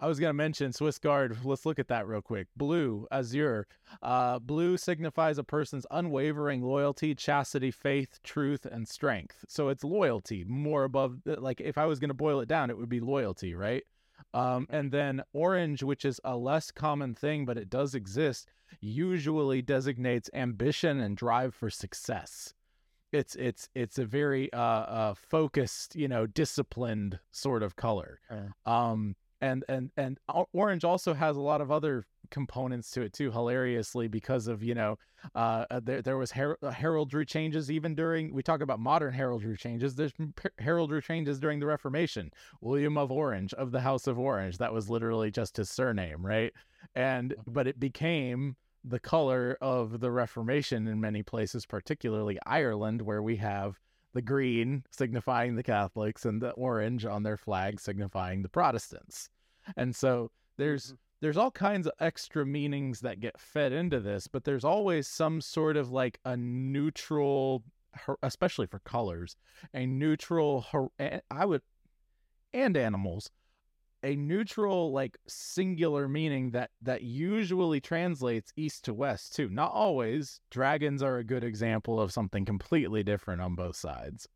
I 0.00 0.06
was 0.06 0.20
gonna 0.20 0.32
mention 0.32 0.72
Swiss 0.72 0.98
Guard. 0.98 1.38
Let's 1.44 1.66
look 1.66 1.80
at 1.80 1.88
that 1.88 2.06
real 2.06 2.22
quick. 2.22 2.46
Blue, 2.56 3.08
azure. 3.10 3.66
Uh, 4.00 4.38
blue 4.38 4.76
signifies 4.76 5.38
a 5.38 5.44
person's 5.44 5.86
unwavering 5.90 6.62
loyalty, 6.62 7.16
chastity, 7.16 7.72
faith, 7.72 8.20
truth, 8.22 8.64
and 8.64 8.86
strength. 8.86 9.44
So 9.48 9.70
it's 9.70 9.82
loyalty 9.82 10.44
more 10.46 10.84
above. 10.84 11.16
Uh, 11.28 11.40
like 11.40 11.60
if 11.60 11.78
I 11.78 11.86
was 11.86 11.98
gonna 11.98 12.14
boil 12.14 12.40
it 12.40 12.48
down, 12.48 12.70
it 12.70 12.78
would 12.78 12.88
be 12.88 13.00
loyalty, 13.00 13.54
right? 13.54 13.82
Um, 14.34 14.66
and 14.70 14.92
then 14.92 15.22
orange, 15.32 15.82
which 15.82 16.04
is 16.04 16.20
a 16.24 16.36
less 16.36 16.70
common 16.70 17.14
thing, 17.14 17.44
but 17.44 17.56
it 17.56 17.70
does 17.70 17.94
exist, 17.94 18.48
usually 18.80 19.62
designates 19.62 20.28
ambition 20.34 21.00
and 21.00 21.16
drive 21.16 21.54
for 21.54 21.70
success. 21.70 22.54
It's 23.10 23.34
it's 23.36 23.70
it's 23.74 23.98
a 23.98 24.04
very 24.04 24.52
uh, 24.52 24.58
uh 24.58 25.14
focused, 25.14 25.96
you 25.96 26.08
know, 26.08 26.26
disciplined 26.26 27.18
sort 27.30 27.62
of 27.62 27.74
color. 27.74 28.20
Um, 28.66 29.16
and 29.40 29.64
and 29.68 29.90
and 29.96 30.18
orange 30.52 30.84
also 30.84 31.14
has 31.14 31.36
a 31.36 31.40
lot 31.40 31.60
of 31.60 31.70
other 31.70 32.06
components 32.30 32.90
to 32.90 33.02
it 33.02 33.12
too 33.12 33.30
hilariously 33.30 34.08
because 34.08 34.48
of 34.48 34.62
you 34.62 34.74
know 34.74 34.98
uh 35.34 35.64
uh, 35.70 35.80
there 35.82 36.02
there 36.02 36.18
was 36.18 36.32
her- 36.32 36.58
uh, 36.62 36.70
heraldry 36.70 37.24
changes 37.24 37.70
even 37.70 37.94
during 37.94 38.34
we 38.34 38.42
talk 38.42 38.60
about 38.60 38.78
modern 38.80 39.12
heraldry 39.12 39.56
changes 39.56 39.94
there's 39.94 40.12
heraldry 40.58 41.00
changes 41.00 41.38
during 41.38 41.60
the 41.60 41.66
reformation. 41.66 42.30
William 42.60 42.98
of 42.98 43.10
orange 43.10 43.54
of 43.54 43.70
the 43.70 43.80
house 43.80 44.06
of 44.06 44.18
orange 44.18 44.58
that 44.58 44.72
was 44.72 44.90
literally 44.90 45.30
just 45.30 45.56
his 45.56 45.70
surname 45.70 46.24
right? 46.24 46.52
And 46.94 47.34
but 47.46 47.66
it 47.66 47.80
became 47.80 48.56
the 48.84 49.00
color 49.00 49.56
of 49.60 50.00
the 50.00 50.10
reformation 50.10 50.86
in 50.86 51.00
many 51.00 51.22
places 51.22 51.66
particularly 51.66 52.38
ireland 52.46 53.02
where 53.02 53.22
we 53.22 53.36
have 53.36 53.80
the 54.14 54.22
green 54.22 54.82
signifying 54.90 55.54
the 55.54 55.62
catholics 55.62 56.24
and 56.24 56.40
the 56.40 56.50
orange 56.52 57.04
on 57.04 57.22
their 57.22 57.36
flag 57.36 57.80
signifying 57.80 58.42
the 58.42 58.48
protestants 58.48 59.30
and 59.76 59.94
so 59.94 60.30
there's 60.56 60.86
mm-hmm. 60.86 60.94
there's 61.20 61.36
all 61.36 61.50
kinds 61.50 61.86
of 61.86 61.92
extra 62.00 62.44
meanings 62.44 63.00
that 63.00 63.20
get 63.20 63.40
fed 63.40 63.72
into 63.72 64.00
this, 64.00 64.26
but 64.26 64.44
there's 64.44 64.64
always 64.64 65.06
some 65.06 65.40
sort 65.40 65.76
of 65.76 65.90
like 65.90 66.20
a 66.24 66.36
neutral, 66.36 67.62
especially 68.22 68.66
for 68.66 68.80
colors, 68.80 69.36
a 69.72 69.86
neutral. 69.86 70.66
I 71.30 71.46
would, 71.46 71.62
and 72.52 72.76
animals, 72.76 73.30
a 74.02 74.16
neutral 74.16 74.92
like 74.92 75.16
singular 75.26 76.08
meaning 76.08 76.50
that 76.52 76.70
that 76.82 77.02
usually 77.02 77.80
translates 77.80 78.52
east 78.56 78.84
to 78.84 78.94
west 78.94 79.34
too. 79.34 79.48
Not 79.48 79.72
always. 79.72 80.40
Dragons 80.50 81.02
are 81.02 81.18
a 81.18 81.24
good 81.24 81.44
example 81.44 82.00
of 82.00 82.12
something 82.12 82.44
completely 82.44 83.02
different 83.02 83.40
on 83.42 83.54
both 83.54 83.76
sides. 83.76 84.28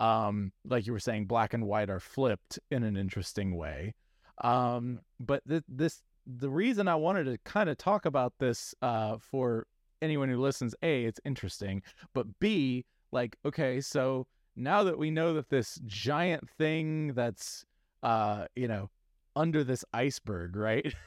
Um, 0.00 0.52
like 0.64 0.86
you 0.86 0.92
were 0.92 0.98
saying, 0.98 1.26
black 1.26 1.54
and 1.54 1.66
white 1.66 1.90
are 1.90 2.00
flipped 2.00 2.58
in 2.70 2.82
an 2.82 2.96
interesting 2.96 3.56
way 3.56 3.94
um 4.42 5.00
but 5.20 5.42
th- 5.48 5.62
this 5.68 6.02
the 6.26 6.50
reason 6.50 6.88
i 6.88 6.94
wanted 6.94 7.24
to 7.24 7.38
kind 7.44 7.68
of 7.68 7.78
talk 7.78 8.04
about 8.04 8.32
this 8.38 8.74
uh 8.82 9.16
for 9.18 9.66
anyone 10.02 10.28
who 10.28 10.40
listens 10.40 10.74
a 10.82 11.04
it's 11.04 11.20
interesting 11.24 11.82
but 12.14 12.26
b 12.40 12.84
like 13.12 13.36
okay 13.44 13.80
so 13.80 14.26
now 14.56 14.82
that 14.82 14.98
we 14.98 15.10
know 15.10 15.34
that 15.34 15.48
this 15.50 15.80
giant 15.86 16.48
thing 16.58 17.12
that's 17.14 17.64
uh 18.04 18.46
you 18.54 18.68
know 18.68 18.90
under 19.36 19.64
this 19.64 19.84
iceberg 19.92 20.56
right? 20.56 20.94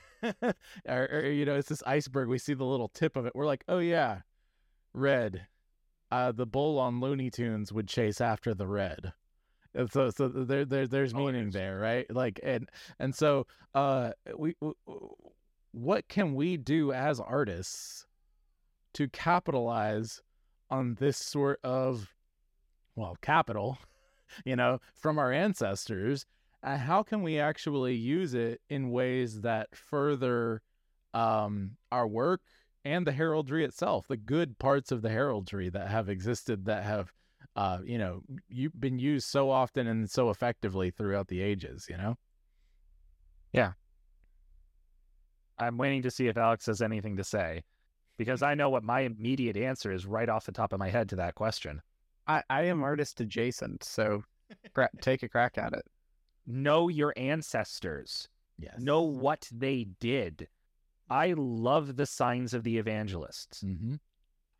Or, 0.87 1.07
or 1.11 1.25
you 1.27 1.45
know 1.45 1.55
it's 1.55 1.69
this 1.69 1.83
iceberg 1.85 2.27
we 2.27 2.39
see 2.39 2.55
the 2.55 2.65
little 2.65 2.87
tip 2.87 3.15
of 3.15 3.27
it. 3.27 3.35
We're 3.35 3.45
like 3.45 3.63
oh 3.67 3.77
yeah 3.77 4.21
red. 4.93 5.45
Uh 6.11 6.31
the 6.31 6.47
bull 6.47 6.79
on 6.79 6.99
looney 6.99 7.29
tunes 7.29 7.71
would 7.71 7.87
chase 7.87 8.19
after 8.19 8.55
the 8.55 8.67
red. 8.67 9.13
And 9.75 9.91
so 9.91 10.09
so 10.09 10.27
there, 10.27 10.65
there 10.65 10.87
there's 10.87 11.13
meaning 11.13 11.51
there 11.51 11.77
right? 11.77 12.09
Like 12.13 12.39
and 12.43 12.67
and 12.99 13.13
so 13.13 13.45
uh 13.75 14.11
we, 14.35 14.55
w 14.59 14.73
what 15.71 16.07
can 16.07 16.33
we 16.33 16.57
do 16.57 16.91
as 16.91 17.19
artists 17.19 18.07
to 18.95 19.07
capitalize 19.09 20.21
on 20.71 20.95
this 20.95 21.17
sort 21.17 21.59
of 21.63 22.13
well 22.95 23.15
capital 23.21 23.77
you 24.45 24.55
know 24.55 24.79
from 24.95 25.19
our 25.19 25.31
ancestors 25.31 26.25
and 26.73 26.81
how 26.81 27.03
can 27.03 27.21
we 27.23 27.39
actually 27.39 27.95
use 27.95 28.33
it 28.33 28.61
in 28.69 28.91
ways 28.91 29.41
that 29.41 29.75
further 29.75 30.61
um 31.13 31.71
our 31.91 32.07
work 32.07 32.41
and 32.85 33.07
the 33.07 33.11
heraldry 33.11 33.63
itself 33.65 34.07
the 34.07 34.17
good 34.17 34.57
parts 34.59 34.91
of 34.91 35.01
the 35.01 35.09
heraldry 35.09 35.69
that 35.69 35.87
have 35.87 36.09
existed 36.09 36.65
that 36.65 36.83
have 36.83 37.11
uh, 37.55 37.79
you 37.83 37.97
know, 37.97 38.21
you've 38.49 38.79
been 38.79 38.99
used 38.99 39.27
so 39.27 39.49
often 39.49 39.87
and 39.87 40.09
so 40.09 40.29
effectively 40.29 40.91
throughout 40.91 41.27
the 41.27 41.41
ages, 41.41 41.87
you 41.89 41.97
know? 41.97 42.15
Yeah. 43.51 43.71
I'm 45.57 45.77
waiting 45.77 46.03
to 46.03 46.11
see 46.11 46.27
if 46.27 46.37
Alex 46.37 46.67
has 46.67 46.81
anything 46.83 47.17
to 47.17 47.23
say. 47.23 47.63
because 48.17 48.41
I 48.41 48.55
know 48.55 48.69
what 48.69 48.83
my 48.83 49.01
immediate 49.01 49.57
answer 49.57 49.91
is 49.91 50.05
right 50.05 50.29
off 50.29 50.45
the 50.45 50.51
top 50.51 50.73
of 50.73 50.79
my 50.79 50.89
head 50.89 51.09
to 51.09 51.15
that 51.17 51.35
question. 51.35 51.81
I, 52.27 52.43
I 52.49 52.63
am 52.63 52.83
artist 52.83 53.21
adjacent, 53.21 53.83
so 53.83 54.23
cra- 54.73 54.89
take 55.01 55.23
a 55.23 55.29
crack 55.29 55.57
at 55.57 55.73
it. 55.73 55.85
Know 56.47 56.87
your 56.87 57.13
ancestors. 57.17 58.29
Yes. 58.57 58.79
Know 58.79 59.01
what 59.01 59.47
they 59.51 59.87
did. 59.99 60.47
I 61.09 61.33
love 61.37 61.95
the 61.95 62.05
signs 62.05 62.53
of 62.53 62.63
the 62.63 62.77
evangelists. 62.77 63.63
Mm-hmm. 63.63 63.95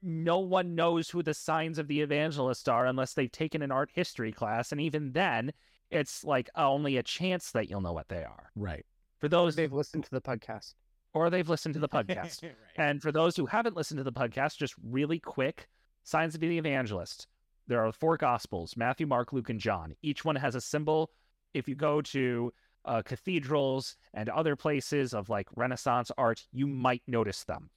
No 0.02 0.40
one 0.40 0.76
knows 0.76 1.10
who 1.10 1.24
the 1.24 1.34
signs 1.34 1.80
of 1.80 1.88
the 1.88 2.02
evangelists 2.02 2.68
are 2.68 2.86
unless 2.86 3.14
they've 3.14 3.32
taken 3.32 3.62
an 3.62 3.72
art 3.72 3.90
history 3.94 4.32
class, 4.32 4.72
and 4.72 4.80
even 4.80 5.12
then, 5.14 5.52
it's 5.90 6.24
like 6.24 6.50
only 6.56 6.98
a 6.98 7.04
chance 7.04 7.52
that 7.52 7.70
you'll 7.70 7.82
know 7.82 7.94
what 7.94 8.10
they 8.10 8.24
are. 8.24 8.52
Right. 8.56 8.86
For 9.20 9.28
those 9.28 9.56
they've 9.56 9.74
listened 9.74 10.04
to 10.04 10.12
the 10.12 10.22
podcast, 10.22 10.76
or 11.14 11.30
they've 11.30 11.50
listened 11.50 11.74
to 11.74 11.80
the 11.80 11.90
podcast. 11.90 12.44
And 12.76 13.02
for 13.02 13.12
those 13.12 13.36
who 13.36 13.48
haven't 13.48 13.76
listened 13.76 13.98
to 13.98 14.04
the 14.04 14.12
podcast, 14.12 14.58
just 14.58 14.76
really 14.84 15.20
quick, 15.20 15.68
signs 16.04 16.36
of 16.36 16.42
the 16.42 16.58
evangelist. 16.58 17.28
There 17.66 17.84
are 17.84 17.92
four 17.92 18.18
gospels: 18.18 18.78
Matthew, 18.78 19.08
Mark, 19.08 19.34
Luke, 19.34 19.50
and 19.50 19.60
John. 19.60 19.96
Each 20.04 20.24
one 20.24 20.36
has 20.36 20.56
a 20.56 20.62
symbol. 20.62 21.12
If 21.54 21.68
you 21.68 21.76
go 21.76 22.02
to 22.02 22.54
uh, 22.86 23.02
cathedrals 23.04 23.98
and 24.14 24.30
other 24.30 24.56
places 24.56 25.14
of 25.14 25.30
like 25.30 25.48
Renaissance 25.56 26.12
art, 26.18 26.46
you 26.52 26.68
might 26.68 27.04
notice 27.08 27.44
them. 27.44 27.70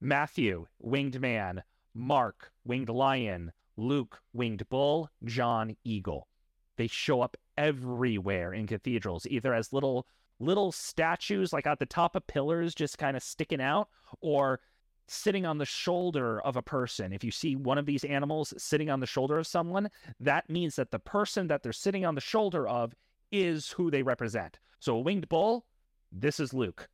Matthew, 0.00 0.66
winged 0.80 1.20
man. 1.20 1.62
Mark, 1.94 2.52
winged 2.64 2.88
lion. 2.88 3.52
Luke, 3.76 4.20
winged 4.32 4.68
bull. 4.68 5.10
John, 5.24 5.76
eagle. 5.84 6.28
They 6.76 6.86
show 6.86 7.20
up 7.20 7.36
everywhere 7.56 8.52
in 8.52 8.66
cathedrals, 8.66 9.26
either 9.28 9.54
as 9.54 9.72
little 9.72 10.06
little 10.40 10.72
statues 10.72 11.52
like 11.52 11.66
at 11.66 11.78
the 11.78 11.86
top 11.86 12.16
of 12.16 12.26
pillars 12.26 12.74
just 12.74 12.98
kind 12.98 13.16
of 13.16 13.22
sticking 13.22 13.60
out 13.60 13.88
or 14.20 14.60
sitting 15.06 15.44
on 15.44 15.58
the 15.58 15.66
shoulder 15.66 16.40
of 16.40 16.56
a 16.56 16.62
person. 16.62 17.12
If 17.12 17.22
you 17.24 17.30
see 17.30 17.56
one 17.56 17.78
of 17.78 17.86
these 17.86 18.04
animals 18.04 18.54
sitting 18.56 18.90
on 18.90 19.00
the 19.00 19.06
shoulder 19.06 19.38
of 19.38 19.46
someone, 19.46 19.90
that 20.20 20.48
means 20.48 20.76
that 20.76 20.90
the 20.90 20.98
person 20.98 21.46
that 21.48 21.62
they're 21.62 21.72
sitting 21.72 22.04
on 22.04 22.14
the 22.14 22.20
shoulder 22.20 22.66
of 22.66 22.94
is 23.30 23.70
who 23.70 23.90
they 23.90 24.02
represent. 24.02 24.58
So 24.80 24.96
a 24.96 25.00
winged 25.00 25.28
bull, 25.28 25.66
this 26.12 26.40
is 26.40 26.54
Luke. 26.54 26.88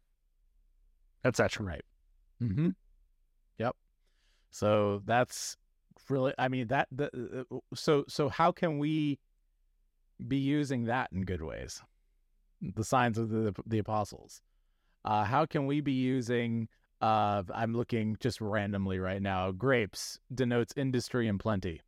Etc. 1.25 1.65
Right. 1.65 1.85
Mm-hmm. 2.43 2.71
Yep. 3.59 3.77
So 4.51 5.03
that's 5.05 5.57
really, 6.09 6.33
I 6.39 6.49
mean, 6.49 6.69
that, 6.69 6.89
the, 6.91 7.45
uh, 7.51 7.59
so, 7.75 8.05
so 8.09 8.29
how 8.29 8.53
can 8.53 8.79
we 8.79 9.19
be 10.27 10.39
using 10.39 10.85
that 10.85 11.11
in 11.13 11.25
good 11.25 11.43
ways? 11.43 11.83
The 12.61 12.85
signs 12.85 13.19
of 13.19 13.29
the, 13.29 13.55
the 13.67 13.79
apostles. 13.79 14.43
Uh, 15.05 15.25
how 15.25 15.47
can 15.47 15.67
we 15.67 15.81
be 15.81 15.93
using, 15.93 16.69
I'm 17.01 17.75
looking 17.75 18.17
just 18.21 18.41
randomly 18.41 18.99
right 18.99 19.23
now, 19.23 19.51
grapes 19.51 20.19
denotes 20.35 20.75
industry 20.77 21.29
and 21.29 21.41
plenty. 21.41 21.81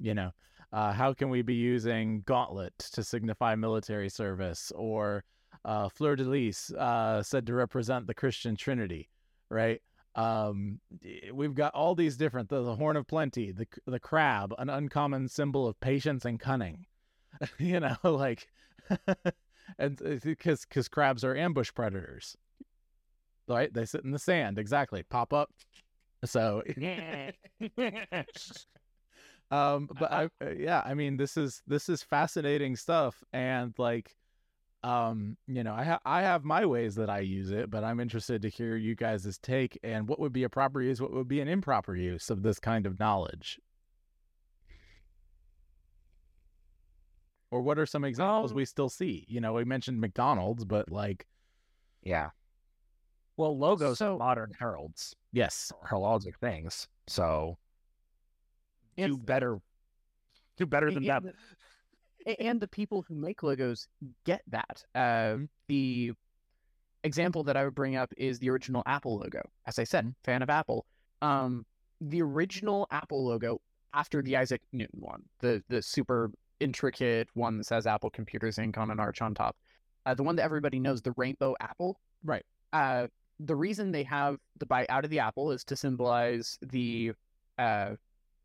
You 0.00 0.14
know, 0.14 0.30
uh, 0.72 0.92
how 0.92 1.14
can 1.14 1.30
we 1.30 1.42
be 1.42 1.54
using 1.54 2.22
gauntlet 2.26 2.78
to 2.92 3.02
signify 3.02 3.54
military 3.54 4.08
service 4.08 4.72
or 4.74 5.24
uh, 5.64 5.88
fleur 5.88 6.16
de 6.16 6.24
lis 6.24 6.72
uh, 6.72 7.22
said 7.22 7.46
to 7.46 7.54
represent 7.54 8.06
the 8.06 8.14
Christian 8.14 8.56
Trinity, 8.56 9.08
right? 9.50 9.80
Um, 10.14 10.80
we've 11.32 11.54
got 11.54 11.74
all 11.74 11.94
these 11.94 12.16
different 12.16 12.48
the, 12.48 12.62
the 12.62 12.74
horn 12.74 12.96
of 12.96 13.06
plenty, 13.06 13.52
the 13.52 13.66
the 13.86 14.00
crab, 14.00 14.52
an 14.58 14.68
uncommon 14.68 15.28
symbol 15.28 15.66
of 15.66 15.78
patience 15.80 16.24
and 16.24 16.40
cunning. 16.40 16.86
you 17.58 17.80
know, 17.80 17.96
like, 18.02 18.48
and 19.78 20.20
because 20.22 20.64
because 20.64 20.88
crabs 20.88 21.24
are 21.24 21.36
ambush 21.36 21.72
predators, 21.72 22.36
right? 23.48 23.72
They 23.72 23.84
sit 23.84 24.04
in 24.04 24.10
the 24.10 24.18
sand, 24.18 24.58
exactly. 24.58 25.02
Pop 25.02 25.32
up. 25.32 25.50
So 26.24 26.62
um 29.50 29.88
but 29.98 30.12
I, 30.12 30.24
uh, 30.42 30.50
yeah 30.56 30.82
i 30.84 30.94
mean 30.94 31.16
this 31.16 31.36
is 31.36 31.62
this 31.66 31.88
is 31.88 32.02
fascinating 32.02 32.76
stuff 32.76 33.22
and 33.32 33.72
like 33.78 34.14
um 34.84 35.36
you 35.46 35.64
know 35.64 35.74
i 35.74 35.84
ha- 35.84 36.00
i 36.04 36.22
have 36.22 36.44
my 36.44 36.66
ways 36.66 36.94
that 36.96 37.08
i 37.10 37.20
use 37.20 37.50
it 37.50 37.70
but 37.70 37.82
i'm 37.82 37.98
interested 37.98 38.42
to 38.42 38.48
hear 38.48 38.76
you 38.76 38.94
guys' 38.94 39.38
take 39.42 39.78
and 39.82 40.08
what 40.08 40.20
would 40.20 40.32
be 40.32 40.44
a 40.44 40.48
proper 40.48 40.82
use 40.82 41.00
what 41.00 41.12
would 41.12 41.28
be 41.28 41.40
an 41.40 41.48
improper 41.48 41.96
use 41.96 42.30
of 42.30 42.42
this 42.42 42.58
kind 42.58 42.86
of 42.86 42.98
knowledge 43.00 43.58
or 47.50 47.62
what 47.62 47.78
are 47.78 47.86
some 47.86 48.04
examples 48.04 48.52
we 48.52 48.64
still 48.64 48.88
see 48.90 49.24
you 49.28 49.40
know 49.40 49.54
we 49.54 49.64
mentioned 49.64 50.00
mcdonald's 50.00 50.64
but 50.64 50.90
like 50.90 51.26
yeah 52.02 52.30
well 53.38 53.56
logos 53.56 54.02
are 54.02 54.18
modern 54.18 54.52
heralds 54.58 55.16
yes 55.32 55.72
heraldic 55.88 56.36
things 56.40 56.86
so 57.06 57.56
do 58.98 59.16
better 59.16 59.58
do 60.58 60.66
better 60.66 60.90
than 60.90 61.04
that. 61.04 61.22
the, 61.22 62.40
and 62.40 62.60
the 62.60 62.68
people 62.68 63.04
who 63.08 63.14
make 63.14 63.42
logos 63.42 63.88
get 64.24 64.42
that. 64.48 64.84
Uh, 64.94 65.38
the 65.68 66.12
example 67.04 67.44
that 67.44 67.56
I 67.56 67.64
would 67.64 67.74
bring 67.74 67.96
up 67.96 68.12
is 68.16 68.38
the 68.38 68.50
original 68.50 68.82
Apple 68.86 69.18
logo. 69.18 69.42
As 69.66 69.78
I 69.78 69.84
said, 69.84 70.14
fan 70.24 70.42
of 70.42 70.50
Apple. 70.50 70.84
Um, 71.22 71.64
the 72.00 72.22
original 72.22 72.86
Apple 72.90 73.24
logo 73.24 73.60
after 73.94 74.22
the 74.22 74.36
Isaac 74.36 74.60
Newton 74.72 75.00
one, 75.00 75.22
the 75.40 75.62
the 75.68 75.80
super 75.80 76.30
intricate 76.60 77.28
one 77.34 77.58
that 77.58 77.64
says 77.64 77.86
Apple 77.86 78.10
Computers 78.10 78.56
Inc. 78.56 78.76
on 78.76 78.90
an 78.90 79.00
arch 79.00 79.22
on 79.22 79.34
top, 79.34 79.56
uh, 80.06 80.14
the 80.14 80.22
one 80.22 80.36
that 80.36 80.42
everybody 80.42 80.78
knows, 80.78 81.00
the 81.02 81.14
rainbow 81.16 81.54
apple. 81.60 82.00
Right. 82.24 82.44
Uh, 82.72 83.06
the 83.40 83.56
reason 83.56 83.92
they 83.92 84.02
have 84.04 84.38
the 84.58 84.66
bite 84.66 84.90
out 84.90 85.04
of 85.04 85.10
the 85.10 85.18
apple 85.18 85.52
is 85.52 85.64
to 85.64 85.76
symbolize 85.76 86.58
the 86.62 87.12
uh, 87.58 87.94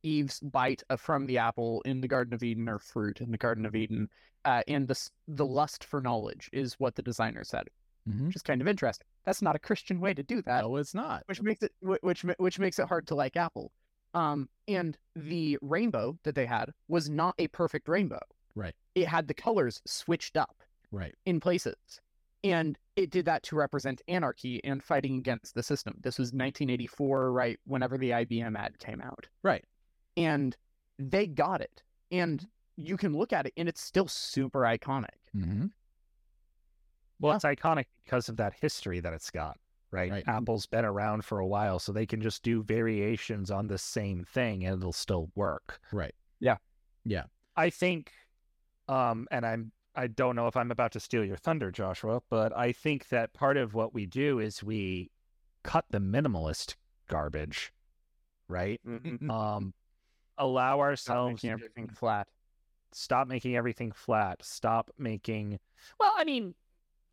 Eve's 0.03 0.39
bite 0.39 0.83
from 0.97 1.25
the 1.25 1.37
apple 1.37 1.81
in 1.85 2.01
the 2.01 2.07
Garden 2.07 2.33
of 2.33 2.43
Eden 2.43 2.67
or 2.67 2.79
fruit 2.79 3.21
in 3.21 3.31
the 3.31 3.37
Garden 3.37 3.65
of 3.65 3.75
Eden, 3.75 4.09
uh, 4.45 4.61
and 4.67 4.87
the 4.87 5.09
the 5.27 5.45
lust 5.45 5.83
for 5.83 6.01
knowledge 6.01 6.49
is 6.51 6.79
what 6.79 6.95
the 6.95 7.01
designer 7.01 7.43
said, 7.43 7.67
mm-hmm. 8.07 8.27
which 8.27 8.35
is 8.35 8.41
kind 8.41 8.61
of 8.61 8.67
interesting. 8.67 9.07
That's 9.25 9.41
not 9.41 9.55
a 9.55 9.59
Christian 9.59 9.99
way 9.99 10.13
to 10.13 10.23
do 10.23 10.41
that. 10.43 10.63
No, 10.63 10.75
it's 10.75 10.93
not. 10.93 11.23
Which 11.27 11.41
makes 11.41 11.63
it 11.63 11.71
which 11.81 12.25
which 12.37 12.59
makes 12.59 12.79
it 12.79 12.87
hard 12.87 13.07
to 13.07 13.15
like 13.15 13.37
Apple. 13.37 13.71
Um, 14.13 14.47
and 14.67 14.95
the 15.15 15.57
rainbow 15.61 16.17
that 16.23 16.35
they 16.35 16.45
had 16.45 16.71
was 16.87 17.09
not 17.09 17.33
a 17.39 17.47
perfect 17.47 17.87
rainbow. 17.87 18.19
Right. 18.53 18.75
It 18.93 19.07
had 19.07 19.27
the 19.27 19.33
colors 19.33 19.81
switched 19.85 20.37
up. 20.37 20.55
Right. 20.91 21.15
In 21.25 21.39
places. 21.39 21.75
And 22.43 22.77
it 22.95 23.09
did 23.09 23.25
that 23.25 23.43
to 23.43 23.55
represent 23.55 24.01
anarchy 24.07 24.63
and 24.63 24.83
fighting 24.83 25.17
against 25.17 25.55
the 25.55 25.63
system. 25.63 25.95
This 26.01 26.19
was 26.19 26.27
1984, 26.27 27.31
right? 27.31 27.59
Whenever 27.65 27.97
the 27.97 28.11
IBM 28.11 28.57
ad 28.57 28.77
came 28.79 29.01
out. 29.01 29.27
Right 29.41 29.63
and 30.17 30.55
they 30.99 31.27
got 31.27 31.61
it 31.61 31.81
and 32.11 32.47
you 32.75 32.97
can 32.97 33.15
look 33.15 33.33
at 33.33 33.45
it 33.45 33.53
and 33.57 33.67
it's 33.67 33.81
still 33.81 34.07
super 34.07 34.61
iconic 34.61 35.07
mm-hmm. 35.35 35.65
well 37.19 37.31
yeah. 37.31 37.35
it's 37.35 37.45
iconic 37.45 37.85
because 38.03 38.29
of 38.29 38.37
that 38.37 38.53
history 38.59 38.99
that 38.99 39.13
it's 39.13 39.29
got 39.29 39.57
right? 39.91 40.11
right? 40.11 40.23
apple's 40.27 40.65
been 40.65 40.85
around 40.85 41.23
for 41.25 41.39
a 41.39 41.47
while 41.47 41.79
so 41.79 41.91
they 41.91 42.05
can 42.05 42.21
just 42.21 42.43
do 42.43 42.63
variations 42.63 43.51
on 43.51 43.67
the 43.67 43.77
same 43.77 44.23
thing 44.23 44.65
and 44.65 44.81
it'll 44.81 44.93
still 44.93 45.29
work 45.35 45.79
right 45.91 46.15
yeah 46.39 46.57
yeah 47.05 47.23
i 47.55 47.69
think 47.69 48.11
um 48.87 49.27
and 49.31 49.45
i'm 49.45 49.71
i 49.95 50.07
don't 50.07 50.35
know 50.35 50.47
if 50.47 50.55
i'm 50.55 50.71
about 50.71 50.91
to 50.91 50.99
steal 50.99 51.23
your 51.23 51.37
thunder 51.37 51.71
joshua 51.71 52.21
but 52.29 52.55
i 52.55 52.71
think 52.71 53.09
that 53.09 53.33
part 53.33 53.57
of 53.57 53.73
what 53.73 53.93
we 53.93 54.05
do 54.05 54.39
is 54.39 54.63
we 54.63 55.09
cut 55.63 55.85
the 55.89 55.99
minimalist 55.99 56.75
garbage 57.07 57.71
right 58.47 58.81
mm-hmm. 58.85 59.29
um 59.29 59.73
allow 60.37 60.79
ourselves 60.79 61.41
stop 61.41 61.51
everything 61.51 61.87
flat. 61.87 62.27
Stop 62.91 63.27
making 63.27 63.55
everything 63.55 63.91
flat. 63.91 64.43
Stop 64.43 64.91
making. 64.97 65.59
Well, 65.99 66.13
I 66.15 66.23
mean, 66.23 66.53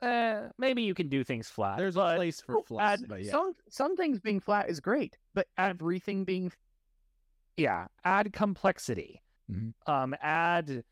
uh, 0.03 0.49
maybe 0.59 0.83
you 0.83 0.95
can 0.95 1.09
do 1.09 1.25
things 1.25 1.49
flat. 1.49 1.79
There's 1.79 1.97
a 1.97 2.15
place 2.17 2.41
for 2.41 2.63
flat. 2.65 3.01
Add, 3.01 3.09
but 3.09 3.25
yeah. 3.25 3.31
Some 3.31 3.53
some 3.69 3.97
things 3.97 4.21
being 4.21 4.41
flat 4.41 4.69
is 4.69 4.81
great, 4.81 5.17
but 5.35 5.47
everything 5.57 6.25
being, 6.25 6.53
yeah, 7.57 7.87
add 8.05 8.33
complexity. 8.33 9.23
Mm-hmm. 9.51 9.91
Um, 9.91 10.15
add 10.21 10.85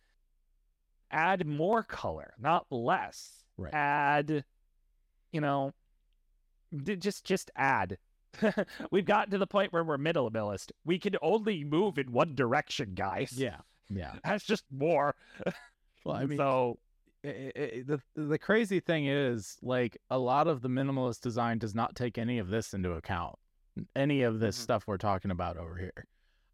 add 1.10 1.46
more 1.46 1.82
color, 1.82 2.34
not 2.38 2.66
less. 2.70 3.44
Right. 3.56 3.74
Add, 3.74 4.44
you 5.32 5.40
know, 5.40 5.72
just 6.84 7.24
just 7.24 7.50
add 7.56 7.98
We've 8.90 9.04
gotten 9.04 9.30
to 9.32 9.38
the 9.38 9.46
point 9.46 9.72
where 9.72 9.84
we're 9.84 9.98
minimalist. 9.98 10.70
We 10.84 10.98
can 10.98 11.16
only 11.22 11.64
move 11.64 11.98
in 11.98 12.12
one 12.12 12.34
direction, 12.34 12.92
guys. 12.94 13.32
Yeah, 13.32 13.56
yeah. 13.88 14.14
That's 14.24 14.44
just 14.44 14.64
more. 14.70 15.14
well, 16.04 16.16
I 16.16 16.26
mean, 16.26 16.38
so 16.38 16.78
it, 17.22 17.52
it, 17.56 17.86
the 17.86 18.00
the 18.14 18.38
crazy 18.38 18.80
thing 18.80 19.06
is, 19.06 19.56
like, 19.62 19.98
a 20.10 20.18
lot 20.18 20.46
of 20.46 20.62
the 20.62 20.68
minimalist 20.68 21.20
design 21.20 21.58
does 21.58 21.74
not 21.74 21.94
take 21.96 22.18
any 22.18 22.38
of 22.38 22.48
this 22.48 22.74
into 22.74 22.92
account. 22.92 23.36
Any 23.94 24.22
of 24.22 24.40
this 24.40 24.56
mm-hmm. 24.56 24.64
stuff 24.64 24.84
we're 24.86 24.96
talking 24.96 25.30
about 25.30 25.56
over 25.56 25.76
here. 25.76 26.06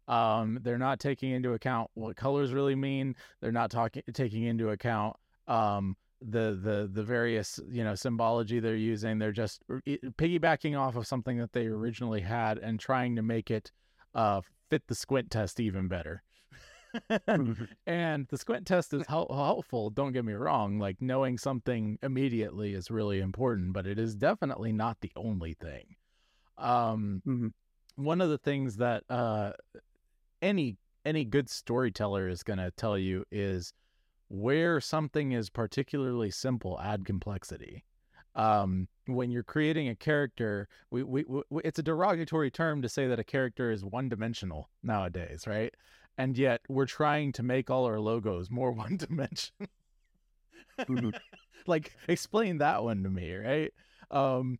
Um, 0.07 0.59
they're 0.61 0.77
not 0.77 0.99
taking 0.99 1.31
into 1.31 1.53
account 1.53 1.89
what 1.93 2.15
colors 2.15 2.53
really 2.53 2.75
mean. 2.75 3.15
They're 3.41 3.51
not 3.51 3.71
talking 3.71 4.03
taking 4.13 4.43
into 4.43 4.69
account 4.69 5.15
um 5.47 5.95
the 6.21 6.57
the 6.61 6.89
the 6.91 7.03
various 7.03 7.59
you 7.69 7.83
know 7.83 7.95
symbology 7.95 8.59
they're 8.59 8.75
using. 8.75 9.19
They're 9.19 9.31
just 9.31 9.63
i- 9.71 9.99
piggybacking 10.17 10.77
off 10.77 10.95
of 10.95 11.07
something 11.07 11.37
that 11.39 11.53
they 11.53 11.67
originally 11.67 12.21
had 12.21 12.57
and 12.57 12.79
trying 12.79 13.15
to 13.15 13.21
make 13.21 13.51
it 13.51 13.71
uh, 14.13 14.41
fit 14.69 14.83
the 14.87 14.95
squint 14.95 15.29
test 15.31 15.59
even 15.59 15.87
better. 15.87 16.23
and 17.85 18.27
the 18.29 18.37
squint 18.37 18.65
test 18.65 18.93
is 18.93 19.03
hel- 19.07 19.27
helpful. 19.29 19.89
Don't 19.89 20.13
get 20.13 20.23
me 20.23 20.33
wrong. 20.33 20.79
Like 20.79 21.01
knowing 21.01 21.37
something 21.37 21.99
immediately 22.01 22.73
is 22.73 22.89
really 22.89 23.19
important, 23.19 23.73
but 23.73 23.85
it 23.85 23.99
is 23.99 24.15
definitely 24.15 24.71
not 24.71 25.01
the 25.01 25.11
only 25.15 25.53
thing. 25.53 25.95
Um, 26.57 27.53
one 27.97 28.21
of 28.21 28.29
the 28.29 28.37
things 28.37 28.77
that 28.77 29.03
uh, 29.09 29.51
any 30.41 30.77
any 31.05 31.23
good 31.23 31.49
storyteller 31.49 32.27
is 32.27 32.43
going 32.43 32.57
to 32.57 32.71
tell 32.71 32.97
you 32.97 33.23
is 33.31 33.73
where 34.29 34.81
something 34.81 35.33
is 35.33 35.49
particularly 35.49 36.31
simple, 36.31 36.79
add 36.81 37.05
complexity. 37.05 37.85
Um, 38.33 38.87
when 39.05 39.29
you're 39.29 39.43
creating 39.43 39.87
a 39.87 39.95
character, 39.95 40.67
we, 40.89 41.03
we, 41.03 41.23
we 41.27 41.61
it's 41.63 41.79
a 41.79 41.83
derogatory 41.83 42.51
term 42.51 42.81
to 42.81 42.89
say 42.89 43.07
that 43.07 43.19
a 43.19 43.23
character 43.23 43.71
is 43.71 43.85
one 43.85 44.09
dimensional 44.09 44.69
nowadays, 44.83 45.45
right? 45.47 45.73
And 46.17 46.37
yet 46.37 46.61
we're 46.67 46.85
trying 46.85 47.31
to 47.33 47.43
make 47.43 47.69
all 47.69 47.85
our 47.85 47.99
logos 47.99 48.49
more 48.49 48.71
one 48.73 48.97
dimensional. 48.97 49.69
like 51.67 51.95
explain 52.07 52.57
that 52.57 52.83
one 52.83 53.03
to 53.03 53.09
me, 53.09 53.33
right? 53.35 53.73
Um, 54.11 54.57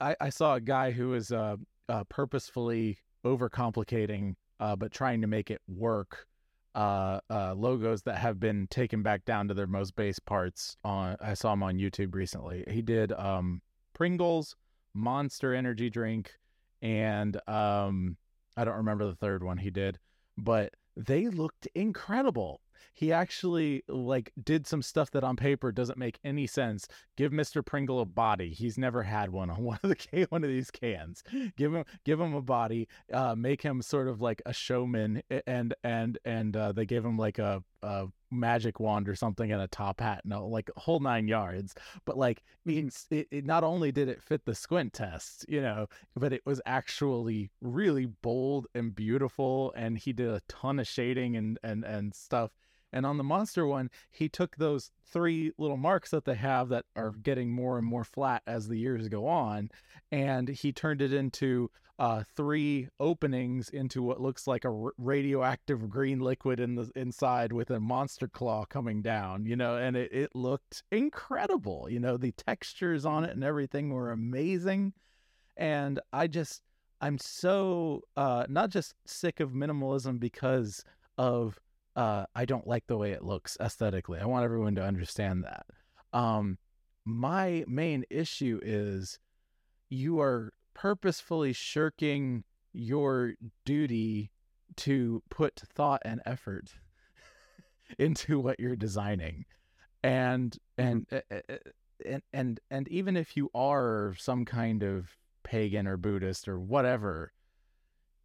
I, 0.00 0.16
I 0.20 0.30
saw 0.30 0.54
a 0.54 0.60
guy 0.60 0.90
who 0.90 1.10
was 1.10 1.30
uh, 1.30 1.56
uh, 1.88 2.04
purposefully 2.04 2.98
overcomplicating, 3.24 4.34
uh, 4.60 4.76
but 4.76 4.92
trying 4.92 5.20
to 5.22 5.26
make 5.26 5.50
it 5.50 5.60
work. 5.66 6.26
Uh, 6.72 7.18
uh, 7.28 7.52
logos 7.52 8.02
that 8.02 8.16
have 8.16 8.38
been 8.38 8.68
taken 8.68 9.02
back 9.02 9.24
down 9.24 9.48
to 9.48 9.54
their 9.54 9.66
most 9.66 9.96
base 9.96 10.20
parts. 10.20 10.76
On 10.84 11.16
I 11.20 11.34
saw 11.34 11.52
him 11.52 11.64
on 11.64 11.78
YouTube 11.78 12.14
recently. 12.14 12.64
He 12.70 12.80
did 12.80 13.10
um, 13.10 13.60
Pringles, 13.92 14.54
Monster 14.94 15.52
Energy 15.52 15.90
drink, 15.90 16.32
and 16.80 17.36
um, 17.48 18.16
I 18.56 18.64
don't 18.64 18.76
remember 18.76 19.06
the 19.06 19.16
third 19.16 19.42
one 19.42 19.58
he 19.58 19.70
did, 19.70 19.98
but 20.38 20.72
they 20.96 21.26
looked 21.26 21.66
incredible. 21.74 22.60
He 22.94 23.12
actually 23.12 23.82
like 23.88 24.32
did 24.42 24.66
some 24.66 24.82
stuff 24.82 25.10
that 25.12 25.24
on 25.24 25.36
paper 25.36 25.72
doesn't 25.72 25.98
make 25.98 26.18
any 26.24 26.46
sense. 26.46 26.86
Give 27.16 27.32
Mr. 27.32 27.64
Pringle 27.64 28.00
a 28.00 28.04
body. 28.04 28.50
He's 28.50 28.78
never 28.78 29.02
had 29.02 29.30
one 29.30 29.50
on 29.50 29.62
one 29.62 29.78
of 29.82 29.88
the 29.88 29.96
can- 29.96 30.26
one 30.30 30.44
of 30.44 30.50
these 30.50 30.70
cans. 30.70 31.22
Give 31.56 31.74
him 31.74 31.84
give 32.04 32.20
him 32.20 32.34
a 32.34 32.42
body. 32.42 32.88
Uh, 33.12 33.34
make 33.34 33.62
him 33.62 33.82
sort 33.82 34.08
of 34.08 34.20
like 34.20 34.42
a 34.46 34.52
showman, 34.52 35.22
and 35.46 35.74
and 35.84 36.18
and 36.24 36.56
uh, 36.56 36.72
they 36.72 36.86
gave 36.86 37.04
him 37.04 37.16
like 37.16 37.38
a, 37.38 37.62
a 37.82 38.08
magic 38.30 38.80
wand 38.80 39.08
or 39.08 39.14
something 39.14 39.50
and 39.52 39.60
a 39.60 39.68
top 39.68 40.00
hat, 40.00 40.22
no, 40.24 40.46
like 40.46 40.70
a 40.76 40.80
whole 40.80 41.00
nine 41.00 41.28
yards. 41.28 41.74
But 42.04 42.16
like 42.16 42.42
it's, 42.64 43.06
it, 43.10 43.28
it 43.30 43.44
not 43.44 43.64
only 43.64 43.92
did 43.92 44.08
it 44.08 44.22
fit 44.22 44.44
the 44.44 44.54
squint 44.54 44.92
test, 44.92 45.44
you 45.48 45.60
know, 45.60 45.88
but 46.14 46.32
it 46.32 46.42
was 46.46 46.60
actually 46.66 47.50
really 47.60 48.06
bold 48.06 48.66
and 48.74 48.94
beautiful, 48.94 49.72
and 49.76 49.98
he 49.98 50.12
did 50.12 50.28
a 50.28 50.42
ton 50.48 50.78
of 50.78 50.86
shading 50.86 51.36
and 51.36 51.58
and 51.62 51.84
and 51.84 52.14
stuff. 52.14 52.50
And 52.92 53.06
on 53.06 53.18
the 53.18 53.24
monster 53.24 53.66
one, 53.66 53.90
he 54.10 54.28
took 54.28 54.56
those 54.56 54.90
three 55.04 55.52
little 55.58 55.76
marks 55.76 56.10
that 56.10 56.24
they 56.24 56.34
have 56.34 56.68
that 56.70 56.86
are 56.96 57.12
getting 57.12 57.50
more 57.50 57.78
and 57.78 57.86
more 57.86 58.04
flat 58.04 58.42
as 58.46 58.68
the 58.68 58.78
years 58.78 59.08
go 59.08 59.26
on, 59.26 59.70
and 60.10 60.48
he 60.48 60.72
turned 60.72 61.02
it 61.02 61.12
into 61.12 61.70
uh, 62.00 62.22
three 62.34 62.88
openings 62.98 63.68
into 63.68 64.02
what 64.02 64.22
looks 64.22 64.46
like 64.46 64.64
a 64.64 64.68
r- 64.68 64.92
radioactive 64.96 65.90
green 65.90 66.18
liquid 66.18 66.58
in 66.58 66.74
the 66.74 66.90
inside 66.96 67.52
with 67.52 67.70
a 67.70 67.78
monster 67.78 68.26
claw 68.26 68.64
coming 68.64 69.02
down. 69.02 69.44
You 69.44 69.54
know, 69.54 69.76
and 69.76 69.96
it, 69.96 70.10
it 70.10 70.34
looked 70.34 70.82
incredible. 70.90 71.88
You 71.90 72.00
know, 72.00 72.16
the 72.16 72.32
textures 72.32 73.04
on 73.04 73.24
it 73.24 73.32
and 73.32 73.44
everything 73.44 73.90
were 73.90 74.12
amazing, 74.12 74.94
and 75.58 76.00
I 76.12 76.26
just 76.26 76.62
I'm 77.02 77.18
so 77.18 78.02
uh, 78.16 78.46
not 78.48 78.70
just 78.70 78.94
sick 79.06 79.40
of 79.40 79.50
minimalism 79.52 80.18
because 80.18 80.82
of 81.18 81.58
uh, 81.96 82.26
I 82.34 82.44
don't 82.44 82.66
like 82.66 82.86
the 82.86 82.96
way 82.96 83.12
it 83.12 83.24
looks 83.24 83.56
aesthetically. 83.60 84.20
I 84.20 84.26
want 84.26 84.44
everyone 84.44 84.74
to 84.76 84.84
understand 84.84 85.44
that. 85.44 85.66
Um, 86.12 86.58
my 87.04 87.64
main 87.66 88.04
issue 88.10 88.60
is 88.62 89.18
you 89.88 90.20
are 90.20 90.52
purposefully 90.74 91.52
shirking 91.52 92.44
your 92.72 93.34
duty 93.64 94.30
to 94.76 95.22
put 95.30 95.62
thought 95.74 96.02
and 96.04 96.20
effort 96.24 96.74
into 97.98 98.38
what 98.38 98.60
you're 98.60 98.76
designing 98.76 99.44
and 100.02 100.56
and 100.78 101.06
uh, 101.12 101.20
uh, 101.30 101.56
and 102.06 102.22
and 102.32 102.60
and 102.70 102.88
even 102.88 103.16
if 103.16 103.36
you 103.36 103.50
are 103.54 104.14
some 104.18 104.44
kind 104.44 104.82
of 104.82 105.16
pagan 105.42 105.86
or 105.86 105.96
buddhist 105.96 106.48
or 106.48 106.58
whatever 106.58 107.32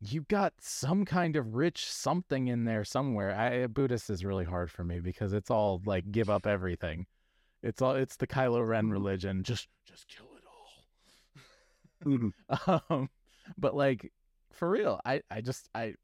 you 0.01 0.21
got 0.29 0.53
some 0.59 1.05
kind 1.05 1.35
of 1.35 1.55
rich 1.55 1.91
something 1.91 2.47
in 2.47 2.65
there 2.65 2.83
somewhere. 2.83 3.33
I 3.33 3.63
uh, 3.63 3.67
Buddhist 3.67 4.09
is 4.09 4.25
really 4.25 4.45
hard 4.45 4.69
for 4.69 4.83
me 4.83 4.99
because 4.99 5.33
it's 5.33 5.49
all 5.49 5.81
like 5.85 6.11
give 6.11 6.29
up 6.29 6.45
everything. 6.45 7.05
It's 7.63 7.81
all 7.81 7.93
it's 7.95 8.17
the 8.17 8.27
Kylo 8.27 8.65
Ren 8.65 8.85
mm-hmm. 8.85 8.91
religion. 8.91 9.43
Just 9.43 9.67
just 9.85 10.07
kill 10.07 10.27
it 10.35 10.43
all. 12.05 12.11
Mm-hmm. 12.11 12.93
um, 12.93 13.09
but 13.57 13.75
like 13.75 14.11
for 14.51 14.69
real, 14.69 14.99
I 15.05 15.21
I 15.31 15.41
just 15.41 15.69
I 15.73 15.95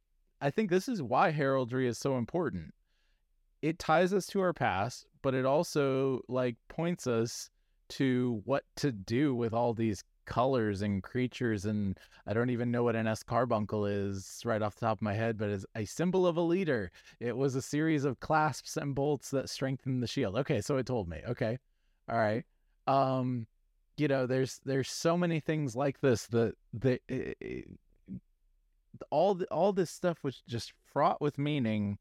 I 0.42 0.50
think 0.50 0.70
this 0.70 0.88
is 0.88 1.02
why 1.02 1.32
heraldry 1.32 1.88
is 1.88 1.98
so 1.98 2.18
important. 2.18 2.74
It 3.62 3.78
ties 3.78 4.12
us 4.14 4.26
to 4.28 4.42
our 4.42 4.54
past, 4.54 5.06
but 5.22 5.36
it 5.36 5.46
also 5.46 6.22
like 6.28 6.56
points 6.68 7.06
us 7.06 7.50
to 7.90 8.42
what 8.46 8.64
to 8.78 8.92
do 8.92 9.36
with 9.36 9.54
all 9.54 9.74
these 9.74 10.04
colors 10.26 10.82
and 10.82 11.04
creatures 11.04 11.66
and 11.66 11.98
I 12.28 12.34
don't 12.34 12.50
even 12.50 12.72
know 12.72 12.84
what 12.84 12.96
an 12.96 13.06
escarbuncle 13.06 13.90
is 13.92 14.42
right 14.46 14.62
off 14.62 14.76
the 14.76 14.86
top 14.86 14.98
of 14.98 15.02
my 15.02 15.14
head, 15.14 15.38
but 15.38 15.50
it's 15.50 15.66
a 15.76 15.86
symbol 15.86 16.28
of 16.28 16.38
a 16.38 16.42
leader. 16.42 16.92
It 17.20 17.36
was 17.36 17.56
a 17.56 17.62
series 17.62 18.06
of 18.06 18.20
clasps 18.20 18.78
and 18.78 18.96
bolts 18.96 19.30
that 19.32 19.50
strengthened 19.50 20.02
the 20.02 20.08
shield. 20.08 20.36
Okay, 20.38 20.62
so 20.62 20.78
it 20.78 20.86
told 20.86 21.08
me. 21.08 21.22
Okay. 21.28 21.58
All 22.10 22.18
right. 22.18 22.46
Um 22.88 23.48
you 23.98 24.08
know, 24.08 24.26
there's 24.26 24.60
there's 24.66 24.90
so 24.90 25.18
many 25.18 25.40
things 25.40 25.76
like 25.76 26.00
this 26.02 26.26
that 26.28 26.56
that 26.74 27.02
eh, 27.10 27.34
eh, 27.42 27.62
all 29.10 29.36
the, 29.36 29.46
all 29.46 29.74
this 29.74 29.92
stuff 29.92 30.24
was 30.24 30.42
just 30.48 30.74
fraught 30.92 31.22
with 31.22 31.38
meaning 31.38 31.98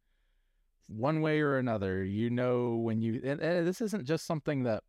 one 0.88 1.20
way 1.20 1.40
or 1.40 1.58
another. 1.58 2.04
You 2.04 2.30
know 2.30 2.76
when 2.76 3.00
you 3.00 3.20
and, 3.24 3.40
and 3.40 3.66
this 3.66 3.80
isn't 3.80 4.04
just 4.04 4.26
something 4.26 4.62
that 4.64 4.82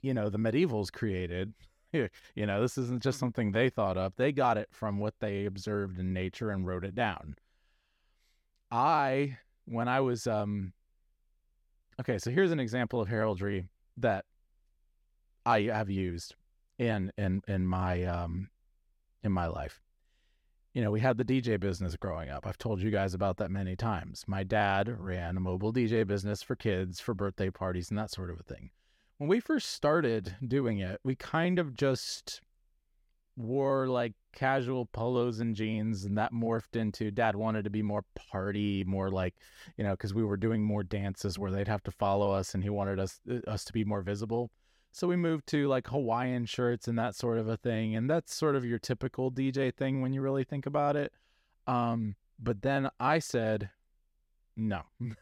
you 0.00 0.14
know 0.14 0.28
the 0.28 0.38
medievals 0.38 0.92
created 0.92 1.52
you 2.34 2.46
know 2.46 2.60
this 2.60 2.78
isn't 2.78 3.02
just 3.02 3.18
something 3.18 3.52
they 3.52 3.68
thought 3.68 3.96
up 3.96 4.14
they 4.16 4.32
got 4.32 4.58
it 4.58 4.68
from 4.70 4.98
what 4.98 5.14
they 5.20 5.46
observed 5.46 5.98
in 5.98 6.12
nature 6.12 6.50
and 6.50 6.66
wrote 6.66 6.84
it 6.84 6.94
down. 6.94 7.34
I 8.70 9.38
when 9.64 9.88
i 9.88 10.00
was 10.00 10.26
um 10.26 10.72
okay 12.00 12.18
so 12.18 12.30
here's 12.30 12.52
an 12.52 12.60
example 12.60 13.00
of 13.00 13.08
heraldry 13.08 13.68
that 13.98 14.24
i 15.44 15.60
have 15.62 15.90
used 15.90 16.34
in 16.78 17.12
in 17.18 17.42
in 17.48 17.66
my 17.66 18.04
um 18.04 18.48
in 19.22 19.32
my 19.32 19.46
life. 19.46 19.80
You 20.74 20.82
know 20.82 20.90
we 20.90 21.00
had 21.00 21.18
the 21.18 21.24
dj 21.24 21.58
business 21.58 21.96
growing 21.96 22.30
up. 22.30 22.46
I've 22.46 22.58
told 22.58 22.80
you 22.80 22.90
guys 22.90 23.14
about 23.14 23.38
that 23.38 23.50
many 23.50 23.74
times. 23.74 24.24
My 24.26 24.44
dad 24.44 24.88
ran 24.88 25.36
a 25.36 25.40
mobile 25.40 25.72
dj 25.72 26.06
business 26.06 26.42
for 26.42 26.54
kids 26.54 27.00
for 27.00 27.14
birthday 27.14 27.50
parties 27.50 27.90
and 27.90 27.98
that 27.98 28.10
sort 28.10 28.30
of 28.30 28.38
a 28.38 28.42
thing 28.42 28.70
when 29.18 29.28
we 29.28 29.40
first 29.40 29.70
started 29.70 30.36
doing 30.46 30.78
it, 30.78 31.00
we 31.04 31.14
kind 31.14 31.58
of 31.58 31.74
just 31.74 32.40
wore 33.36 33.86
like 33.86 34.14
casual 34.32 34.86
polos 34.86 35.40
and 35.40 35.54
jeans, 35.54 36.04
and 36.04 36.16
that 36.16 36.32
morphed 36.32 36.76
into 36.76 37.10
dad 37.10 37.36
wanted 37.36 37.64
to 37.64 37.70
be 37.70 37.82
more 37.82 38.04
party, 38.14 38.84
more 38.84 39.10
like, 39.10 39.34
you 39.76 39.84
know, 39.84 39.92
because 39.92 40.14
we 40.14 40.24
were 40.24 40.36
doing 40.36 40.62
more 40.62 40.82
dances 40.82 41.38
where 41.38 41.50
they'd 41.50 41.68
have 41.68 41.82
to 41.82 41.90
follow 41.90 42.30
us, 42.32 42.54
and 42.54 42.62
he 42.62 42.70
wanted 42.70 42.98
us 43.00 43.20
uh, 43.30 43.38
us 43.50 43.64
to 43.64 43.72
be 43.72 43.84
more 43.84 44.02
visible. 44.02 44.50
So 44.92 45.06
we 45.06 45.16
moved 45.16 45.46
to 45.48 45.68
like 45.68 45.88
Hawaiian 45.88 46.46
shirts 46.46 46.88
and 46.88 46.98
that 46.98 47.14
sort 47.14 47.38
of 47.38 47.48
a 47.48 47.56
thing, 47.56 47.96
and 47.96 48.08
that's 48.08 48.34
sort 48.34 48.56
of 48.56 48.64
your 48.64 48.78
typical 48.78 49.30
DJ 49.30 49.74
thing 49.74 50.00
when 50.00 50.12
you 50.12 50.22
really 50.22 50.44
think 50.44 50.66
about 50.66 50.96
it. 50.96 51.12
Um, 51.66 52.14
but 52.38 52.62
then 52.62 52.88
I 53.00 53.18
said, 53.18 53.70
no. 54.56 54.82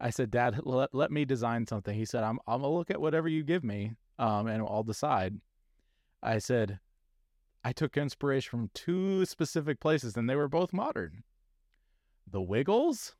I 0.00 0.10
said, 0.10 0.30
Dad, 0.30 0.60
let, 0.64 0.94
let 0.94 1.10
me 1.10 1.24
design 1.24 1.66
something. 1.66 1.96
He 1.96 2.04
said, 2.04 2.22
I'm, 2.22 2.38
I'm 2.46 2.60
going 2.60 2.72
to 2.72 2.76
look 2.76 2.90
at 2.90 3.00
whatever 3.00 3.28
you 3.28 3.42
give 3.42 3.64
me 3.64 3.92
um, 4.18 4.46
and 4.46 4.62
I'll 4.62 4.82
decide. 4.82 5.40
I 6.22 6.38
said, 6.38 6.80
I 7.64 7.72
took 7.72 7.96
inspiration 7.96 8.50
from 8.50 8.70
two 8.74 9.24
specific 9.24 9.80
places 9.80 10.16
and 10.16 10.28
they 10.28 10.36
were 10.36 10.48
both 10.48 10.72
modern 10.72 11.24
The 12.30 12.42
Wiggles 12.42 13.14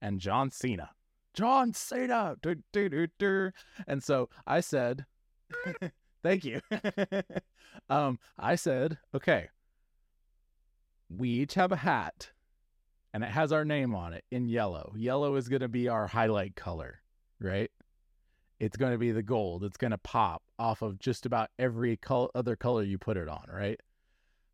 and 0.00 0.20
John 0.20 0.50
Cena. 0.50 0.90
John 1.32 1.72
Cena. 1.72 2.36
Du, 2.40 2.56
du, 2.72 2.88
du, 2.88 3.08
du. 3.18 3.50
And 3.86 4.02
so 4.02 4.28
I 4.46 4.60
said, 4.60 5.06
Thank 6.24 6.46
you. 6.46 6.62
um, 7.90 8.18
I 8.38 8.54
said, 8.54 8.96
okay, 9.14 9.48
we 11.14 11.28
each 11.28 11.52
have 11.52 11.70
a 11.70 11.76
hat 11.76 12.30
and 13.14 13.24
it 13.24 13.30
has 13.30 13.50
our 13.52 13.64
name 13.64 13.94
on 13.94 14.12
it 14.12 14.24
in 14.30 14.46
yellow. 14.48 14.92
Yellow 14.96 15.36
is 15.36 15.48
going 15.48 15.62
to 15.62 15.68
be 15.68 15.88
our 15.88 16.06
highlight 16.06 16.54
color. 16.56 17.00
right? 17.40 17.70
It's 18.60 18.76
going 18.76 18.92
to 18.92 18.98
be 18.98 19.10
the 19.12 19.22
gold. 19.22 19.64
It's 19.64 19.76
going 19.78 19.90
to 19.92 19.98
pop 19.98 20.42
off 20.58 20.82
of 20.82 20.98
just 20.98 21.24
about 21.24 21.48
every 21.58 21.96
col- 21.96 22.30
other 22.34 22.56
color 22.56 22.82
you 22.82 22.98
put 22.98 23.16
it 23.16 23.28
on, 23.28 23.44
right? 23.52 23.80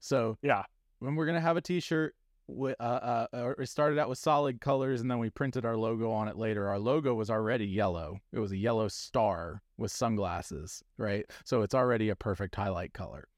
So 0.01 0.39
yeah, 0.43 0.63
when 1.01 1.15
we're 1.15 1.27
gonna 1.27 1.41
have 1.43 1.59
a 1.59 1.61
T-shirt, 1.61 2.15
wi- 2.49 2.75
uh, 2.81 3.27
uh, 3.33 3.37
uh, 3.37 3.53
it 3.59 3.69
started 3.69 3.99
out 3.99 4.09
with 4.09 4.17
solid 4.19 4.61
colors, 4.61 5.03
and 5.03 5.11
then 5.11 5.19
we 5.19 5.29
printed 5.29 5.67
our 5.67 5.77
logo 5.77 6.11
on 6.11 6.27
it 6.29 6.37
later. 6.39 6.69
Our 6.69 6.79
logo 6.79 7.15
was 7.15 7.29
already 7.31 7.67
yellow. 7.67 8.19
It 8.33 8.39
was 8.39 8.51
a 8.53 8.57
yellow 8.57 8.89
star 8.89 9.63
with 9.77 9.93
sunglasses, 9.93 10.83
right? 10.97 11.27
So 11.45 11.61
it's 11.61 11.75
already 11.75 12.09
a 12.09 12.17
perfect 12.17 12.55
highlight 12.57 12.95
color. 12.95 13.29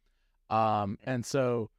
Um, 0.51 0.99
and 1.05 1.27
so 1.27 1.71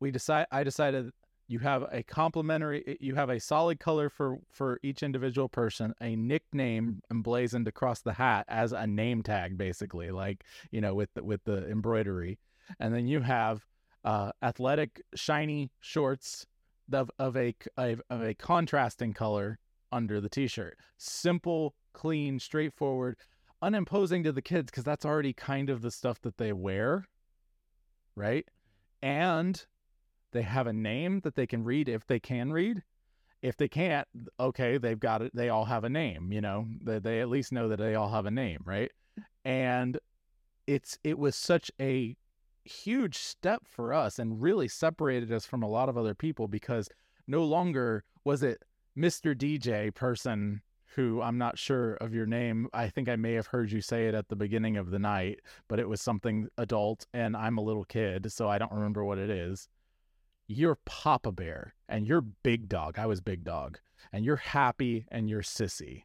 we 0.00 0.10
decide. 0.10 0.46
I 0.50 0.64
decided 0.64 1.12
you 1.48 1.60
have 1.60 1.84
a 1.92 2.02
complementary. 2.02 2.96
You 3.00 3.14
have 3.14 3.30
a 3.30 3.38
solid 3.38 3.78
color 3.78 4.08
for 4.08 4.38
for 4.50 4.80
each 4.82 5.02
individual 5.02 5.48
person, 5.48 5.94
a 6.00 6.16
nickname 6.16 7.00
emblazoned 7.10 7.68
across 7.68 8.00
the 8.02 8.14
hat 8.14 8.46
as 8.48 8.72
a 8.72 8.86
name 8.86 9.22
tag, 9.22 9.56
basically, 9.56 10.10
like 10.10 10.44
you 10.70 10.80
know, 10.80 10.94
with 10.94 11.12
the, 11.14 11.22
with 11.22 11.44
the 11.44 11.68
embroidery, 11.70 12.38
and 12.80 12.92
then 12.94 13.06
you 13.06 13.20
have 13.20 13.64
uh, 14.04 14.32
athletic 14.42 15.02
shiny 15.14 15.70
shorts 15.80 16.46
of, 16.92 17.10
of 17.18 17.36
a 17.36 17.54
of, 17.76 18.02
of 18.10 18.22
a 18.22 18.34
contrasting 18.34 19.12
color 19.12 19.58
under 19.92 20.20
the 20.20 20.28
t-shirt. 20.28 20.78
Simple, 20.96 21.74
clean, 21.92 22.40
straightforward, 22.40 23.16
unimposing 23.62 24.24
to 24.24 24.32
the 24.32 24.42
kids 24.42 24.70
because 24.70 24.84
that's 24.84 25.04
already 25.04 25.32
kind 25.32 25.70
of 25.70 25.82
the 25.82 25.90
stuff 25.90 26.20
that 26.22 26.38
they 26.38 26.52
wear, 26.52 27.06
right? 28.16 28.46
And 29.00 29.64
they 30.36 30.42
have 30.42 30.66
a 30.66 30.72
name 30.72 31.20
that 31.20 31.34
they 31.34 31.46
can 31.46 31.64
read 31.64 31.88
if 31.88 32.06
they 32.06 32.20
can 32.20 32.52
read. 32.52 32.82
If 33.42 33.56
they 33.56 33.68
can't, 33.68 34.06
okay, 34.38 34.76
they've 34.76 34.98
got 34.98 35.22
it. 35.22 35.34
They 35.34 35.48
all 35.48 35.64
have 35.64 35.84
a 35.84 35.88
name, 35.88 36.32
you 36.32 36.40
know. 36.40 36.66
They, 36.82 36.98
they 36.98 37.20
at 37.20 37.28
least 37.28 37.52
know 37.52 37.68
that 37.68 37.78
they 37.78 37.94
all 37.94 38.10
have 38.10 38.26
a 38.26 38.30
name, 38.30 38.60
right? 38.64 38.90
And 39.44 39.98
it's 40.66 40.98
it 41.04 41.18
was 41.18 41.36
such 41.36 41.70
a 41.80 42.16
huge 42.64 43.16
step 43.16 43.62
for 43.64 43.94
us 43.94 44.18
and 44.18 44.42
really 44.42 44.68
separated 44.68 45.32
us 45.32 45.46
from 45.46 45.62
a 45.62 45.68
lot 45.68 45.88
of 45.88 45.96
other 45.96 46.14
people 46.14 46.48
because 46.48 46.88
no 47.26 47.44
longer 47.44 48.04
was 48.24 48.42
it 48.42 48.62
Mr. 48.98 49.34
DJ 49.34 49.94
person 49.94 50.60
who 50.96 51.20
I'm 51.20 51.38
not 51.38 51.58
sure 51.58 51.94
of 51.94 52.14
your 52.14 52.26
name. 52.26 52.68
I 52.72 52.88
think 52.88 53.08
I 53.08 53.16
may 53.16 53.34
have 53.34 53.46
heard 53.46 53.70
you 53.70 53.80
say 53.80 54.08
it 54.08 54.14
at 54.14 54.28
the 54.28 54.36
beginning 54.36 54.76
of 54.76 54.90
the 54.90 54.98
night, 54.98 55.40
but 55.68 55.78
it 55.78 55.88
was 55.88 56.00
something 56.00 56.48
adult 56.58 57.06
and 57.12 57.36
I'm 57.36 57.58
a 57.58 57.62
little 57.62 57.84
kid, 57.84 58.32
so 58.32 58.48
I 58.48 58.58
don't 58.58 58.72
remember 58.72 59.04
what 59.04 59.18
it 59.18 59.30
is. 59.30 59.68
You're 60.46 60.78
Papa 60.84 61.32
Bear 61.32 61.74
and 61.88 62.06
you're 62.06 62.20
Big 62.20 62.68
Dog. 62.68 62.98
I 62.98 63.06
was 63.06 63.20
Big 63.20 63.44
Dog. 63.44 63.78
And 64.12 64.24
you're 64.24 64.36
happy 64.36 65.06
and 65.10 65.28
you're 65.28 65.42
sissy, 65.42 66.04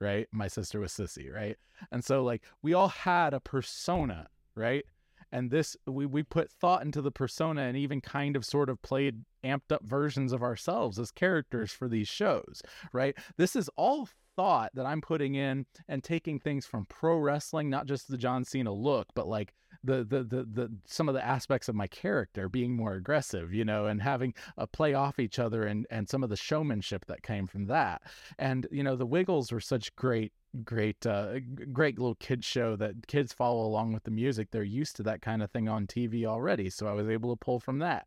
right? 0.00 0.26
My 0.32 0.48
sister 0.48 0.80
was 0.80 0.92
sissy, 0.92 1.32
right? 1.32 1.56
And 1.92 2.04
so 2.04 2.24
like 2.24 2.42
we 2.62 2.74
all 2.74 2.88
had 2.88 3.32
a 3.34 3.40
persona, 3.40 4.28
right? 4.54 4.84
and 5.32 5.50
this 5.50 5.76
we 5.86 6.06
we 6.06 6.22
put 6.22 6.50
thought 6.50 6.82
into 6.82 7.02
the 7.02 7.10
persona 7.10 7.62
and 7.62 7.76
even 7.76 8.00
kind 8.00 8.36
of 8.36 8.44
sort 8.44 8.68
of 8.68 8.80
played 8.82 9.24
amped 9.44 9.70
up 9.70 9.84
versions 9.84 10.32
of 10.32 10.42
ourselves 10.42 10.98
as 10.98 11.10
characters 11.10 11.70
for 11.70 11.88
these 11.88 12.08
shows 12.08 12.62
right 12.92 13.16
this 13.36 13.54
is 13.54 13.68
all 13.76 14.08
thought 14.38 14.70
that 14.74 14.86
i'm 14.86 15.00
putting 15.00 15.34
in 15.34 15.66
and 15.88 16.04
taking 16.04 16.38
things 16.38 16.64
from 16.64 16.86
pro 16.86 17.16
wrestling 17.18 17.68
not 17.68 17.86
just 17.86 18.08
the 18.08 18.16
john 18.16 18.44
cena 18.44 18.72
look 18.72 19.08
but 19.14 19.26
like 19.26 19.52
the 19.84 20.04
the 20.04 20.24
the, 20.24 20.44
the 20.44 20.72
some 20.86 21.08
of 21.08 21.14
the 21.14 21.24
aspects 21.24 21.68
of 21.68 21.74
my 21.74 21.86
character 21.86 22.48
being 22.48 22.74
more 22.74 22.94
aggressive 22.94 23.52
you 23.52 23.64
know 23.64 23.86
and 23.86 24.02
having 24.02 24.34
a 24.56 24.66
play 24.66 24.94
off 24.94 25.18
each 25.18 25.38
other 25.38 25.64
and 25.64 25.86
and 25.90 26.08
some 26.08 26.22
of 26.22 26.30
the 26.30 26.36
showmanship 26.36 27.04
that 27.06 27.22
came 27.22 27.46
from 27.46 27.66
that. 27.66 28.02
And 28.38 28.66
you 28.70 28.82
know 28.82 28.96
the 28.96 29.06
wiggles 29.06 29.52
were 29.52 29.60
such 29.60 29.94
great 29.96 30.32
great 30.64 31.06
uh 31.06 31.40
great 31.72 31.98
little 31.98 32.16
kid 32.16 32.44
show 32.44 32.74
that 32.76 33.06
kids 33.06 33.32
follow 33.32 33.64
along 33.66 33.92
with 33.92 34.04
the 34.04 34.10
music. 34.10 34.48
They're 34.50 34.62
used 34.62 34.96
to 34.96 35.02
that 35.04 35.22
kind 35.22 35.42
of 35.42 35.50
thing 35.50 35.68
on 35.68 35.86
tv 35.86 36.24
already 36.24 36.70
so 36.70 36.86
i 36.86 36.92
was 36.92 37.08
able 37.08 37.34
to 37.34 37.44
pull 37.44 37.60
from 37.60 37.78
that. 37.80 38.06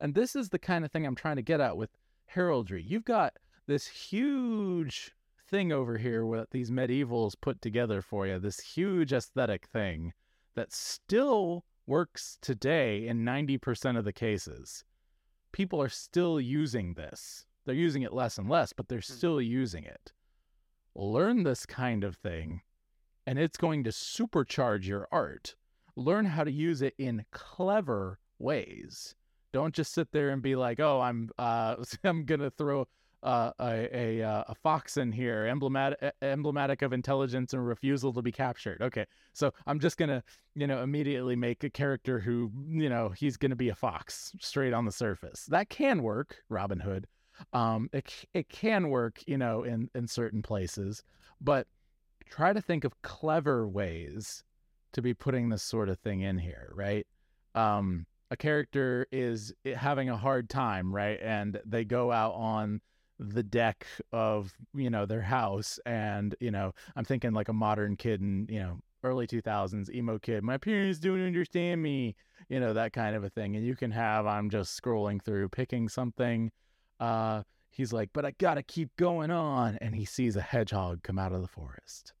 And 0.00 0.14
this 0.14 0.36
is 0.36 0.48
the 0.48 0.58
kind 0.58 0.84
of 0.84 0.92
thing 0.92 1.06
i'm 1.06 1.16
trying 1.16 1.36
to 1.36 1.42
get 1.42 1.60
at 1.60 1.76
with 1.76 1.90
heraldry 2.26 2.82
you've 2.82 3.06
got 3.06 3.32
this 3.66 3.86
huge 3.86 5.12
thing 5.48 5.72
over 5.72 5.98
here 5.98 6.24
with 6.24 6.50
these 6.50 6.70
medievals 6.70 7.34
put 7.40 7.60
together 7.62 8.02
for 8.02 8.26
you 8.26 8.38
this 8.38 8.60
huge 8.60 9.12
aesthetic 9.12 9.66
thing 9.66 10.12
that 10.54 10.72
still 10.72 11.64
works 11.86 12.36
today 12.42 13.06
in 13.06 13.24
90% 13.24 13.96
of 13.96 14.04
the 14.04 14.12
cases 14.12 14.84
people 15.52 15.80
are 15.80 15.88
still 15.88 16.40
using 16.40 16.94
this 16.94 17.46
they're 17.64 17.74
using 17.74 18.02
it 18.02 18.12
less 18.12 18.38
and 18.38 18.48
less 18.48 18.72
but 18.72 18.88
they're 18.88 19.00
still 19.00 19.40
using 19.40 19.84
it 19.84 20.12
learn 20.94 21.44
this 21.44 21.64
kind 21.64 22.04
of 22.04 22.16
thing 22.16 22.60
and 23.28 23.38
it's 23.38 23.58
going 23.58 23.84
to 23.84 23.90
supercharge 23.90 24.86
your 24.86 25.06
art. 25.12 25.54
Learn 25.96 26.24
how 26.24 26.44
to 26.44 26.50
use 26.50 26.80
it 26.80 26.94
in 26.96 27.26
clever 27.30 28.18
ways. 28.38 29.14
Don't 29.52 29.74
just 29.74 29.92
sit 29.92 30.12
there 30.12 30.30
and 30.30 30.40
be 30.40 30.56
like, 30.56 30.80
"Oh, 30.80 31.02
I'm 31.02 31.28
uh, 31.38 31.76
I'm 32.04 32.24
gonna 32.24 32.50
throw 32.50 32.86
uh, 33.22 33.52
a 33.58 33.88
a 33.92 34.22
uh, 34.22 34.44
a 34.48 34.54
fox 34.54 34.96
in 34.96 35.12
here, 35.12 35.46
emblematic 35.46 36.14
emblematic 36.22 36.82
of 36.82 36.92
intelligence 36.92 37.52
and 37.52 37.66
refusal 37.66 38.12
to 38.12 38.22
be 38.22 38.32
captured." 38.32 38.80
Okay, 38.80 39.06
so 39.32 39.52
I'm 39.66 39.80
just 39.80 39.96
gonna 39.96 40.22
you 40.54 40.66
know 40.66 40.82
immediately 40.82 41.36
make 41.36 41.64
a 41.64 41.70
character 41.70 42.20
who 42.20 42.50
you 42.68 42.88
know 42.88 43.10
he's 43.10 43.36
gonna 43.36 43.56
be 43.56 43.68
a 43.68 43.74
fox 43.74 44.32
straight 44.40 44.72
on 44.72 44.84
the 44.84 44.92
surface. 44.92 45.46
That 45.46 45.68
can 45.68 46.02
work, 46.02 46.36
Robin 46.48 46.80
Hood 46.80 47.06
um 47.52 47.88
it, 47.92 48.12
it 48.34 48.48
can 48.48 48.88
work 48.88 49.22
you 49.26 49.38
know 49.38 49.62
in 49.62 49.88
in 49.94 50.06
certain 50.06 50.42
places 50.42 51.02
but 51.40 51.66
try 52.28 52.52
to 52.52 52.60
think 52.60 52.84
of 52.84 53.00
clever 53.02 53.66
ways 53.66 54.44
to 54.92 55.02
be 55.02 55.14
putting 55.14 55.48
this 55.48 55.62
sort 55.62 55.88
of 55.88 55.98
thing 55.98 56.20
in 56.20 56.38
here 56.38 56.72
right 56.74 57.06
um 57.54 58.06
a 58.30 58.36
character 58.36 59.06
is 59.10 59.52
having 59.76 60.08
a 60.10 60.16
hard 60.16 60.50
time 60.50 60.94
right 60.94 61.18
and 61.22 61.60
they 61.64 61.84
go 61.84 62.12
out 62.12 62.34
on 62.34 62.80
the 63.18 63.42
deck 63.42 63.86
of 64.12 64.52
you 64.74 64.90
know 64.90 65.04
their 65.04 65.20
house 65.20 65.80
and 65.86 66.34
you 66.40 66.50
know 66.50 66.72
i'm 66.96 67.04
thinking 67.04 67.32
like 67.32 67.48
a 67.48 67.52
modern 67.52 67.96
kid 67.96 68.20
in 68.20 68.46
you 68.48 68.60
know 68.60 68.78
early 69.04 69.26
2000s 69.26 69.92
emo 69.92 70.18
kid 70.18 70.42
my 70.42 70.56
parents 70.56 70.98
don't 70.98 71.24
understand 71.24 71.82
me 71.82 72.14
you 72.48 72.60
know 72.60 72.72
that 72.72 72.92
kind 72.92 73.16
of 73.16 73.24
a 73.24 73.30
thing 73.30 73.56
and 73.56 73.64
you 73.64 73.74
can 73.74 73.90
have 73.90 74.26
i'm 74.26 74.50
just 74.50 74.80
scrolling 74.80 75.22
through 75.22 75.48
picking 75.48 75.88
something 75.88 76.50
uh 77.00 77.42
he's 77.70 77.92
like 77.92 78.10
but 78.12 78.24
i 78.24 78.32
gotta 78.38 78.62
keep 78.62 78.94
going 78.96 79.30
on 79.30 79.76
and 79.80 79.94
he 79.94 80.04
sees 80.04 80.36
a 80.36 80.40
hedgehog 80.40 81.02
come 81.02 81.18
out 81.18 81.32
of 81.32 81.42
the 81.42 81.48
forest 81.48 82.12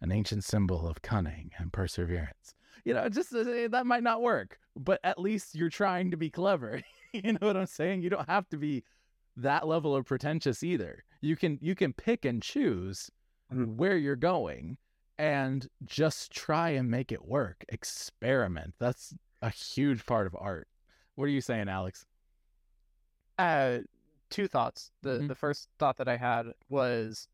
an 0.00 0.12
ancient 0.12 0.44
symbol 0.44 0.86
of 0.86 1.00
cunning 1.00 1.50
and 1.58 1.72
perseverance. 1.72 2.54
You 2.84 2.94
know 2.94 3.08
just 3.08 3.34
uh, 3.34 3.68
that 3.70 3.86
might 3.86 4.02
not 4.02 4.22
work 4.22 4.58
but 4.76 5.00
at 5.02 5.18
least 5.18 5.54
you're 5.54 5.70
trying 5.70 6.10
to 6.12 6.16
be 6.16 6.30
clever 6.30 6.80
you 7.12 7.32
know 7.32 7.38
what 7.40 7.56
i'm 7.56 7.66
saying? 7.66 8.02
You 8.02 8.10
don't 8.10 8.28
have 8.28 8.48
to 8.50 8.56
be 8.56 8.84
that 9.36 9.66
level 9.66 9.94
of 9.94 10.06
pretentious 10.06 10.62
either. 10.62 11.04
You 11.20 11.36
can 11.36 11.58
you 11.60 11.74
can 11.74 11.92
pick 11.92 12.24
and 12.24 12.42
choose 12.42 13.10
where 13.50 13.96
you're 13.96 14.16
going 14.16 14.76
and 15.18 15.68
just 15.84 16.30
try 16.32 16.70
and 16.70 16.90
make 16.90 17.12
it 17.12 17.24
work. 17.26 17.64
Experiment. 17.68 18.74
That's 18.78 19.14
a 19.42 19.50
huge 19.50 20.04
part 20.06 20.26
of 20.26 20.36
art. 20.38 20.68
What 21.14 21.24
are 21.24 21.28
you 21.28 21.40
saying 21.40 21.68
alex? 21.68 22.04
Uh, 23.38 23.78
two 24.30 24.48
thoughts. 24.48 24.90
The 25.02 25.10
Mm-hmm. 25.10 25.26
the 25.28 25.34
first 25.34 25.68
thought 25.78 25.96
that 25.98 26.08
I 26.08 26.16
had 26.16 26.46
was, 26.68 27.28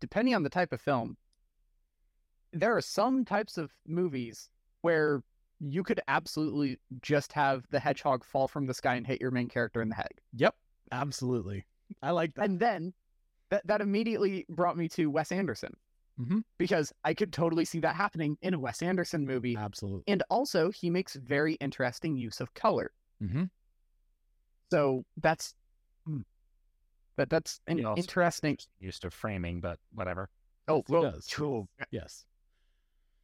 depending 0.00 0.34
on 0.34 0.42
the 0.42 0.50
type 0.50 0.72
of 0.72 0.80
film, 0.80 1.16
there 2.52 2.76
are 2.76 2.80
some 2.82 3.24
types 3.24 3.58
of 3.58 3.72
movies 3.86 4.48
where 4.82 5.22
you 5.60 5.82
could 5.82 6.00
absolutely 6.08 6.78
just 7.00 7.32
have 7.32 7.64
the 7.70 7.80
hedgehog 7.80 8.22
fall 8.24 8.46
from 8.48 8.66
the 8.66 8.74
sky 8.74 8.94
and 8.96 9.06
hit 9.06 9.20
your 9.20 9.30
main 9.30 9.48
character 9.48 9.80
in 9.82 9.88
the 9.88 9.94
head. 9.94 10.12
Yep, 10.34 10.54
absolutely. 11.00 11.66
I 12.02 12.10
like 12.10 12.34
that. 12.34 12.44
And 12.44 12.58
then 12.58 12.92
that 13.50 13.66
that 13.66 13.80
immediately 13.80 14.46
brought 14.48 14.76
me 14.76 14.88
to 14.90 15.10
Wes 15.10 15.32
Anderson. 15.32 15.74
Mm-hmm. 16.20 16.40
Because 16.58 16.92
I 17.02 17.12
could 17.12 17.32
totally 17.32 17.64
see 17.64 17.80
that 17.80 17.96
happening 17.96 18.38
in 18.40 18.54
a 18.54 18.58
Wes 18.58 18.82
Anderson 18.82 19.26
movie. 19.26 19.56
Absolutely. 19.56 20.04
And 20.06 20.22
also, 20.30 20.70
he 20.70 20.88
makes 20.88 21.14
very 21.16 21.54
interesting 21.54 22.16
use 22.16 22.40
of 22.40 22.54
color. 22.54 22.92
Mm-hmm. 23.22 23.44
So 24.70 25.04
that's 25.20 25.54
hmm, 26.06 26.20
that 27.16 27.30
that's 27.30 27.60
an 27.66 27.80
interesting. 27.96 28.58
used 28.78 29.02
to 29.02 29.10
framing, 29.10 29.60
but 29.60 29.78
whatever. 29.92 30.30
Oh, 30.68 30.82
Yes, 30.88 30.88
well, 30.88 31.22
cool. 31.32 31.68
Yes. 31.90 32.24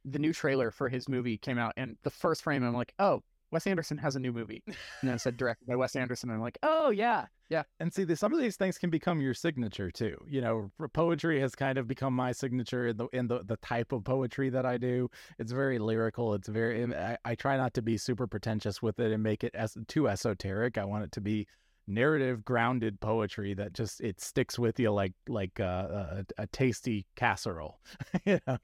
The 0.05 0.19
new 0.19 0.33
trailer 0.33 0.71
for 0.71 0.89
his 0.89 1.07
movie 1.09 1.37
came 1.37 1.57
out, 1.57 1.73
and 1.77 1.97
the 2.03 2.09
first 2.09 2.43
frame, 2.43 2.63
I'm 2.63 2.73
like, 2.73 2.93
oh, 2.99 3.23
Wes 3.51 3.67
Anderson 3.67 3.97
has 3.97 4.15
a 4.15 4.19
new 4.19 4.31
movie. 4.31 4.63
And 4.65 4.75
then 5.03 5.15
it 5.15 5.19
said 5.19 5.37
directed 5.37 5.67
by 5.67 5.75
Wes 5.75 5.95
Anderson, 5.95 6.29
and 6.29 6.37
I'm 6.37 6.41
like, 6.41 6.57
oh 6.63 6.89
yeah, 6.89 7.25
yeah. 7.49 7.63
And 7.79 7.93
see, 7.93 8.05
the, 8.05 8.15
some 8.15 8.33
of 8.33 8.39
these 8.39 8.55
things 8.55 8.77
can 8.77 8.89
become 8.89 9.21
your 9.21 9.33
signature 9.33 9.91
too. 9.91 10.17
You 10.27 10.41
know, 10.41 10.71
poetry 10.93 11.39
has 11.41 11.53
kind 11.53 11.77
of 11.77 11.87
become 11.87 12.15
my 12.15 12.31
signature 12.31 12.87
in 12.87 12.97
the 12.97 13.07
in 13.07 13.27
the, 13.27 13.43
the 13.43 13.57
type 13.57 13.91
of 13.91 14.03
poetry 14.03 14.49
that 14.49 14.65
I 14.65 14.77
do. 14.77 15.09
It's 15.37 15.51
very 15.51 15.79
lyrical. 15.79 16.33
It's 16.33 16.47
very. 16.47 16.83
I, 16.95 17.17
I 17.25 17.35
try 17.35 17.57
not 17.57 17.73
to 17.75 17.81
be 17.81 17.97
super 17.97 18.27
pretentious 18.27 18.81
with 18.81 18.99
it 18.99 19.11
and 19.11 19.21
make 19.21 19.43
it 19.43 19.53
as 19.53 19.77
too 19.87 20.07
esoteric. 20.07 20.77
I 20.77 20.85
want 20.85 21.03
it 21.03 21.11
to 21.13 21.21
be 21.21 21.47
narrative 21.87 22.45
grounded 22.45 22.99
poetry 23.01 23.53
that 23.53 23.73
just 23.73 24.01
it 24.01 24.21
sticks 24.21 24.57
with 24.57 24.79
you 24.79 24.91
like 24.91 25.13
like 25.27 25.59
uh, 25.59 25.87
a, 25.91 26.25
a 26.37 26.47
tasty 26.47 27.05
casserole 27.15 27.79
you 28.25 28.39
know 28.47 28.57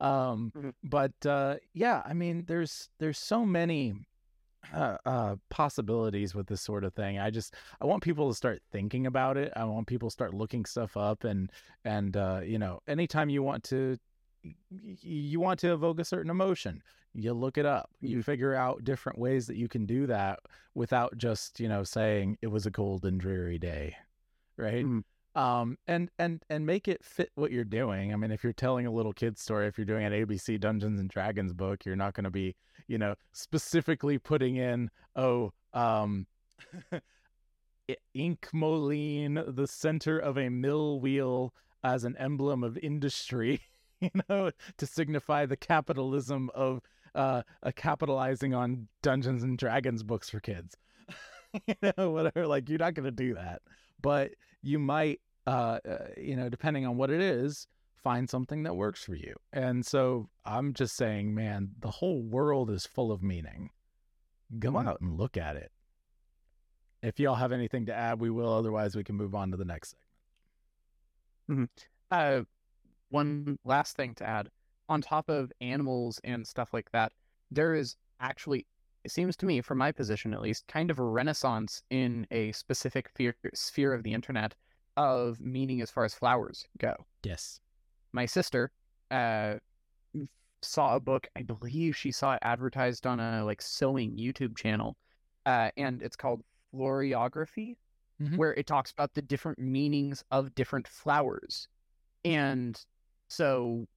um 0.00 0.50
but 0.82 1.12
uh 1.26 1.56
yeah 1.74 2.02
i 2.06 2.14
mean 2.14 2.42
there's 2.46 2.88
there's 2.98 3.18
so 3.18 3.44
many 3.44 3.94
uh, 4.72 4.96
uh 5.04 5.36
possibilities 5.50 6.34
with 6.34 6.46
this 6.46 6.60
sort 6.60 6.84
of 6.84 6.94
thing. 6.94 7.18
I 7.18 7.30
just 7.30 7.54
i 7.80 7.84
want 7.84 8.02
people 8.02 8.28
to 8.28 8.34
start 8.34 8.62
thinking 8.72 9.06
about 9.06 9.36
it. 9.36 9.52
I 9.56 9.64
want 9.64 9.86
people 9.86 10.08
to 10.08 10.12
start 10.12 10.34
looking 10.34 10.64
stuff 10.64 10.96
up 10.96 11.24
and 11.24 11.50
and 11.84 12.16
uh 12.16 12.40
you 12.44 12.58
know 12.58 12.80
anytime 12.86 13.28
you 13.28 13.42
want 13.42 13.64
to 13.64 13.98
you 14.70 15.40
want 15.40 15.58
to 15.60 15.72
evoke 15.72 15.98
a 15.98 16.04
certain 16.04 16.30
emotion 16.30 16.82
you 17.14 17.32
look 17.32 17.56
it 17.56 17.64
up. 17.64 17.90
You 18.00 18.22
figure 18.22 18.54
out 18.54 18.84
different 18.84 19.18
ways 19.18 19.46
that 19.46 19.56
you 19.56 19.68
can 19.68 19.86
do 19.86 20.06
that 20.08 20.40
without 20.74 21.16
just 21.16 21.60
you 21.60 21.68
know 21.68 21.84
saying 21.84 22.38
it 22.42 22.48
was 22.48 22.66
a 22.66 22.70
cold 22.70 23.04
and 23.04 23.20
dreary 23.20 23.58
day 23.58 23.96
right? 24.56 24.84
Um 25.36 25.78
and 25.88 26.10
and 26.18 26.44
and 26.48 26.66
make 26.66 26.86
it 26.86 27.04
fit 27.04 27.30
what 27.34 27.50
you're 27.50 27.64
doing. 27.64 28.12
I 28.12 28.16
mean 28.16 28.30
if 28.30 28.44
you're 28.44 28.52
telling 28.52 28.86
a 28.86 28.90
little 28.92 29.12
kid 29.12 29.38
story 29.38 29.66
if 29.66 29.78
you're 29.78 29.84
doing 29.84 30.04
an 30.04 30.12
abc 30.12 30.60
dungeons 30.60 31.00
and 31.00 31.08
dragons 31.08 31.52
book 31.52 31.84
you're 31.84 31.96
not 31.96 32.14
going 32.14 32.24
to 32.24 32.30
be 32.30 32.54
you 32.88 32.98
know 32.98 33.14
specifically 33.32 34.18
putting 34.18 34.56
in 34.56 34.90
oh 35.16 35.52
um 35.72 36.26
ink 38.14 38.48
moline 38.52 39.42
the 39.46 39.66
center 39.66 40.18
of 40.18 40.38
a 40.38 40.48
mill 40.48 41.00
wheel 41.00 41.52
as 41.82 42.04
an 42.04 42.16
emblem 42.18 42.64
of 42.64 42.78
industry 42.78 43.60
you 44.00 44.10
know 44.28 44.50
to 44.76 44.86
signify 44.86 45.46
the 45.46 45.56
capitalism 45.56 46.50
of 46.54 46.80
uh, 47.14 47.42
capitalizing 47.76 48.54
on 48.54 48.88
dungeons 49.02 49.42
and 49.42 49.58
dragons 49.58 50.02
books 50.02 50.30
for 50.30 50.40
kids. 50.40 50.76
You 51.68 51.92
know 51.96 52.10
whatever 52.10 52.48
like 52.48 52.68
you're 52.68 52.80
not 52.80 52.94
going 52.94 53.04
to 53.04 53.12
do 53.12 53.34
that. 53.34 53.62
But 54.02 54.32
you 54.64 54.80
might 54.80 55.20
uh, 55.46 55.78
uh 55.88 55.98
you 56.16 56.34
know 56.34 56.48
depending 56.48 56.84
on 56.84 56.96
what 56.96 57.10
it 57.10 57.20
is 57.20 57.68
find 58.04 58.28
something 58.30 58.62
that 58.64 58.76
works 58.76 59.02
for 59.02 59.14
you. 59.14 59.34
And 59.52 59.84
so 59.84 60.28
i'm 60.44 60.74
just 60.74 60.94
saying 60.94 61.34
man 61.34 61.70
the 61.80 61.90
whole 61.90 62.22
world 62.22 62.70
is 62.70 62.86
full 62.86 63.10
of 63.10 63.22
meaning. 63.22 63.70
Go 64.58 64.76
out 64.78 65.00
and 65.00 65.16
look 65.18 65.36
at 65.36 65.56
it. 65.56 65.72
If 67.02 67.18
y'all 67.18 67.34
have 67.34 67.50
anything 67.52 67.86
to 67.86 67.94
add 67.94 68.20
we 68.20 68.30
will. 68.30 68.52
Otherwise 68.52 68.94
we 68.94 69.02
can 69.04 69.16
move 69.16 69.34
on 69.34 69.50
to 69.50 69.56
the 69.56 69.64
next 69.64 69.96
segment. 71.48 71.70
Mhm. 71.70 71.84
Uh, 72.10 72.44
one 73.08 73.58
last 73.64 73.96
thing 73.96 74.14
to 74.16 74.24
add. 74.26 74.50
On 74.88 75.00
top 75.00 75.28
of 75.30 75.50
animals 75.60 76.20
and 76.24 76.46
stuff 76.46 76.72
like 76.74 76.90
that, 76.92 77.12
there 77.50 77.74
is 77.74 77.96
actually, 78.20 78.66
it 79.02 79.10
seems 79.10 79.36
to 79.38 79.46
me, 79.46 79.60
from 79.62 79.78
my 79.78 79.92
position 79.92 80.34
at 80.34 80.42
least, 80.42 80.66
kind 80.66 80.90
of 80.90 80.98
a 80.98 81.02
renaissance 81.04 81.82
in 81.90 82.26
a 82.30 82.52
specific 82.52 83.08
fear, 83.14 83.34
sphere 83.54 83.94
of 83.94 84.02
the 84.02 84.12
internet 84.12 84.54
of 84.96 85.40
meaning 85.40 85.80
as 85.80 85.90
far 85.90 86.04
as 86.04 86.14
flowers 86.14 86.66
go. 86.78 86.94
yes 87.24 87.60
My 88.14 88.26
sister 88.26 88.70
uh, 89.10 89.56
saw 90.62 90.94
a 90.94 91.00
book, 91.00 91.26
I 91.36 91.42
believe 91.42 91.96
she 91.96 92.12
saw 92.12 92.34
it 92.34 92.38
advertised 92.42 93.06
on 93.06 93.18
a 93.18 93.44
like 93.44 93.60
sewing 93.60 94.16
YouTube 94.16 94.56
channel, 94.56 94.96
uh, 95.44 95.70
and 95.76 96.00
it's 96.00 96.16
called 96.16 96.42
Floriography, 96.72 97.76
Mhm. 98.22 98.36
where 98.36 98.54
it 98.54 98.68
talks 98.68 98.92
about 98.92 99.12
the 99.14 99.22
different 99.22 99.58
meanings 99.58 100.24
of 100.30 100.54
different 100.54 100.86
flowers. 100.86 101.68
And 102.24 102.80
so, 103.28 103.88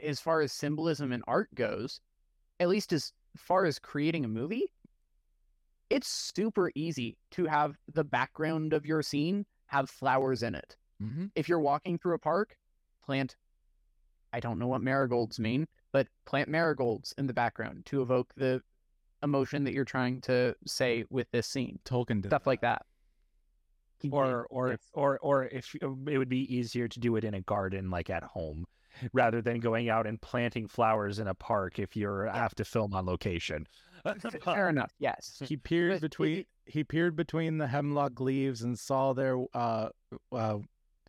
as 0.00 0.20
far 0.20 0.40
as 0.40 0.52
symbolism 0.52 1.10
and 1.10 1.24
art 1.26 1.52
goes, 1.56 2.00
at 2.60 2.68
least 2.68 2.92
as 2.92 3.12
far 3.36 3.64
as 3.64 3.80
creating 3.80 4.24
a 4.24 4.28
movie, 4.28 4.72
it's 5.90 6.06
super 6.06 6.70
easy 6.76 7.18
to 7.32 7.46
have 7.46 7.76
the 7.92 8.04
background 8.04 8.72
of 8.72 8.86
your 8.86 9.02
scene 9.02 9.44
have 9.66 9.90
flowers 9.90 10.44
in 10.44 10.54
it. 10.54 10.76
mm-hmm. 11.02 11.26
If 11.34 11.48
you're 11.48 11.60
walking 11.60 11.98
through 11.98 12.14
a 12.14 12.18
park, 12.18 12.56
plant, 13.02 13.36
I 14.32 14.40
don't 14.40 14.58
know 14.58 14.66
what 14.66 14.82
marigolds 14.82 15.38
mean, 15.38 15.66
but 15.92 16.06
plant 16.26 16.48
marigolds 16.48 17.14
in 17.18 17.26
the 17.26 17.32
background 17.34 17.86
to 17.86 18.02
evoke 18.02 18.32
the 18.36 18.60
emotion 19.22 19.64
that 19.64 19.72
you're 19.72 19.84
trying 19.84 20.20
to 20.22 20.54
say 20.66 21.04
with 21.10 21.30
this 21.30 21.46
scene. 21.46 21.78
Tolkien 21.84 22.22
did 22.22 22.28
Stuff 22.28 22.46
like 22.46 22.60
that. 22.60 22.82
or 24.10 24.46
or 24.50 24.78
or 24.92 25.18
or 25.20 25.44
if 25.46 25.74
it 25.74 26.18
would 26.18 26.28
be 26.28 26.54
easier 26.54 26.86
to 26.88 27.00
do 27.00 27.16
it 27.16 27.24
in 27.24 27.34
a 27.34 27.40
garden 27.40 27.90
like 27.90 28.10
at 28.10 28.22
home 28.22 28.64
rather 29.12 29.40
than 29.42 29.60
going 29.60 29.88
out 29.88 30.06
and 30.06 30.20
planting 30.20 30.66
flowers 30.68 31.18
in 31.18 31.26
a 31.28 31.34
park 31.34 31.78
if 31.78 31.96
you're 31.96 32.26
have 32.28 32.54
to 32.54 32.64
film 32.64 32.94
on 32.94 33.06
location 33.06 33.66
Fair 34.44 34.68
enough. 34.68 34.92
Yes. 35.00 35.42
he 35.44 35.56
peered 35.56 36.00
between 36.00 36.44
he 36.66 36.84
peered 36.84 37.16
between 37.16 37.58
the 37.58 37.66
hemlock 37.66 38.20
leaves 38.20 38.62
and 38.62 38.78
saw 38.78 39.12
their 39.12 39.36
uh 39.54 39.88
uh 40.32 40.58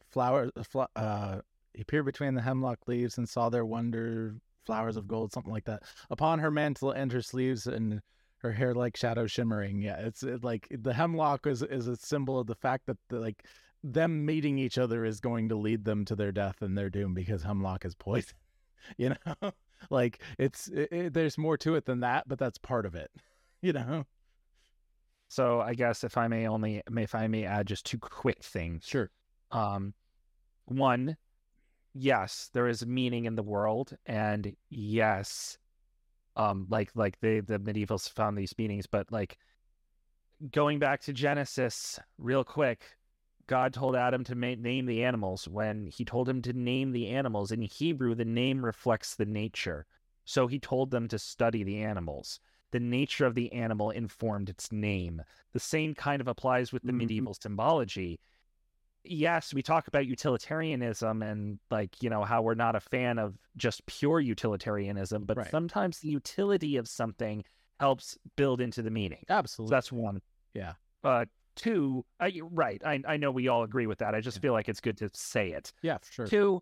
flower 0.10 0.50
uh 0.96 1.40
he 1.74 1.84
peered 1.84 2.06
between 2.06 2.34
the 2.36 2.42
hemlock 2.42 2.80
leaves 2.88 3.18
and 3.18 3.28
saw 3.28 3.50
their 3.50 3.66
wonder 3.66 4.36
flowers 4.66 4.98
of 4.98 5.08
gold 5.08 5.32
something 5.32 5.52
like 5.52 5.66
that 5.66 5.82
upon 6.10 6.40
her 6.40 6.52
mantle 6.52 6.92
and 6.92 7.12
her 7.12 7.22
sleeves 7.22 7.66
and 7.66 8.02
her 8.40 8.52
hair 8.52 8.74
like 8.74 8.96
shadow 8.96 9.26
shimmering. 9.28 9.82
Yeah 9.82 9.98
it's 9.98 10.24
it, 10.24 10.44
like 10.44 10.68
the 10.70 10.94
hemlock 10.94 11.48
is 11.48 11.62
is 11.64 11.88
a 11.88 11.96
symbol 11.96 12.40
of 12.40 12.48
the 12.48 12.56
fact 12.56 12.86
that 12.88 12.98
the, 13.10 13.20
like 13.20 13.46
them 13.84 14.26
meeting 14.26 14.58
each 14.60 14.78
other 14.78 15.06
is 15.06 15.20
going 15.20 15.50
to 15.50 15.56
lead 15.56 15.86
them 15.86 16.06
to 16.06 16.16
their 16.16 16.32
death 16.32 16.62
and 16.62 16.78
their 16.78 16.90
doom 16.90 17.14
because 17.14 17.44
hemlock 17.44 17.86
is 17.86 17.96
poison 17.96 18.36
you 18.98 19.10
know? 19.10 19.52
Like 19.90 20.22
it's 20.38 20.68
it, 20.68 20.90
it- 20.92 21.14
there's 21.14 21.38
more 21.38 21.58
to 21.60 21.76
it 21.76 21.86
than 21.86 22.02
that 22.02 22.28
but 22.28 22.38
that's 22.38 22.58
part 22.58 22.86
of 22.86 22.96
it 22.96 23.10
you 23.62 23.72
know? 23.74 24.06
So 25.30 25.62
i 25.62 25.74
guess 25.74 26.04
if 26.04 26.18
i 26.18 26.28
may 26.28 26.48
only 26.48 26.82
if 26.98 27.16
i 27.16 27.28
may 27.28 27.46
add 27.46 27.68
just 27.68 27.86
two 27.86 27.98
quick 27.98 28.44
things. 28.44 28.86
Sure. 28.86 29.10
Um 29.52 29.94
one 30.66 31.18
yes 32.00 32.50
there 32.54 32.68
is 32.68 32.86
meaning 32.86 33.26
in 33.26 33.36
the 33.36 33.44
world 33.44 33.96
and 34.06 34.56
yes 34.70 35.58
um 36.36 36.66
like 36.70 36.90
like 36.96 37.20
the 37.20 37.42
the 37.42 37.60
medievals 37.60 38.10
found 38.10 38.38
these 38.38 38.54
meanings 38.58 38.88
but 38.88 39.12
like 39.12 39.38
going 40.52 40.80
back 40.80 41.02
to 41.02 41.12
genesis 41.12 42.00
real 42.18 42.44
quick 42.44 42.96
god 43.48 43.74
told 43.74 43.96
adam 43.96 44.24
to 44.24 44.36
ma- 44.36 44.56
name 44.58 44.86
the 44.86 45.04
animals 45.04 45.48
when 45.48 45.88
he 45.88 46.06
told 46.06 46.30
him 46.30 46.40
to 46.40 46.54
name 46.54 46.92
the 46.92 47.08
animals. 47.08 47.52
In 47.52 47.64
hebrew 47.64 48.14
the 48.14 48.24
name 48.24 48.64
reflects 48.64 49.16
the 49.16 49.26
nature. 49.26 49.88
So 50.24 50.46
he 50.46 50.60
told 50.60 50.92
them 50.92 51.08
to 51.08 51.18
study 51.18 51.64
the 51.64 51.82
animals. 51.82 52.40
The 52.72 52.80
nature 52.80 53.26
of 53.26 53.34
the 53.34 53.52
animal 53.52 53.90
informed 53.90 54.50
its 54.50 54.72
name. 54.72 55.24
The 55.54 55.60
same 55.60 55.96
kind 55.96 56.22
of 56.22 56.28
applies 56.28 56.72
with 56.72 56.84
the 56.84 56.94
medieval 56.94 57.34
symbology 57.34 58.20
yes, 59.10 59.54
we 59.54 59.62
talk 59.62 59.88
about 59.88 60.06
utilitarianism 60.06 61.22
and 61.24 61.60
like, 61.72 62.02
you 62.02 62.10
know, 62.10 62.24
how 62.24 62.42
we're 62.42 62.54
not 62.54 62.76
a 62.76 62.80
fan 62.80 63.18
of 63.20 63.36
just 63.58 63.86
pure 63.86 64.20
utilitarianism, 64.20 65.26
but 65.26 65.38
Right. 65.38 65.50
sometimes 65.52 66.00
the 66.00 66.10
utility 66.10 66.78
of 66.78 66.88
something 66.88 67.44
helps 67.80 68.18
build 68.36 68.62
into 68.62 68.82
the 68.82 68.92
meaning. 68.92 69.24
Absolutely. 69.30 69.72
So 69.72 69.76
that's 69.76 69.92
one. 69.92 70.22
yeah 70.54 70.74
Uh, 71.04 71.26
two, 71.56 72.06
I, 72.20 72.40
right. 72.52 72.82
I, 72.86 73.02
I 73.08 73.18
know 73.18 73.32
we 73.32 73.48
all 73.48 73.64
agree 73.64 73.88
with 73.88 74.00
that. 74.00 74.14
I 74.16 74.22
just 74.22 74.40
feel 74.42 74.54
like 74.54 74.70
it's 74.70 74.82
good 74.82 74.98
to 74.98 75.10
say 75.14 75.52
it. 75.52 75.74
yeah 75.82 75.98
sure 76.10 76.28
Two, 76.28 76.62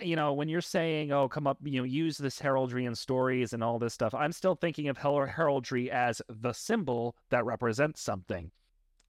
you 0.00 0.16
know, 0.16 0.32
when 0.32 0.48
you're 0.48 0.60
saying, 0.62 1.12
oh, 1.12 1.28
come 1.28 1.46
up, 1.46 1.58
you 1.62 1.78
know, 1.78 1.84
use 1.84 2.16
this 2.16 2.38
heraldry 2.40 2.86
and 2.86 2.96
stories 2.96 3.52
and 3.52 3.62
all 3.62 3.78
this 3.78 3.92
stuff, 3.92 4.14
I'm 4.14 4.32
still 4.32 4.54
thinking 4.54 4.88
of 4.88 4.96
her- 4.98 5.26
heraldry 5.26 5.90
as 5.90 6.22
the 6.28 6.52
symbol 6.52 7.14
that 7.30 7.44
represents 7.44 8.00
something. 8.00 8.50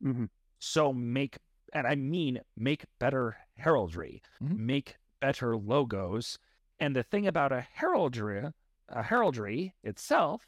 Mhm. 0.03 0.29
So 0.59 0.91
make, 0.91 1.37
and 1.73 1.87
I 1.87 1.95
mean, 1.95 2.39
make 2.55 2.85
better 2.99 3.37
heraldry, 3.57 4.21
mm-hmm. 4.41 4.65
make 4.65 4.97
better 5.19 5.57
logos. 5.57 6.37
And 6.79 6.95
the 6.95 7.03
thing 7.03 7.27
about 7.27 7.51
a 7.51 7.65
heraldry, 7.73 8.43
a 8.89 9.03
heraldry 9.03 9.73
itself, 9.83 10.47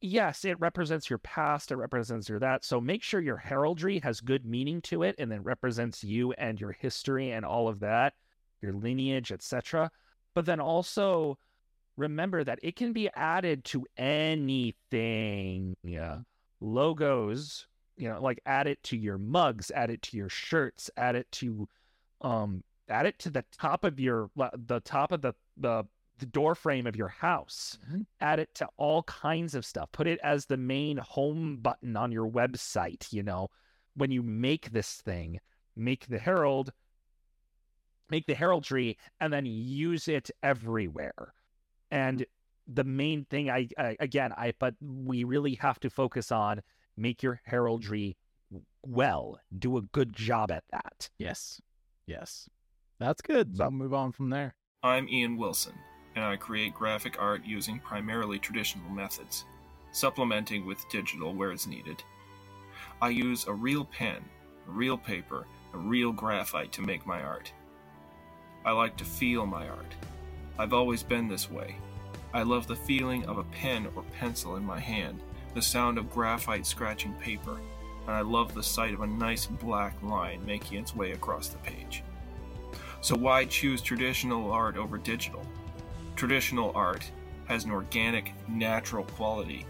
yes, 0.00 0.44
it 0.44 0.58
represents 0.60 1.08
your 1.08 1.18
past, 1.18 1.70
it 1.70 1.76
represents 1.76 2.28
your 2.28 2.38
that. 2.40 2.64
So 2.64 2.80
make 2.80 3.02
sure 3.02 3.20
your 3.20 3.36
heraldry 3.36 3.98
has 4.00 4.20
good 4.20 4.44
meaning 4.44 4.80
to 4.82 5.02
it 5.02 5.14
and 5.18 5.30
then 5.30 5.42
represents 5.42 6.02
you 6.02 6.32
and 6.32 6.60
your 6.60 6.72
history 6.72 7.30
and 7.30 7.44
all 7.44 7.68
of 7.68 7.80
that, 7.80 8.14
your 8.60 8.72
lineage, 8.72 9.32
etc. 9.32 9.90
But 10.34 10.46
then 10.46 10.60
also 10.60 11.38
remember 11.96 12.42
that 12.44 12.58
it 12.62 12.76
can 12.76 12.92
be 12.92 13.08
added 13.14 13.64
to 13.66 13.86
anything. 13.96 15.76
Yeah. 15.82 16.20
Logos, 16.60 17.66
you 17.96 18.08
know, 18.08 18.20
like 18.20 18.40
add 18.46 18.66
it 18.66 18.82
to 18.84 18.96
your 18.96 19.18
mugs, 19.18 19.70
add 19.70 19.90
it 19.90 20.02
to 20.02 20.16
your 20.16 20.28
shirts, 20.28 20.90
add 20.96 21.16
it 21.16 21.30
to 21.32 21.68
um 22.20 22.62
add 22.88 23.06
it 23.06 23.18
to 23.20 23.30
the 23.30 23.44
top 23.52 23.84
of 23.84 23.98
your 23.98 24.30
the 24.66 24.80
top 24.80 25.12
of 25.12 25.22
the 25.22 25.34
the, 25.56 25.84
the 26.18 26.26
door 26.26 26.54
frame 26.54 26.86
of 26.86 26.96
your 26.96 27.08
house. 27.08 27.78
Add 28.20 28.38
it 28.38 28.54
to 28.56 28.68
all 28.76 29.02
kinds 29.04 29.54
of 29.54 29.64
stuff. 29.64 29.90
Put 29.92 30.06
it 30.06 30.20
as 30.22 30.46
the 30.46 30.56
main 30.56 30.96
home 30.98 31.56
button 31.56 31.96
on 31.96 32.12
your 32.12 32.28
website 32.28 33.12
you 33.12 33.22
know. 33.22 33.48
When 33.94 34.10
you 34.10 34.22
make 34.22 34.70
this 34.70 34.94
thing 35.02 35.40
make 35.76 36.06
the 36.06 36.18
herald 36.18 36.72
make 38.10 38.26
the 38.26 38.34
heraldry 38.34 38.98
and 39.20 39.32
then 39.32 39.46
use 39.46 40.06
it 40.08 40.30
everywhere. 40.42 41.32
And 41.90 42.24
the 42.68 42.84
main 42.84 43.24
thing 43.24 43.50
I, 43.50 43.68
I 43.76 43.96
again 43.98 44.32
i 44.36 44.52
but 44.58 44.74
we 44.80 45.24
really 45.24 45.54
have 45.54 45.80
to 45.80 45.90
focus 45.90 46.30
on 46.30 46.62
make 46.96 47.22
your 47.22 47.40
heraldry 47.44 48.16
well. 48.82 49.38
Do 49.56 49.76
a 49.76 49.82
good 49.82 50.12
job 50.12 50.50
at 50.50 50.64
that. 50.70 51.10
Yes. 51.18 51.60
Yes. 52.06 52.48
That's 52.98 53.22
good. 53.22 53.56
So 53.56 53.64
I'll 53.64 53.70
move 53.70 53.94
on 53.94 54.12
from 54.12 54.30
there. 54.30 54.54
I'm 54.82 55.08
Ian 55.08 55.36
Wilson, 55.36 55.74
and 56.14 56.24
I 56.24 56.36
create 56.36 56.74
graphic 56.74 57.16
art 57.20 57.42
using 57.44 57.78
primarily 57.78 58.38
traditional 58.38 58.90
methods, 58.90 59.44
supplementing 59.92 60.66
with 60.66 60.88
digital 60.88 61.34
where 61.34 61.52
it's 61.52 61.66
needed. 61.66 62.02
I 63.00 63.10
use 63.10 63.46
a 63.46 63.52
real 63.52 63.84
pen, 63.84 64.24
a 64.68 64.70
real 64.70 64.98
paper, 64.98 65.46
a 65.72 65.78
real 65.78 66.12
graphite 66.12 66.72
to 66.72 66.82
make 66.82 67.06
my 67.06 67.22
art. 67.22 67.52
I 68.64 68.72
like 68.72 68.96
to 68.98 69.04
feel 69.04 69.46
my 69.46 69.68
art. 69.68 69.94
I've 70.58 70.72
always 70.72 71.02
been 71.02 71.28
this 71.28 71.50
way. 71.50 71.76
I 72.34 72.42
love 72.42 72.66
the 72.66 72.76
feeling 72.76 73.24
of 73.26 73.38
a 73.38 73.44
pen 73.44 73.88
or 73.96 74.04
pencil 74.18 74.56
in 74.56 74.64
my 74.64 74.78
hand, 74.78 75.20
the 75.54 75.62
sound 75.62 75.98
of 75.98 76.10
graphite 76.10 76.66
scratching 76.66 77.12
paper, 77.14 77.60
and 78.06 78.10
I 78.10 78.20
love 78.20 78.54
the 78.54 78.62
sight 78.62 78.94
of 78.94 79.00
a 79.00 79.06
nice 79.06 79.46
black 79.46 80.00
line 80.02 80.44
making 80.46 80.78
its 80.78 80.94
way 80.94 81.12
across 81.12 81.48
the 81.48 81.58
page. 81.58 82.02
So, 83.00 83.16
why 83.16 83.44
choose 83.44 83.82
traditional 83.82 84.50
art 84.50 84.76
over 84.76 84.98
digital? 84.98 85.44
Traditional 86.16 86.72
art 86.74 87.10
has 87.46 87.64
an 87.64 87.70
organic, 87.70 88.32
natural 88.48 89.04
quality 89.04 89.66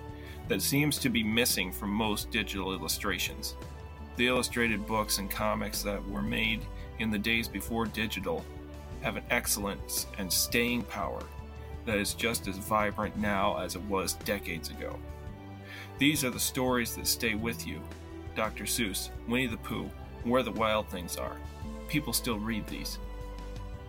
that 0.48 0.62
seems 0.62 0.98
to 0.98 1.08
be 1.08 1.22
missing 1.22 1.72
from 1.72 1.90
most 1.90 2.30
digital 2.30 2.72
illustrations. 2.74 3.56
The 4.16 4.26
illustrated 4.26 4.86
books 4.86 5.18
and 5.18 5.30
comics 5.30 5.82
that 5.82 6.06
were 6.08 6.22
made 6.22 6.66
in 6.98 7.10
the 7.10 7.18
days 7.18 7.48
before 7.48 7.86
digital 7.86 8.44
have 9.00 9.16
an 9.16 9.24
excellence 9.30 10.06
and 10.18 10.32
staying 10.32 10.82
power 10.82 11.22
that 11.86 11.98
is 11.98 12.14
just 12.14 12.46
as 12.46 12.58
vibrant 12.58 13.16
now 13.16 13.58
as 13.58 13.74
it 13.74 13.82
was 13.82 14.12
decades 14.14 14.70
ago. 14.70 14.98
These 15.98 16.24
are 16.24 16.30
the 16.30 16.40
stories 16.40 16.96
that 16.96 17.06
stay 17.06 17.34
with 17.34 17.66
you 17.66 17.80
Dr. 18.34 18.64
Seuss, 18.64 19.10
Winnie 19.28 19.46
the 19.46 19.58
Pooh, 19.58 19.90
Where 20.24 20.42
the 20.42 20.50
Wild 20.50 20.88
Things 20.88 21.16
Are. 21.16 21.36
People 21.88 22.12
still 22.12 22.38
read 22.38 22.66
these. 22.66 22.98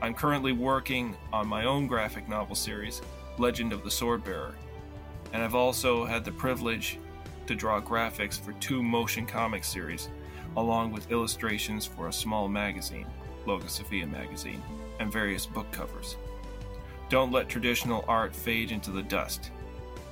I'm 0.02 0.14
currently 0.14 0.52
working 0.52 1.16
on 1.32 1.48
my 1.48 1.64
own 1.64 1.88
graphic 1.88 2.28
novel 2.28 2.56
series, 2.56 3.02
Legend 3.38 3.72
of 3.72 3.84
the 3.84 3.90
Swordbearer, 3.90 4.54
and 5.32 5.42
I've 5.42 5.56
also 5.56 6.06
had 6.06 6.26
the 6.26 6.32
privilege 6.32 7.00
to 7.48 7.56
draw 7.56 7.82
graphics 7.82 8.40
for 8.40 8.54
two 8.54 8.84
motion 8.84 9.26
comic 9.26 9.64
series, 9.64 10.10
along 10.58 10.92
with 10.92 11.10
illustrations 11.10 11.86
for 11.86 12.10
a 12.10 12.14
small 12.14 12.48
magazine, 12.48 13.08
Logosophia 13.46 14.10
magazine, 14.10 14.62
and 15.00 15.12
various 15.12 15.46
book 15.46 15.72
covers. 15.72 16.18
Don't 17.10 17.32
let 17.32 17.50
traditional 17.50 18.06
art 18.08 18.36
fade 18.36 18.72
into 18.72 18.92
the 18.92 19.04
dust. 19.04 19.52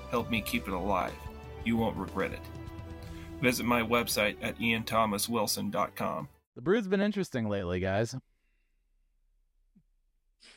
Help 0.09 0.29
me 0.29 0.41
keep 0.41 0.67
it 0.67 0.73
alive. 0.73 1.13
You 1.63 1.77
won't 1.77 1.97
regret 1.97 2.31
it. 2.31 2.41
Visit 3.41 3.65
my 3.65 3.81
website 3.81 4.35
at 4.41 4.57
ianthomaswilson.com. 4.59 6.29
The 6.55 6.61
brood's 6.61 6.87
been 6.87 7.01
interesting 7.01 7.47
lately, 7.49 7.79
guys. 7.79 8.15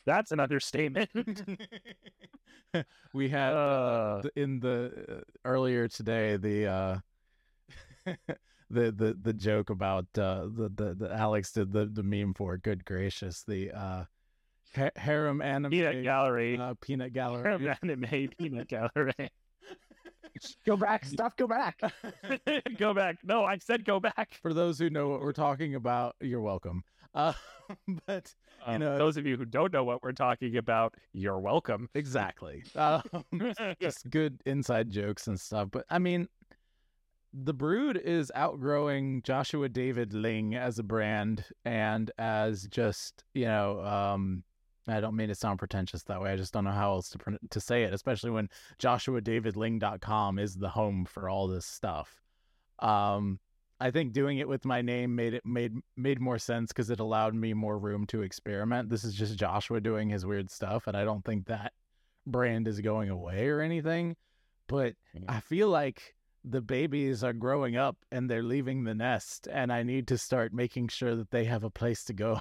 That's 0.04 0.32
an 0.32 0.40
understatement. 0.40 1.10
we 3.14 3.28
had 3.28 3.52
uh, 3.52 4.22
in 4.36 4.60
the 4.60 4.92
uh, 5.08 5.20
earlier 5.44 5.88
today 5.88 6.36
the 6.36 6.66
uh 6.66 6.98
the 8.70 8.92
the 8.92 9.16
the 9.20 9.32
joke 9.32 9.70
about 9.70 10.06
uh 10.18 10.42
the 10.44 10.70
the, 10.74 10.94
the 10.94 11.14
Alex 11.14 11.52
did 11.52 11.72
the 11.72 11.86
the 11.86 12.02
meme 12.02 12.34
for 12.34 12.56
good 12.56 12.84
gracious 12.84 13.42
the 13.46 13.70
uh 13.72 14.04
ha- 14.74 14.90
harem 14.96 15.40
anime 15.40 15.70
peanut 15.70 16.02
gallery 16.02 16.58
uh, 16.58 16.74
peanut 16.80 17.12
gallery 17.12 17.42
harem 17.42 17.76
anime 17.82 18.28
peanut 18.38 18.68
gallery 18.68 19.30
go 20.66 20.76
back 20.76 21.04
stuff 21.04 21.36
go 21.36 21.46
back 21.46 21.80
go 22.78 22.92
back 22.94 23.16
no 23.22 23.44
i 23.44 23.56
said 23.58 23.84
go 23.84 24.00
back 24.00 24.34
for 24.42 24.52
those 24.52 24.78
who 24.78 24.90
know 24.90 25.08
what 25.08 25.20
we're 25.20 25.32
talking 25.32 25.74
about 25.74 26.16
you're 26.20 26.40
welcome 26.40 26.82
uh 27.14 27.32
but 28.06 28.34
you 28.66 28.74
Um, 28.74 28.80
know 28.80 28.98
those 28.98 29.16
of 29.16 29.26
you 29.26 29.36
who 29.36 29.44
don't 29.44 29.72
know 29.72 29.84
what 29.84 30.02
we're 30.02 30.12
talking 30.12 30.56
about, 30.56 30.94
you're 31.12 31.38
welcome. 31.38 31.88
Exactly. 31.94 32.62
Um, 32.74 33.02
just 33.80 34.10
good 34.10 34.42
inside 34.44 34.90
jokes 34.90 35.26
and 35.28 35.40
stuff. 35.40 35.68
But 35.70 35.84
I 35.90 35.98
mean, 35.98 36.28
the 37.32 37.54
Brood 37.54 37.96
is 37.96 38.30
outgrowing 38.34 39.22
Joshua 39.22 39.68
David 39.68 40.12
Ling 40.12 40.54
as 40.54 40.78
a 40.78 40.82
brand 40.82 41.44
and 41.64 42.10
as 42.18 42.66
just 42.68 43.24
you 43.34 43.46
know. 43.46 43.80
Um, 43.82 44.44
I 44.86 45.00
don't 45.00 45.16
mean 45.16 45.28
to 45.28 45.34
sound 45.34 45.58
pretentious 45.58 46.02
that 46.04 46.20
way. 46.20 46.30
I 46.30 46.36
just 46.36 46.52
don't 46.52 46.64
know 46.64 46.70
how 46.70 46.92
else 46.92 47.08
to 47.10 47.18
pron- 47.18 47.38
to 47.50 47.60
say 47.60 47.84
it, 47.84 47.94
especially 47.94 48.30
when 48.30 48.50
JoshuaDavidLing.com 48.80 50.38
is 50.38 50.56
the 50.56 50.68
home 50.68 51.04
for 51.06 51.28
all 51.28 51.48
this 51.48 51.66
stuff. 51.66 52.22
Um, 52.80 53.38
I 53.80 53.90
think 53.90 54.12
doing 54.12 54.38
it 54.38 54.48
with 54.48 54.64
my 54.64 54.82
name 54.82 55.14
made 55.14 55.34
it 55.34 55.44
made 55.44 55.72
made 55.96 56.20
more 56.20 56.38
sense 56.38 56.72
because 56.72 56.90
it 56.90 57.00
allowed 57.00 57.34
me 57.34 57.54
more 57.54 57.78
room 57.78 58.06
to 58.06 58.22
experiment. 58.22 58.88
This 58.88 59.04
is 59.04 59.14
just 59.14 59.36
Joshua 59.36 59.80
doing 59.80 60.08
his 60.08 60.24
weird 60.26 60.50
stuff, 60.50 60.86
and 60.86 60.96
I 60.96 61.04
don't 61.04 61.24
think 61.24 61.46
that 61.46 61.72
brand 62.26 62.68
is 62.68 62.80
going 62.80 63.10
away 63.10 63.48
or 63.48 63.60
anything. 63.60 64.16
But 64.68 64.94
I 65.28 65.40
feel 65.40 65.68
like 65.68 66.14
the 66.44 66.60
babies 66.60 67.24
are 67.24 67.32
growing 67.32 67.76
up 67.76 67.96
and 68.12 68.30
they're 68.30 68.42
leaving 68.42 68.84
the 68.84 68.94
nest, 68.94 69.48
and 69.50 69.72
I 69.72 69.82
need 69.82 70.06
to 70.08 70.18
start 70.18 70.52
making 70.52 70.88
sure 70.88 71.16
that 71.16 71.30
they 71.30 71.44
have 71.44 71.64
a 71.64 71.70
place 71.70 72.04
to 72.04 72.12
go. 72.12 72.40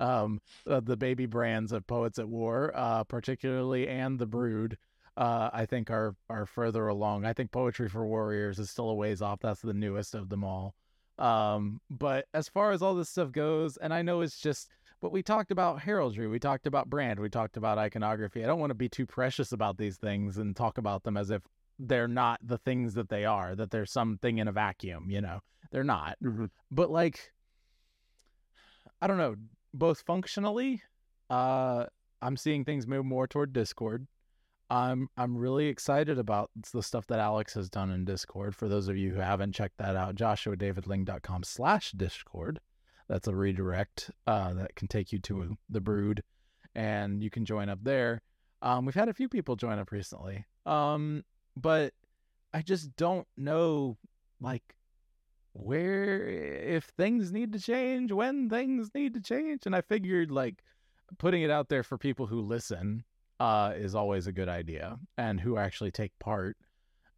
Um, 0.00 0.40
uh, 0.66 0.80
the 0.80 0.96
baby 0.96 1.26
brands 1.26 1.72
of 1.72 1.86
Poets 1.86 2.18
at 2.18 2.28
War, 2.28 2.72
uh, 2.74 3.04
particularly, 3.04 3.88
and 3.88 4.18
the 4.18 4.26
Brood 4.26 4.78
uh, 5.16 5.50
I 5.52 5.66
think 5.66 5.90
are 5.90 6.14
are 6.30 6.46
further 6.46 6.88
along. 6.88 7.24
I 7.24 7.32
think 7.32 7.52
Poetry 7.52 7.88
for 7.88 8.06
Warriors 8.06 8.58
is 8.58 8.70
still 8.70 8.90
a 8.90 8.94
ways 8.94 9.20
off. 9.20 9.40
That's 9.40 9.60
the 9.60 9.74
newest 9.74 10.14
of 10.14 10.28
them 10.28 10.44
all. 10.44 10.74
Um, 11.18 11.80
but 11.90 12.26
as 12.32 12.48
far 12.48 12.72
as 12.72 12.82
all 12.82 12.94
this 12.94 13.10
stuff 13.10 13.32
goes, 13.32 13.76
and 13.76 13.92
I 13.92 14.02
know 14.02 14.22
it's 14.22 14.40
just, 14.40 14.70
but 15.00 15.12
we 15.12 15.22
talked 15.22 15.50
about 15.50 15.80
heraldry, 15.82 16.26
we 16.26 16.38
talked 16.38 16.66
about 16.66 16.88
brand, 16.88 17.20
we 17.20 17.28
talked 17.28 17.56
about 17.56 17.78
iconography. 17.78 18.42
I 18.42 18.46
don't 18.46 18.58
want 18.58 18.70
to 18.70 18.74
be 18.74 18.88
too 18.88 19.06
precious 19.06 19.52
about 19.52 19.76
these 19.76 19.98
things 19.98 20.38
and 20.38 20.56
talk 20.56 20.78
about 20.78 21.02
them 21.04 21.16
as 21.18 21.30
if 21.30 21.42
they're 21.78 22.08
not 22.08 22.40
the 22.42 22.58
things 22.58 22.94
that 22.94 23.10
they 23.10 23.24
are, 23.24 23.54
that 23.54 23.70
they're 23.70 23.86
something 23.86 24.38
in 24.38 24.48
a 24.48 24.52
vacuum, 24.52 25.10
you 25.10 25.20
know. 25.20 25.40
They're 25.70 25.84
not. 25.84 26.18
But 26.70 26.90
like 26.90 27.32
I 29.00 29.06
don't 29.06 29.18
know, 29.18 29.34
both 29.74 30.02
functionally, 30.02 30.82
uh 31.30 31.86
I'm 32.20 32.36
seeing 32.36 32.64
things 32.64 32.86
move 32.86 33.04
more 33.04 33.26
toward 33.26 33.52
Discord. 33.52 34.06
I'm 34.70 35.08
I'm 35.16 35.36
really 35.36 35.66
excited 35.66 36.18
about 36.18 36.50
the 36.72 36.82
stuff 36.82 37.06
that 37.08 37.18
Alex 37.18 37.54
has 37.54 37.68
done 37.68 37.90
in 37.90 38.04
Discord. 38.04 38.54
For 38.56 38.68
those 38.68 38.88
of 38.88 38.96
you 38.96 39.12
who 39.12 39.20
haven't 39.20 39.52
checked 39.52 39.78
that 39.78 39.96
out, 39.96 40.14
joshuadavidling.com 40.14 41.42
slash 41.42 41.92
Discord. 41.92 42.60
That's 43.08 43.28
a 43.28 43.34
redirect 43.34 44.10
uh, 44.26 44.54
that 44.54 44.74
can 44.74 44.88
take 44.88 45.12
you 45.12 45.18
to 45.18 45.58
the 45.68 45.80
brood 45.80 46.22
and 46.74 47.22
you 47.22 47.28
can 47.28 47.44
join 47.44 47.68
up 47.68 47.80
there. 47.82 48.22
Um, 48.62 48.86
we've 48.86 48.94
had 48.94 49.08
a 49.08 49.14
few 49.14 49.28
people 49.28 49.56
join 49.56 49.78
up 49.78 49.90
recently. 49.90 50.46
Um, 50.64 51.24
but 51.56 51.92
I 52.54 52.62
just 52.62 52.96
don't 52.96 53.26
know 53.36 53.98
like 54.40 54.62
where 55.52 56.26
if 56.28 56.84
things 56.84 57.32
need 57.32 57.52
to 57.52 57.58
change, 57.58 58.12
when 58.12 58.48
things 58.48 58.90
need 58.94 59.14
to 59.14 59.20
change. 59.20 59.66
And 59.66 59.76
I 59.76 59.82
figured 59.82 60.30
like 60.30 60.62
putting 61.18 61.42
it 61.42 61.50
out 61.50 61.68
there 61.68 61.82
for 61.82 61.98
people 61.98 62.26
who 62.26 62.40
listen 62.40 63.04
uh, 63.40 63.72
is 63.76 63.94
always 63.94 64.26
a 64.26 64.32
good 64.32 64.48
idea 64.48 64.98
and 65.18 65.40
who 65.40 65.58
actually 65.58 65.90
take 65.90 66.12
part 66.18 66.56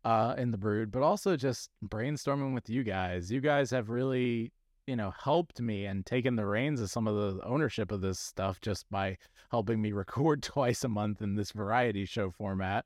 uh, 0.05 0.35
in 0.37 0.51
the 0.51 0.59
brood, 0.59 0.91
but 0.91 1.03
also 1.03 1.37
just 1.37 1.70
brainstorming 1.85 2.55
with 2.55 2.68
you 2.68 2.82
guys. 2.82 3.30
You 3.30 3.41
guys 3.41 3.70
have 3.70 3.89
really, 3.89 4.53
you 4.87 4.97
know, 4.97 5.12
helped 5.22 5.61
me 5.61 5.87
and 5.87 6.05
taken 6.05 6.37
the 6.37 6.47
reins 6.47 6.80
of 6.80 6.91
some 6.91 7.07
of 7.07 7.14
the 7.14 7.45
ownership 7.45 7.91
of 7.91 8.01
this 8.01 8.18
stuff 8.18 8.61
just 8.61 8.87
by 8.91 9.16
helping 9.51 9.80
me 9.80 9.93
record 10.03 10.43
twice 10.43 10.85
a 10.85 10.89
month 10.89 11.22
in 11.22 11.37
this 11.37 11.53
variety 11.53 12.05
show 12.05 12.30
format. 12.30 12.85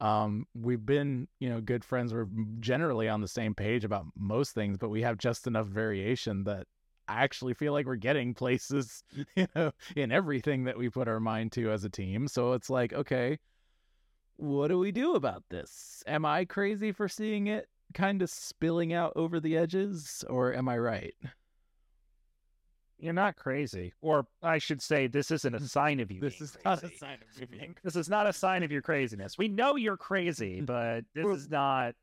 Um, 0.00 0.46
we've 0.54 0.84
been, 0.84 1.28
you 1.38 1.48
know, 1.48 1.60
good 1.60 1.84
friends. 1.84 2.12
We're 2.12 2.28
generally 2.60 3.08
on 3.08 3.20
the 3.20 3.28
same 3.28 3.54
page 3.54 3.84
about 3.84 4.06
most 4.16 4.52
things, 4.52 4.76
but 4.76 4.90
we 4.90 5.02
have 5.02 5.18
just 5.18 5.46
enough 5.46 5.66
variation 5.66 6.44
that 6.44 6.66
I 7.08 7.22
actually 7.22 7.54
feel 7.54 7.72
like 7.72 7.86
we're 7.86 7.96
getting 7.96 8.34
places, 8.34 9.02
you 9.36 9.46
know, 9.54 9.72
in 9.96 10.12
everything 10.12 10.64
that 10.64 10.78
we 10.78 10.88
put 10.88 11.08
our 11.08 11.20
mind 11.20 11.52
to 11.52 11.70
as 11.70 11.84
a 11.84 11.90
team. 11.90 12.28
So 12.28 12.52
it's 12.52 12.70
like, 12.70 12.92
okay, 12.92 13.38
what 14.36 14.68
do 14.68 14.78
we 14.78 14.92
do 14.92 15.14
about 15.14 15.44
this? 15.48 16.02
Am 16.06 16.24
I 16.24 16.44
crazy 16.44 16.92
for 16.92 17.08
seeing 17.08 17.46
it 17.46 17.68
kind 17.92 18.22
of 18.22 18.30
spilling 18.30 18.92
out 18.92 19.12
over 19.16 19.38
the 19.38 19.56
edges, 19.56 20.24
or 20.28 20.52
am 20.54 20.68
I 20.68 20.78
right? 20.78 21.14
You're 23.04 23.12
not 23.12 23.36
crazy, 23.36 23.92
or 24.00 24.26
I 24.42 24.56
should 24.56 24.80
say, 24.80 25.08
this 25.08 25.30
isn't 25.30 25.54
a 25.54 25.60
sign 25.68 26.00
of 26.00 26.10
you. 26.10 26.22
This 26.22 26.40
is 26.40 26.56
not 26.64 26.82
a 26.82 26.90
sign 26.96 27.18
of 27.20 27.38
you 27.38 27.46
being 27.46 27.76
This 27.84 27.96
is 27.96 28.08
not 28.08 28.26
a 28.26 28.32
sign 28.32 28.62
of 28.62 28.72
your 28.72 28.80
craziness. 28.80 29.36
We 29.36 29.46
know 29.46 29.76
you're 29.76 29.98
crazy, 29.98 30.60
but 30.66 31.04
this 31.14 31.26
is 31.26 31.50
not. 31.50 31.94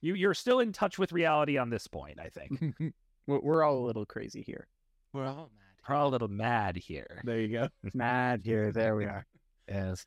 You 0.00 0.14
you're 0.14 0.32
still 0.32 0.60
in 0.60 0.72
touch 0.72 0.96
with 0.96 1.10
reality 1.10 1.58
on 1.58 1.70
this 1.70 1.88
point. 1.88 2.20
I 2.20 2.28
think 2.28 2.94
We're 3.26 3.64
all 3.64 3.78
a 3.78 3.84
little 3.84 4.06
crazy 4.06 4.42
here. 4.42 4.68
We're 5.12 5.26
all 5.26 5.50
mad. 5.56 5.88
we're 5.88 5.96
all 5.96 6.08
a 6.08 6.10
little 6.10 6.28
mad 6.28 6.76
here. 6.76 7.20
There 7.24 7.40
you 7.40 7.48
go. 7.48 7.68
Mad 7.92 8.42
here. 8.44 8.70
There 8.70 8.94
we 8.94 9.06
are. 9.06 9.26
Yes. 9.68 10.06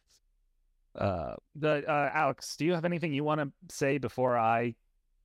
Uh, 0.95 1.34
the 1.56 1.84
uh, 1.91 2.10
Alex, 2.14 2.56
do 2.56 2.64
you 2.66 2.74
have 2.74 2.86
anything 2.86 3.12
you 3.12 3.26
want 3.26 3.41
to 3.41 3.52
say 3.76 3.98
before 3.98 4.38
I 4.38 4.76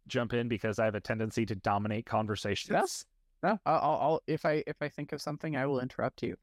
jump 0.08 0.32
in 0.32 0.48
because 0.48 0.78
I 0.78 0.84
have 0.84 0.94
a 0.94 1.00
tendency 1.00 1.46
to 1.46 1.54
dominate 1.54 2.06
conversations. 2.06 2.70
Yes. 2.72 3.04
No, 3.42 3.58
I'll, 3.66 3.98
I'll, 4.00 4.20
if 4.26 4.46
I 4.46 4.62
if 4.66 4.76
I 4.80 4.88
think 4.88 5.12
of 5.12 5.20
something, 5.20 5.56
I 5.56 5.66
will 5.66 5.80
interrupt 5.80 6.22
you. 6.22 6.36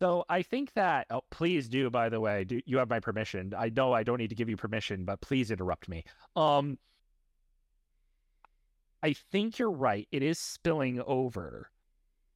So 0.00 0.24
I 0.28 0.42
think 0.42 0.72
that 0.74 1.06
oh, 1.10 1.22
please 1.30 1.68
do. 1.68 1.90
By 1.90 2.08
the 2.08 2.20
way, 2.20 2.44
do 2.44 2.60
you 2.66 2.78
have 2.78 2.90
my 2.90 3.00
permission? 3.00 3.52
I 3.56 3.70
know 3.70 3.92
I 3.92 4.02
don't 4.02 4.18
need 4.18 4.30
to 4.30 4.34
give 4.34 4.48
you 4.48 4.56
permission, 4.56 5.04
but 5.04 5.20
please 5.20 5.50
interrupt 5.50 5.88
me. 5.88 6.04
Um, 6.34 6.78
I 9.02 9.12
think 9.12 9.58
you're 9.58 9.70
right. 9.70 10.08
It 10.10 10.22
is 10.22 10.38
spilling 10.38 11.00
over. 11.06 11.70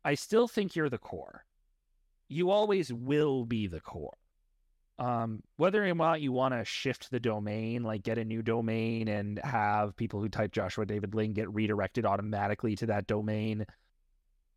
I 0.04 0.14
still 0.14 0.46
think 0.46 0.76
you're 0.76 0.90
the 0.90 0.98
core. 0.98 1.44
You 2.28 2.50
always 2.50 2.92
will 2.92 3.44
be 3.44 3.66
the 3.66 3.80
core. 3.80 4.16
Um, 4.98 5.42
whether 5.56 5.84
or 5.84 5.94
not 5.94 6.20
you 6.20 6.32
want 6.32 6.54
to 6.54 6.64
shift 6.64 7.10
the 7.10 7.20
domain, 7.20 7.84
like 7.84 8.02
get 8.02 8.18
a 8.18 8.24
new 8.24 8.42
domain 8.42 9.08
and 9.08 9.38
have 9.44 9.96
people 9.96 10.20
who 10.20 10.28
type 10.28 10.52
Joshua 10.52 10.84
David 10.84 11.14
Ling 11.14 11.32
get 11.32 11.52
redirected 11.54 12.04
automatically 12.04 12.74
to 12.76 12.86
that 12.86 13.06
domain. 13.06 13.64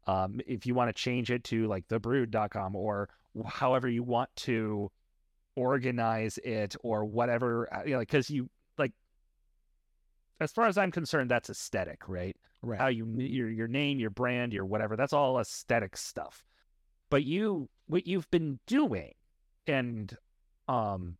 Um, 0.08 0.42
if 0.48 0.66
you 0.66 0.74
want 0.74 0.90
to 0.90 1.00
change 1.00 1.30
it 1.32 1.44
to 1.46 1.68
like 1.68 1.88
thebrood.com 1.88 2.76
or 2.76 3.10
however 3.46 3.88
you 3.88 4.04
want 4.04 4.30
to 4.38 4.92
organize 5.56 6.38
it 6.40 6.76
or 6.82 7.06
whatever, 7.06 7.72
uh, 7.74 7.84
you 7.84 7.92
know, 7.92 8.00
because 8.00 8.30
you 8.30 8.50
like, 8.78 8.94
as 10.40 10.52
far 10.52 10.66
as 10.66 10.78
I'm 10.78 10.92
concerned, 10.92 11.30
that's 11.30 11.50
aesthetic, 11.50 12.08
right? 12.08 12.36
Right. 12.64 12.80
How 12.80 12.88
you 12.88 13.08
your 13.18 13.50
your 13.50 13.68
name, 13.68 14.00
your 14.00 14.12
brand, 14.12 14.54
your 14.54 14.66
whatever. 14.66 14.96
That's 14.96 15.14
all 15.14 15.40
aesthetic 15.40 15.98
stuff. 15.98 16.44
But 17.10 17.24
you, 17.24 17.70
what 17.88 18.08
you've 18.08 18.30
been 18.32 18.60
doing, 18.68 19.14
and 19.68 20.16
um, 20.68 21.18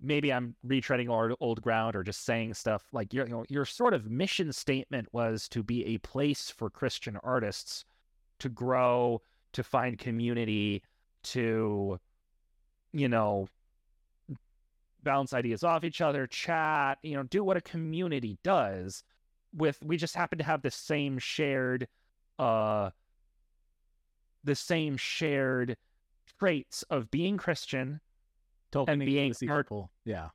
maybe 0.00 0.32
I'm 0.32 0.54
retreading 0.66 1.08
old, 1.08 1.36
old 1.40 1.62
ground 1.62 1.96
or 1.96 2.02
just 2.02 2.24
saying 2.24 2.54
stuff 2.54 2.84
like 2.92 3.12
your 3.12 3.26
you 3.26 3.32
know, 3.32 3.44
your 3.48 3.64
sort 3.64 3.94
of 3.94 4.10
mission 4.10 4.52
statement 4.52 5.08
was 5.12 5.48
to 5.50 5.62
be 5.62 5.84
a 5.86 5.98
place 5.98 6.50
for 6.50 6.70
Christian 6.70 7.16
artists 7.22 7.84
to 8.38 8.48
grow, 8.48 9.22
to 9.52 9.62
find 9.62 9.98
community, 9.98 10.82
to 11.24 11.98
you 12.92 13.08
know 13.08 13.48
bounce 15.02 15.32
ideas 15.32 15.62
off 15.62 15.84
each 15.84 16.00
other, 16.00 16.26
chat, 16.26 16.98
you 17.02 17.14
know, 17.14 17.22
do 17.22 17.44
what 17.44 17.56
a 17.56 17.62
community 17.62 18.38
does 18.42 19.02
with 19.54 19.78
we 19.82 19.96
just 19.96 20.14
happen 20.14 20.38
to 20.38 20.44
have 20.44 20.62
the 20.62 20.70
same 20.70 21.18
shared 21.18 21.86
uh 22.38 22.90
the 24.44 24.54
same 24.54 24.96
shared 24.96 25.76
traits 26.38 26.82
of 26.90 27.10
being 27.10 27.36
Christian 27.36 28.00
and 28.88 29.00
being 29.00 29.34
art, 29.48 29.68
yeah, 30.04 30.28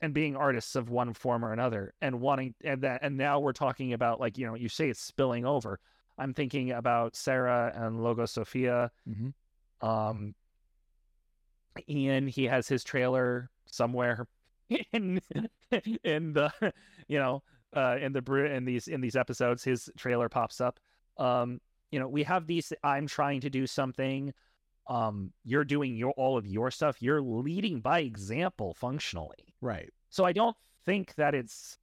and 0.00 0.14
being 0.14 0.36
artists 0.36 0.74
of 0.74 0.90
one 0.90 1.12
form 1.14 1.44
or 1.44 1.52
another, 1.52 1.94
and 2.00 2.20
wanting 2.20 2.54
and 2.64 2.82
that 2.82 3.00
and 3.02 3.16
now 3.16 3.40
we're 3.40 3.52
talking 3.52 3.92
about 3.92 4.20
like 4.20 4.38
you 4.38 4.46
know 4.46 4.54
you 4.54 4.68
say 4.68 4.88
it's 4.88 5.00
spilling 5.00 5.44
over. 5.44 5.78
I'm 6.18 6.34
thinking 6.34 6.72
about 6.72 7.16
Sarah 7.16 7.72
and 7.74 8.00
Logosophia. 8.00 8.90
Mm-hmm. 9.08 9.86
Um, 9.86 10.34
Ian, 11.88 12.26
he 12.26 12.44
has 12.44 12.68
his 12.68 12.84
trailer 12.84 13.50
somewhere 13.66 14.26
in 14.92 15.20
in 16.04 16.32
the 16.32 16.52
you 17.08 17.18
know 17.18 17.42
uh 17.74 17.96
in 18.00 18.12
the 18.12 18.22
in 18.44 18.64
these 18.64 18.88
in 18.88 19.00
these 19.00 19.16
episodes 19.16 19.64
his 19.64 19.90
trailer 19.96 20.28
pops 20.28 20.60
up 20.60 20.78
um 21.18 21.60
you 21.90 21.98
know 21.98 22.08
we 22.08 22.22
have 22.22 22.46
these 22.46 22.72
i'm 22.84 23.06
trying 23.06 23.40
to 23.40 23.50
do 23.50 23.66
something 23.66 24.32
um 24.88 25.32
you're 25.44 25.64
doing 25.64 25.96
your 25.96 26.12
all 26.12 26.36
of 26.36 26.46
your 26.46 26.70
stuff 26.70 27.00
you're 27.00 27.22
leading 27.22 27.80
by 27.80 28.00
example 28.00 28.74
functionally 28.74 29.54
right 29.60 29.90
so 30.10 30.24
i 30.24 30.32
don't 30.32 30.56
think 30.84 31.14
that 31.14 31.34
it's 31.34 31.78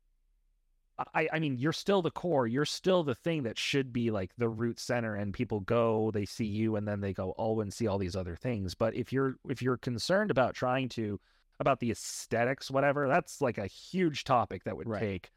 I, 1.14 1.30
I 1.32 1.40
mean 1.40 1.58
you're 1.58 1.74
still 1.74 2.02
the 2.02 2.12
core 2.12 2.48
you're 2.48 2.66
still 2.66 3.04
the 3.04 3.16
thing 3.16 3.44
that 3.44 3.58
should 3.58 3.94
be 3.94 4.12
like 4.12 4.32
the 4.38 4.50
root 4.50 4.80
center 4.80 5.16
and 5.16 5.34
people 5.34 5.62
go 5.62 6.12
they 6.12 6.26
see 6.26 6.46
you 6.46 6.76
and 6.76 6.88
then 6.88 7.00
they 7.00 7.14
go 7.14 7.34
oh 7.38 7.62
and 7.62 7.74
see 7.74 7.88
all 7.88 7.98
these 7.98 8.16
other 8.16 8.36
things 8.36 8.76
but 8.76 8.96
if 8.96 9.14
you're 9.14 9.36
if 9.50 9.62
you're 9.62 9.78
concerned 9.78 10.32
about 10.32 10.54
trying 10.54 10.90
to 10.90 11.20
about 11.60 11.80
the 11.80 11.92
aesthetics 11.92 12.70
whatever 12.70 13.08
that's 13.08 13.42
like 13.42 13.58
a 13.58 13.68
huge 13.68 14.24
topic 14.24 14.64
that 14.64 14.76
would 14.76 14.90
right. 14.90 15.00
take 15.00 15.32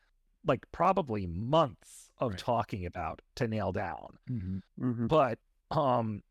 like 0.46 0.66
probably 0.72 1.26
months 1.26 2.10
of 2.18 2.32
right. 2.32 2.38
talking 2.38 2.86
about 2.86 3.22
to 3.36 3.46
nail 3.46 3.72
down 3.72 4.18
mm-hmm. 4.30 4.84
Mm-hmm. 4.84 5.06
but 5.06 5.38
um 5.70 6.22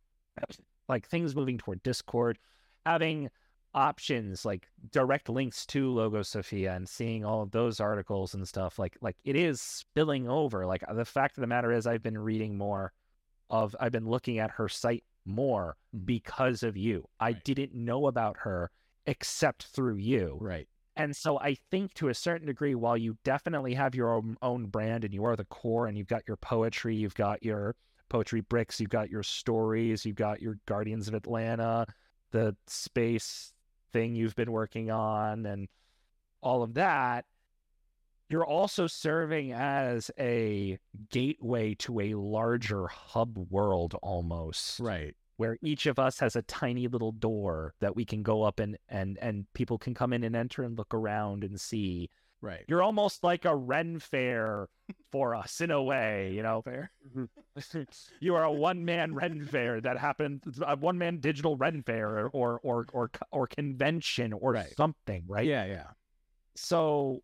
like 0.92 1.08
things 1.08 1.36
moving 1.36 1.58
toward 1.58 1.82
discord 1.82 2.38
having 2.86 3.30
options 3.74 4.44
like 4.44 4.68
direct 4.92 5.30
links 5.30 5.66
to 5.66 5.90
logosophia 5.92 6.76
and 6.76 6.88
seeing 6.88 7.24
all 7.24 7.42
of 7.42 7.52
those 7.52 7.80
articles 7.80 8.34
and 8.34 8.48
stuff 8.48 8.78
like 8.78 8.98
like 9.02 9.16
it 9.24 9.36
is 9.36 9.62
spilling 9.62 10.28
over 10.28 10.66
like 10.66 10.84
the 10.94 11.06
fact 11.06 11.38
of 11.38 11.42
the 11.42 11.48
matter 11.48 11.72
is 11.72 11.88
i've 11.88 12.04
been 12.04 12.18
reading 12.18 12.58
more 12.58 12.92
of 13.50 13.76
i've 13.80 13.92
been 13.92 14.10
looking 14.10 14.40
at 14.40 14.52
her 14.52 14.68
site 14.68 15.04
more 15.26 15.78
mm-hmm. 15.96 16.06
because 16.06 16.64
of 16.64 16.76
you 16.76 17.08
right. 17.22 17.36
i 17.36 17.42
didn't 17.46 17.74
know 17.74 18.08
about 18.08 18.36
her 18.38 18.70
except 19.06 19.64
through 19.68 19.96
you 19.96 20.38
right 20.42 20.68
and 20.98 21.16
so 21.16 21.40
i 21.40 21.56
think 21.70 21.94
to 21.94 22.10
a 22.10 22.14
certain 22.14 22.48
degree 22.48 22.76
while 22.76 22.98
you 22.98 23.18
definitely 23.24 23.74
have 23.74 23.96
your 23.96 24.14
own, 24.14 24.38
own 24.42 24.66
brand 24.66 25.06
and 25.06 25.14
you 25.14 25.24
are 25.24 25.38
the 25.38 25.46
core 25.46 25.88
and 25.88 25.98
you've 25.98 26.08
got 26.08 26.28
your 26.28 26.38
poetry 26.38 26.94
you've 26.94 27.16
got 27.16 27.42
your 27.42 27.74
poetry 28.12 28.42
bricks 28.42 28.80
you've 28.80 28.90
got 28.90 29.10
your 29.10 29.24
stories 29.24 30.06
you've 30.06 30.16
got 30.16 30.42
your 30.42 30.58
guardians 30.66 31.08
of 31.08 31.14
atlanta 31.14 31.86
the 32.32 32.56
space 32.68 33.54
thing 33.92 34.16
you've 34.16 34.36
been 34.36 34.52
working 34.52 34.92
on 34.92 35.46
and 35.46 35.68
all 36.42 36.64
of 36.64 36.74
that, 36.76 37.26
you're 38.30 38.46
also 38.46 38.88
serving 38.88 39.52
as 39.52 40.10
a 40.18 40.80
gateway 41.10 41.76
to 41.76 42.00
a 42.00 42.14
larger 42.16 42.88
hub 42.88 43.38
world 43.50 43.96
almost. 44.02 44.80
Right. 44.80 45.16
Where 45.38 45.58
each 45.62 45.86
of 45.86 46.00
us 46.00 46.20
has 46.20 46.36
a 46.36 46.44
tiny 46.44 46.88
little 46.88 47.12
door 47.12 47.74
that 47.82 47.96
we 47.96 48.06
can 48.06 48.22
go 48.22 48.44
up 48.44 48.60
and 48.60 48.78
and 48.90 49.18
and 49.22 49.52
people 49.54 49.78
can 49.78 49.94
come 49.94 50.14
in 50.14 50.24
and 50.24 50.36
enter 50.36 50.64
and 50.64 50.78
look 50.78 50.94
around 50.94 51.44
and 51.44 51.60
see. 51.60 52.10
Right. 52.42 52.66
You're 52.68 52.82
almost 52.82 53.24
like 53.24 53.46
a 53.46 53.56
Ren 53.56 54.00
fair 54.00 54.68
for 55.12 55.36
us 55.36 55.62
in 55.62 55.70
a 55.70 55.82
way, 55.82 56.32
you 56.36 56.42
know. 56.42 56.62
Fair. 56.64 56.92
Mm-hmm. 57.16 57.82
you 58.20 58.36
are 58.36 58.44
a 58.44 58.52
one 58.52 58.84
man 58.84 59.14
Ren 59.14 59.46
fair 59.46 59.80
that 59.82 59.98
happened 59.98 60.42
a 60.66 60.76
one 60.76 60.98
man 60.98 61.20
digital 61.20 61.56
Ren 61.56 61.84
fair 61.84 62.28
or 62.30 62.60
or 62.64 62.88
or 62.94 63.12
or 63.32 63.48
convention 63.48 64.34
or 64.34 64.54
right. 64.54 64.74
something, 64.76 65.24
right? 65.28 65.46
Yeah, 65.46 65.66
yeah. 65.66 65.88
So 66.56 67.22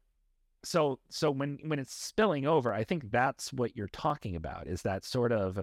so 0.63 0.99
so 1.09 1.31
when 1.31 1.59
when 1.65 1.79
it's 1.79 1.93
spilling 1.93 2.45
over, 2.45 2.73
I 2.73 2.83
think 2.83 3.09
that's 3.09 3.51
what 3.51 3.75
you're 3.75 3.87
talking 3.87 4.35
about 4.35 4.67
is 4.67 4.83
that 4.83 5.03
sort 5.03 5.31
of 5.31 5.59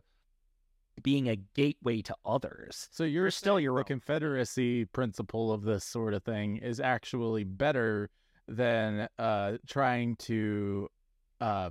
being 1.02 1.28
a 1.28 1.36
gateway 1.54 2.00
to 2.02 2.14
others. 2.24 2.88
So 2.92 3.04
you're, 3.04 3.24
you're 3.24 3.30
still 3.30 3.58
your 3.58 3.82
confederacy 3.84 4.84
principle 4.86 5.52
of 5.52 5.62
this 5.62 5.84
sort 5.84 6.14
of 6.14 6.22
thing 6.22 6.58
is 6.58 6.80
actually 6.80 7.44
better 7.44 8.10
than 8.48 9.08
uh, 9.18 9.58
trying 9.66 10.16
to. 10.16 10.88
Uh, 11.40 11.70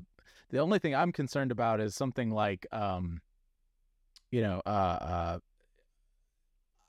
the 0.49 0.59
only 0.59 0.80
thing 0.80 0.93
I'm 0.93 1.11
concerned 1.11 1.51
about 1.51 1.80
is 1.82 1.95
something 1.95 2.30
like, 2.30 2.67
um, 2.71 3.21
you 4.30 4.41
know, 4.41 4.61
uh, 4.65 4.69
uh, 4.69 5.39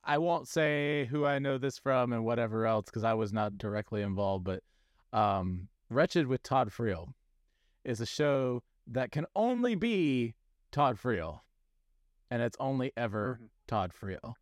I 0.05 0.19
won't 0.19 0.49
say 0.49 1.07
who 1.07 1.25
I 1.25 1.39
know 1.39 1.57
this 1.57 1.79
from 1.79 2.13
and 2.13 2.25
whatever 2.25 2.67
else 2.67 2.87
because 2.87 3.05
I 3.05 3.15
was 3.15 3.33
not 3.33 3.57
directly 3.57 4.03
involved, 4.03 4.45
but 4.45 4.63
um, 5.15 5.69
Wretched 5.89 6.27
with 6.27 6.43
Todd 6.43 6.71
Friel 6.71 7.09
is 7.85 8.01
a 8.01 8.07
show 8.07 8.63
that 8.87 9.13
can 9.13 9.25
only 9.35 9.75
be 9.75 10.35
Todd 10.73 10.99
Friel, 11.03 11.41
and 12.31 12.43
it's 12.43 12.57
only 12.61 12.93
ever 12.97 13.37
Mm-hmm. 13.37 13.47
Todd 13.67 13.93
Friel. 13.99 14.35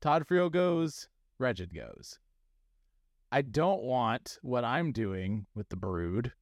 Todd 0.00 0.26
Friel 0.28 0.52
goes, 0.52 1.08
Wretched 1.38 1.74
goes. 1.74 2.18
I 3.30 3.42
don't 3.42 3.82
want 3.82 4.38
what 4.42 4.64
I'm 4.64 4.92
doing 4.92 5.46
with 5.54 5.68
the 5.68 5.76
brood 5.76 6.32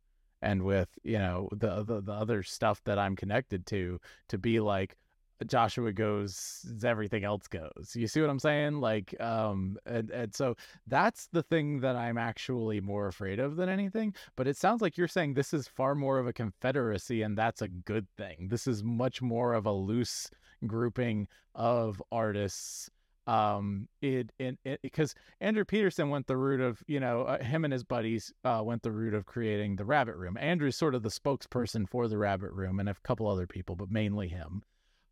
and 0.43 0.63
with, 0.63 0.89
you 1.03 1.19
know, 1.19 1.49
the, 1.53 1.83
the 1.83 2.01
the 2.01 2.13
other 2.13 2.43
stuff 2.43 2.83
that 2.85 2.99
I'm 2.99 3.17
connected 3.17 3.67
to 3.67 4.01
to 4.29 4.39
be 4.39 4.61
like 4.61 4.97
Joshua 5.45 5.93
goes 5.93 6.65
everything 6.85 7.25
else 7.25 7.47
goes. 7.49 7.93
You 7.95 8.07
see 8.07 8.21
what 8.21 8.31
I'm 8.31 8.39
saying? 8.39 8.81
Like 8.81 9.21
um 9.21 9.77
and 9.85 10.11
and 10.11 10.35
so 10.35 10.57
that's 10.87 11.29
the 11.33 11.43
thing 11.43 11.81
that 11.81 11.97
I'm 11.97 12.19
actually 12.19 12.81
more 12.81 13.09
afraid 13.09 13.39
of 13.41 13.57
than 13.57 13.69
anything, 13.69 14.15
but 14.37 14.47
it 14.47 14.57
sounds 14.57 14.81
like 14.81 14.97
you're 14.97 15.09
saying 15.09 15.35
this 15.35 15.53
is 15.53 15.69
far 15.69 15.95
more 15.95 16.19
of 16.19 16.27
a 16.27 16.33
confederacy 16.33 17.23
and 17.23 17.37
that's 17.37 17.63
a 17.63 17.69
good 17.69 18.07
thing. 18.17 18.49
This 18.49 18.67
is 18.67 18.83
much 18.85 19.21
more 19.21 19.55
of 19.55 19.67
a 19.67 19.73
loose 19.73 20.31
grouping 20.67 21.29
of 21.55 22.03
artists 22.13 22.91
um 23.27 23.89
it 24.01 24.31
it 24.39 24.59
because 24.82 25.15
andrew 25.40 25.65
peterson 25.65 26.11
went 26.11 26.27
the 26.28 26.36
route 26.36 26.61
of 26.61 26.82
you 26.86 27.01
know 27.01 27.23
uh, 27.23 27.43
him 27.43 27.65
and 27.65 27.73
his 27.73 27.82
buddies 27.82 28.32
uh 28.44 28.61
went 28.65 28.82
the 28.82 28.93
route 28.93 29.15
of 29.15 29.27
creating 29.27 29.77
the 29.77 29.85
rabbit 29.85 30.16
room. 30.16 30.36
Andrew's 30.39 30.77
sort 30.77 30.94
of 30.94 31.03
the 31.03 31.09
spokesperson 31.09 31.89
for 31.89 32.07
the 32.09 32.19
rabbit 32.19 32.53
room 32.53 32.78
and 32.78 32.89
a 32.89 32.94
couple 33.03 33.27
other 33.27 33.47
people 33.47 33.74
but 33.74 33.90
mainly 33.90 34.28
him. 34.28 34.62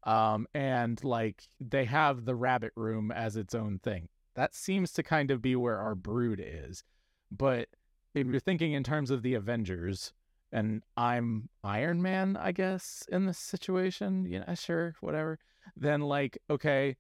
Um 0.05 0.47
and 0.55 1.03
like 1.03 1.49
they 1.61 1.85
have 1.87 2.25
the 2.25 2.37
rabbit 2.37 2.73
room 2.77 3.11
as 3.11 3.37
its 3.37 3.55
own 3.55 3.79
thing. 3.79 4.09
That 4.35 4.55
seems 4.55 4.93
to 4.93 5.03
kind 5.03 5.31
of 5.31 5.43
be 5.43 5.57
where 5.57 5.79
our 5.79 5.95
brood 5.95 6.43
is. 6.45 6.85
But 7.31 7.69
if 8.15 8.27
you're 8.27 8.41
thinking 8.41 8.73
in 8.73 8.85
terms 8.85 9.11
of 9.11 9.23
the 9.23 9.35
avengers 9.35 10.13
and 10.55 10.83
I'm 10.97 11.49
Iron 11.65 12.01
Man, 12.01 12.37
I 12.37 12.53
guess, 12.53 13.05
in 13.11 13.27
this 13.27 13.39
situation, 13.39 14.25
you 14.25 14.39
know, 14.39 14.55
sure, 14.55 14.95
whatever. 15.01 15.41
Then 15.77 16.01
like, 16.01 16.39
okay, 16.49 16.97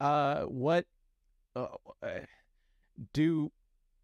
uh, 0.00 0.42
what, 0.42 0.86
uh, 1.54 1.68
uh, 2.02 2.08
do, 3.12 3.50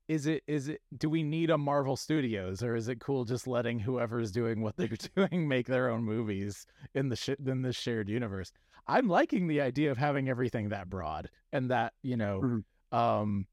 is 0.09 0.27
it 0.27 0.43
is 0.47 0.69
it 0.69 0.83
do 0.99 1.09
we 1.09 1.23
need 1.23 1.49
a 1.49 1.57
Marvel 1.57 1.97
Studios 1.97 2.63
or 2.63 2.75
is 2.75 2.89
it 2.89 3.01
cool 3.01 3.25
just 3.25 3.47
letting 3.47 3.79
whoever's 3.79 4.33
doing 4.33 4.61
what 4.61 4.77
they're 4.77 4.89
doing 5.17 5.49
make 5.49 5.67
their 5.67 5.89
own 5.89 6.03
movies 6.03 6.67
in 6.95 7.09
the 7.09 7.17
sh- 7.17 7.31
in 7.47 7.63
this 7.63 7.77
shared 7.77 8.09
universe? 8.09 8.53
I'm 8.87 9.09
liking 9.09 9.47
the 9.47 9.61
idea 9.61 9.91
of 9.91 9.99
having 9.99 10.29
everything 10.29 10.71
that 10.71 10.91
broad 10.91 11.31
and 11.53 11.71
that 11.71 11.93
you 12.03 12.17
know, 12.17 12.63
um, 12.91 13.47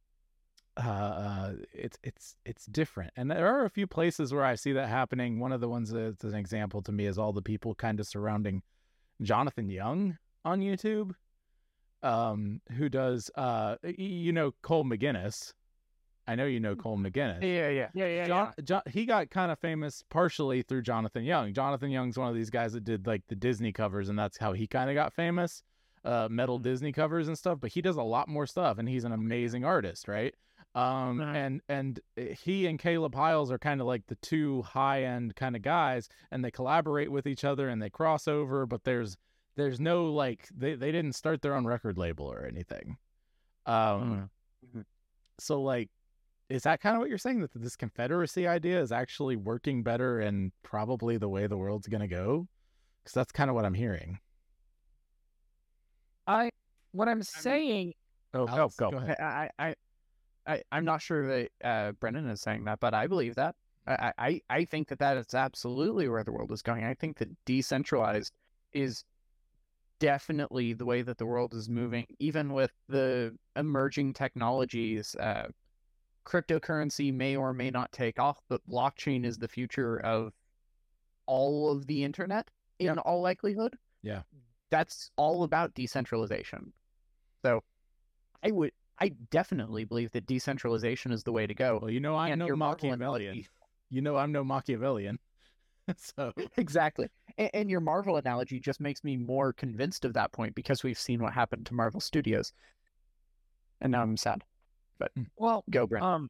uh, 0.78 0.90
uh, 0.90 1.54
it's 1.74 1.98
it's 2.04 2.36
it's 2.46 2.66
different. 2.66 3.12
And 3.16 3.30
there 3.30 3.48
are 3.48 3.66
a 3.66 3.70
few 3.70 3.88
places 3.88 4.34
where 4.34 4.46
I 4.46 4.56
see 4.56 4.74
that 4.74 4.90
happening. 4.90 5.40
One 5.40 5.52
of 5.52 5.62
the 5.62 5.70
ones 5.70 5.92
that's 5.92 6.24
an 6.24 6.36
example 6.36 6.82
to 6.84 6.92
me 6.92 7.06
is 7.06 7.18
all 7.18 7.34
the 7.34 7.42
people 7.42 7.76
kind 7.76 8.00
of 8.00 8.08
surrounding 8.08 8.64
Jonathan 9.22 9.70
Young 9.70 10.18
on 10.46 10.62
YouTube, 10.62 11.12
um, 12.04 12.62
who 12.72 12.90
does 12.90 13.30
uh, 13.36 13.76
you 13.84 14.32
know 14.32 14.54
Colm 14.64 14.94
McGuinness. 14.94 15.54
I 16.28 16.36
know 16.36 16.46
you 16.46 16.60
know 16.60 16.76
Colm 16.76 17.06
McGuinness. 17.06 17.42
Yeah, 17.42 17.70
yeah, 17.70 17.88
yeah, 17.94 18.06
yeah. 18.06 18.28
John, 18.28 18.54
John, 18.64 18.82
he 18.88 19.06
got 19.06 19.32
kind 19.32 19.52
of 19.52 19.58
famous 19.60 20.04
partially 20.10 20.62
through 20.62 20.84
Jonathan 20.84 21.24
Young. 21.24 21.54
Jonathan 21.54 21.90
Young's 21.90 22.18
one 22.18 22.30
of 22.30 22.36
these 22.36 22.52
guys 22.52 22.74
that 22.74 22.84
did 22.84 23.08
like 23.08 23.24
the 23.28 23.36
Disney 23.36 23.72
covers, 23.72 24.10
and 24.10 24.20
that's 24.20 24.38
how 24.38 24.54
he 24.54 24.68
kind 24.68 24.90
of 24.90 24.94
got 24.94 25.14
famous, 25.14 25.64
uh, 26.06 26.28
metal 26.30 26.60
Disney 26.60 26.92
covers 26.92 27.28
and 27.28 27.38
stuff. 27.38 27.60
But 27.60 27.72
he 27.72 27.82
does 27.82 27.96
a 27.96 28.04
lot 28.04 28.28
more 28.28 28.46
stuff, 28.46 28.78
and 28.78 28.88
he's 28.88 29.06
an 29.06 29.12
amazing 29.12 29.66
artist, 29.66 30.08
right? 30.08 30.36
Um, 30.76 31.20
and 31.20 31.62
and 31.68 32.00
he 32.16 32.68
and 32.68 32.78
Caleb 32.78 33.16
Hyles 33.16 33.52
are 33.52 33.58
kind 33.58 33.82
of 33.82 33.88
like 33.88 34.06
the 34.08 34.16
two 34.16 34.62
high 34.62 35.04
end 35.04 35.36
kind 35.36 35.56
of 35.56 35.64
guys, 35.64 36.10
and 36.32 36.46
they 36.46 36.52
collaborate 36.52 37.12
with 37.12 37.26
each 37.26 37.44
other 37.44 37.70
and 37.70 37.82
they 37.82 37.90
cross 37.90 38.28
over. 38.28 38.66
But 38.68 38.84
there's 38.84 39.18
there's 39.60 39.80
no 39.80 40.06
like 40.06 40.48
they 40.56 40.76
they 40.76 40.92
didn't 40.92 41.14
start 41.14 41.42
their 41.42 41.56
own 41.56 41.66
record 41.66 41.98
label 41.98 42.26
or 42.26 42.46
anything. 42.46 42.98
Um, 43.66 44.30
so 45.40 45.62
like 45.62 45.90
is 46.50 46.64
that 46.64 46.82
kind 46.82 46.96
of 46.96 47.00
what 47.00 47.10
you're 47.10 47.18
saying 47.18 47.42
that 47.42 47.52
this 47.54 47.76
confederacy 47.76 48.48
idea 48.48 48.82
is 48.82 48.92
actually 48.92 49.36
working 49.36 49.84
better 49.84 50.20
and 50.20 50.52
probably 50.64 51.18
the 51.18 51.30
way 51.30 51.46
the 51.46 51.58
world's 51.58 51.88
going 51.88 52.02
to 52.02 52.08
go 52.08 52.48
because 53.04 53.14
that's 53.14 53.32
kind 53.32 53.52
of 53.52 53.56
what 53.56 53.66
i'm 53.66 53.76
hearing 53.76 54.18
I 56.30 56.52
what 56.92 57.10
I'm 57.10 57.24
saying. 57.24 57.94
Oh, 58.36 58.48
Alex, 58.48 58.76
go 58.76 58.92
go 58.92 59.00
go. 59.00 59.04
ahead. 59.04 59.20
I, 59.20 59.50
I, 59.58 59.76
I, 60.46 60.62
I'm 60.72 60.86
not 60.86 61.02
sure 61.02 61.28
that 61.28 61.50
uh, 61.64 61.92
Brendan 61.94 62.30
is 62.30 62.42
saying 62.42 62.66
that, 62.66 62.80
but 62.80 62.94
I 62.94 63.08
believe 63.08 63.36
that. 63.36 63.56
I, 63.88 64.14
I, 64.20 64.42
I 64.52 64.66
think 64.66 64.90
that 64.90 65.00
that 65.00 65.18
is 65.18 65.34
absolutely 65.34 66.08
where 66.08 66.24
the 66.24 66.32
world 66.32 66.52
is 66.52 66.62
going. 66.62 66.84
I 66.84 66.94
think 66.94 67.18
that 67.18 67.30
decentralized 67.46 68.32
is 68.72 69.04
definitely 70.00 70.74
the 70.74 70.86
way 70.86 71.02
that 71.02 71.18
the 71.18 71.26
world 71.26 71.54
is 71.54 71.70
moving, 71.70 72.06
even 72.20 72.54
with 72.54 72.72
the 72.88 73.36
emerging 73.56 74.14
technologies. 74.14 75.16
Uh, 75.16 75.48
cryptocurrency 76.26 77.14
may 77.14 77.36
or 77.36 77.54
may 77.54 77.70
not 77.70 77.92
take 77.92 78.20
off, 78.20 78.40
but 78.50 78.62
blockchain 78.70 79.26
is 79.26 79.38
the 79.38 79.48
future 79.48 79.98
of 79.98 80.34
all 81.26 81.72
of 81.72 81.88
the 81.88 82.04
internet 82.04 82.50
in 82.80 82.98
all 83.00 83.22
likelihood. 83.22 83.76
Yeah. 84.04 84.22
That's 84.70 85.12
all 85.16 85.44
about 85.44 85.74
decentralization. 85.74 86.72
So 87.44 87.64
I 88.44 88.52
would 88.52 88.72
I 89.00 89.10
definitely 89.32 89.86
believe 89.86 90.12
that 90.12 90.26
decentralization 90.26 91.12
is 91.12 91.24
the 91.24 91.32
way 91.32 91.48
to 91.48 91.54
go. 91.54 91.80
Well, 91.82 91.92
you 91.92 92.00
know 92.00 92.16
I'm 92.16 92.34
And 92.34 92.40
no 92.40 92.56
Marvel 92.56 92.90
Machiavellian. 92.90 93.46
You 93.90 94.02
know 94.02 94.18
I'm 94.18 94.32
no 94.32 94.44
Machiavellian. 94.44 95.20
so 95.98 96.34
exactly. 96.58 97.08
And, 97.40 97.50
and 97.54 97.70
your 97.72 97.80
Marvel 97.80 98.18
analogy 98.18 98.60
just 98.60 98.80
makes 98.80 99.04
me 99.04 99.18
more 99.18 99.54
convinced 99.54 100.06
of 100.06 100.14
that 100.14 100.32
point 100.32 100.54
because 100.54 100.84
we've 100.84 101.00
seen 101.00 101.24
what 101.24 101.34
happened 101.34 101.66
to 101.68 101.74
Marvel 101.74 102.00
Studios. 102.00 102.54
And 103.82 103.92
now 103.92 104.04
I'm 104.04 104.18
sad. 104.18 104.44
But 105.00 105.12
Well, 105.38 105.64
go, 105.72 105.88
Brent. 105.88 106.06
Um, 106.06 106.30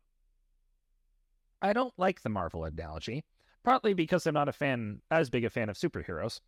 I 1.62 1.74
don't 1.74 1.94
like 1.98 2.22
the 2.22 2.30
Marvel 2.30 2.64
analogy, 2.64 3.26
partly 3.64 3.94
because 3.94 4.26
I'm 4.26 4.36
not 4.36 4.48
a 4.48 4.54
fan, 4.54 5.02
as 5.12 5.30
big 5.30 5.44
a 5.44 5.50
fan 5.50 5.68
of 5.70 5.76
superheroes. 5.76 6.40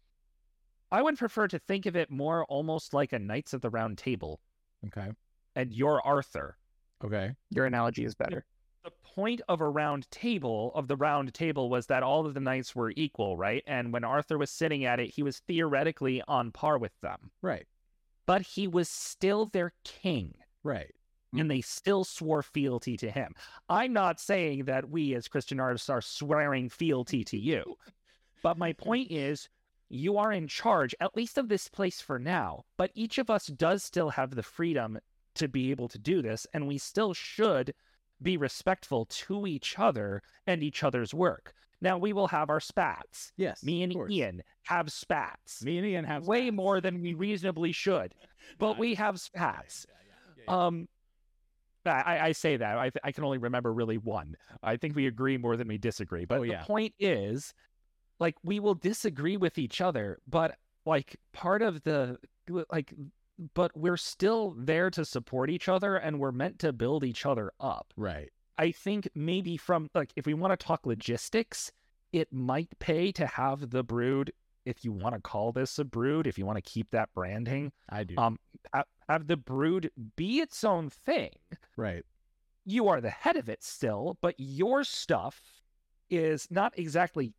I 0.92 1.02
would 1.02 1.18
prefer 1.18 1.48
to 1.48 1.60
think 1.60 1.86
of 1.86 1.96
it 1.96 2.12
more 2.12 2.46
almost 2.46 2.94
like 2.94 3.12
a 3.12 3.20
Knights 3.20 3.54
of 3.54 3.62
the 3.62 3.70
Round 3.70 3.98
Table, 3.98 4.40
okay 4.88 5.12
and 5.56 5.74
you're 5.74 6.02
Arthur. 6.06 6.58
okay 7.04 7.32
Your 7.50 7.66
analogy 7.66 8.06
is 8.06 8.16
better. 8.16 8.46
The 8.84 8.92
point 9.04 9.42
of 9.48 9.62
a 9.62 9.70
round 9.70 10.10
table, 10.10 10.72
of 10.74 10.88
the 10.88 10.96
round 10.96 11.34
table, 11.34 11.70
was 11.70 11.86
that 11.88 12.02
all 12.02 12.26
of 12.26 12.34
the 12.34 12.40
knights 12.40 12.76
were 12.76 12.94
equal, 12.96 13.38
right? 13.38 13.64
And 13.68 13.94
when 13.94 14.04
Arthur 14.04 14.38
was 14.38 14.50
sitting 14.50 14.86
at 14.86 15.00
it, 15.00 15.12
he 15.12 15.22
was 15.22 15.40
theoretically 15.40 16.24
on 16.28 16.52
par 16.52 16.78
with 16.78 17.00
them. 17.02 17.32
right 17.42 17.68
But 18.26 18.42
he 18.42 18.68
was 18.68 18.90
still 18.90 19.46
their 19.46 19.74
king. 19.84 20.36
right 20.64 20.94
and 21.34 21.50
they 21.50 21.62
still 21.62 22.04
swore 22.04 22.44
fealty 22.44 22.98
to 22.98 23.10
him. 23.10 23.34
I'm 23.70 23.94
not 23.94 24.20
saying 24.20 24.66
that 24.66 24.90
we 24.90 25.16
as 25.16 25.28
Christian 25.28 25.60
artists 25.60 25.90
are 25.90 26.02
swearing 26.02 26.68
fealty 26.70 27.24
to 27.24 27.38
you, 27.38 27.78
but 28.44 28.58
my 28.58 28.74
point 28.74 29.12
is 29.12 29.48
you 29.90 30.18
are 30.18 30.32
in 30.32 30.48
charge, 30.48 30.96
at 31.00 31.16
least 31.16 31.38
of 31.38 31.48
this 31.48 31.68
place 31.68 32.02
for 32.02 32.20
now, 32.20 32.66
but 32.78 32.92
each 32.96 33.18
of 33.18 33.30
us 33.30 33.48
does 33.48 33.84
still 33.84 34.10
have 34.10 34.36
the 34.36 34.44
freedom 34.44 35.00
to 35.36 35.48
be 35.48 35.72
able 35.72 35.88
to 35.88 35.98
do 35.98 36.22
this, 36.22 36.46
and 36.54 36.68
we 36.68 36.78
still 36.78 37.14
should 37.14 37.74
be 38.22 38.38
respectful 38.38 39.06
to 39.06 39.48
each 39.48 39.80
other 39.80 40.22
and 40.48 40.64
each 40.64 40.84
other's 40.84 41.14
work. 41.14 41.54
Now 41.82 41.98
we 41.98 42.14
will 42.14 42.28
have 42.28 42.50
our 42.50 42.60
spats. 42.60 43.32
Yes, 43.38 43.64
me 43.64 43.84
and 43.84 44.10
Ian 44.10 44.44
have 44.64 44.92
spats. 44.92 45.64
Me 45.64 45.78
and 45.78 45.88
Ian 45.88 46.06
have 46.06 46.28
way 46.28 46.52
more 46.52 46.80
than 46.80 47.02
we 47.02 47.14
reasonably 47.14 47.72
should, 47.72 48.14
but 48.60 48.78
we 48.78 48.94
have 48.96 49.20
spats. 49.20 49.88
Um, 50.48 50.88
I, 51.86 52.20
I 52.22 52.32
say 52.34 52.58
that 52.58 52.78
I, 52.78 52.92
I 53.04 53.12
can 53.12 53.24
only 53.24 53.40
remember 53.40 53.74
really 53.74 53.98
one. 53.98 54.36
I 54.62 54.78
think 54.78 54.96
we 54.96 55.08
agree 55.08 55.38
more 55.38 55.58
than 55.58 55.68
we 55.68 55.78
disagree. 55.78 56.26
But 56.26 56.44
yeah. 56.44 56.60
the 56.60 56.66
point 56.66 56.94
is, 57.00 57.54
like, 58.20 58.36
we 58.44 58.60
will 58.60 58.76
disagree 58.76 59.38
with 59.38 59.58
each 59.58 59.82
other, 59.82 60.20
but 60.28 60.56
like 60.86 61.16
part 61.34 61.62
of 61.62 61.82
the 61.84 62.18
like, 62.72 62.94
but 63.54 63.76
we're 63.76 63.98
still 63.98 64.56
there 64.58 64.90
to 64.92 65.06
support 65.06 65.50
each 65.50 65.68
other, 65.68 65.96
and 65.96 66.20
we're 66.20 66.32
meant 66.32 66.60
to 66.60 66.74
build 66.74 67.04
each 67.04 67.26
other 67.26 67.52
up. 67.60 67.94
right 67.98 68.30
I 68.58 68.72
think 68.72 69.10
maybe 69.16 69.58
from 69.58 69.90
like 69.96 70.12
if 70.16 70.26
we 70.26 70.34
want 70.34 70.58
to 70.58 70.66
talk 70.66 70.86
logistics, 70.86 71.72
it 72.14 72.32
might 72.32 72.70
pay 72.80 73.12
to 73.14 73.26
have 73.26 73.72
the 73.72 73.84
brood. 73.84 74.32
If 74.66 74.86
you 74.86 74.92
want 74.92 75.16
to 75.16 75.22
call 75.22 75.52
this 75.52 75.80
a 75.80 75.84
brood, 75.84 76.28
if 76.28 76.38
you 76.38 76.46
want 76.46 76.58
to 76.58 76.62
keep 76.62 76.92
that 76.92 77.10
branding, 77.16 77.72
I 77.90 78.04
do. 78.04 78.16
Um, 78.18 78.38
have 79.10 79.28
the 79.28 79.38
brood 79.38 79.92
be 80.16 80.40
its 80.40 80.64
own 80.64 80.90
thing. 80.90 81.32
right 81.76 82.04
You 82.66 82.88
are 82.88 83.02
the 83.02 83.10
head 83.10 83.36
of 83.36 83.50
it 83.50 83.64
still, 83.64 84.18
but 84.22 84.36
your 84.38 84.84
stuff 84.84 85.42
is 86.10 86.48
not 86.52 86.78
exactly. 86.78 87.34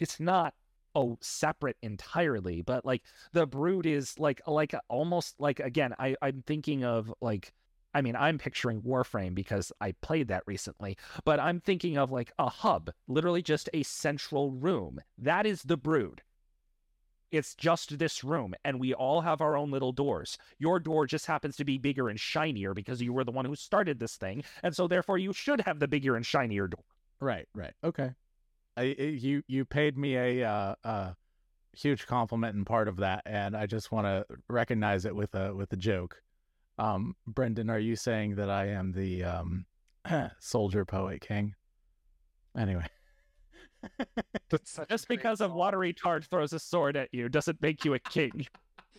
It's 0.00 0.18
not 0.18 0.54
oh 0.94 1.18
separate 1.20 1.76
entirely, 1.82 2.62
but 2.62 2.84
like 2.84 3.02
the 3.32 3.46
brood 3.46 3.86
is 3.86 4.18
like 4.18 4.40
like 4.46 4.74
almost 4.88 5.34
like 5.38 5.60
again. 5.60 5.94
I 5.98 6.16
I'm 6.22 6.42
thinking 6.46 6.84
of 6.84 7.12
like 7.20 7.52
I 7.94 8.00
mean, 8.00 8.16
I'm 8.16 8.38
picturing 8.38 8.80
Warframe 8.82 9.34
because 9.34 9.70
I 9.80 9.92
played 10.00 10.28
that 10.28 10.44
recently, 10.46 10.96
but 11.24 11.38
I'm 11.38 11.60
thinking 11.60 11.98
of 11.98 12.10
like 12.10 12.32
a 12.38 12.48
hub, 12.48 12.90
literally 13.06 13.42
just 13.42 13.68
a 13.74 13.82
central 13.82 14.50
room. 14.50 15.00
That 15.18 15.46
is 15.46 15.62
the 15.62 15.76
brood. 15.76 16.22
It's 17.30 17.54
just 17.54 17.98
this 17.98 18.22
room, 18.22 18.54
and 18.62 18.78
we 18.78 18.92
all 18.92 19.22
have 19.22 19.40
our 19.40 19.56
own 19.56 19.70
little 19.70 19.92
doors. 19.92 20.36
Your 20.58 20.78
door 20.78 21.06
just 21.06 21.24
happens 21.24 21.56
to 21.56 21.64
be 21.64 21.78
bigger 21.78 22.10
and 22.10 22.20
shinier 22.20 22.74
because 22.74 23.00
you 23.00 23.12
were 23.12 23.24
the 23.24 23.32
one 23.32 23.46
who 23.46 23.56
started 23.56 23.98
this 23.98 24.16
thing, 24.16 24.44
and 24.62 24.76
so 24.76 24.86
therefore 24.86 25.16
you 25.16 25.32
should 25.32 25.62
have 25.62 25.78
the 25.78 25.88
bigger 25.88 26.14
and 26.14 26.26
shinier 26.26 26.68
door. 26.68 26.84
right 27.20 27.48
right 27.54 27.72
okay 27.82 28.10
I, 28.76 28.82
I- 28.98 29.02
you 29.02 29.42
you 29.46 29.64
paid 29.64 29.96
me 29.98 30.16
a 30.16 30.48
uh, 30.48 30.74
uh 30.84 31.12
huge 31.74 32.06
compliment 32.06 32.54
and 32.54 32.66
part 32.66 32.86
of 32.86 32.98
that 32.98 33.22
and 33.24 33.56
i 33.56 33.64
just 33.64 33.90
want 33.90 34.06
to 34.06 34.26
recognize 34.50 35.06
it 35.06 35.16
with 35.16 35.34
a 35.34 35.54
with 35.54 35.72
a 35.72 35.76
joke 35.76 36.20
um 36.78 37.16
brendan 37.26 37.70
are 37.70 37.78
you 37.78 37.96
saying 37.96 38.34
that 38.34 38.50
i 38.50 38.66
am 38.66 38.92
the 38.92 39.24
um 39.24 39.64
soldier 40.38 40.84
poet 40.84 41.20
king 41.22 41.54
anyway 42.56 42.84
Just 44.88 45.08
because 45.08 45.40
a 45.40 45.48
watery 45.48 45.92
tart 45.92 46.24
throws 46.26 46.52
a 46.52 46.58
sword 46.58 46.96
at 46.96 47.08
you 47.12 47.28
doesn't 47.28 47.60
make 47.60 47.84
you 47.84 47.94
a 47.94 47.98
king. 47.98 48.46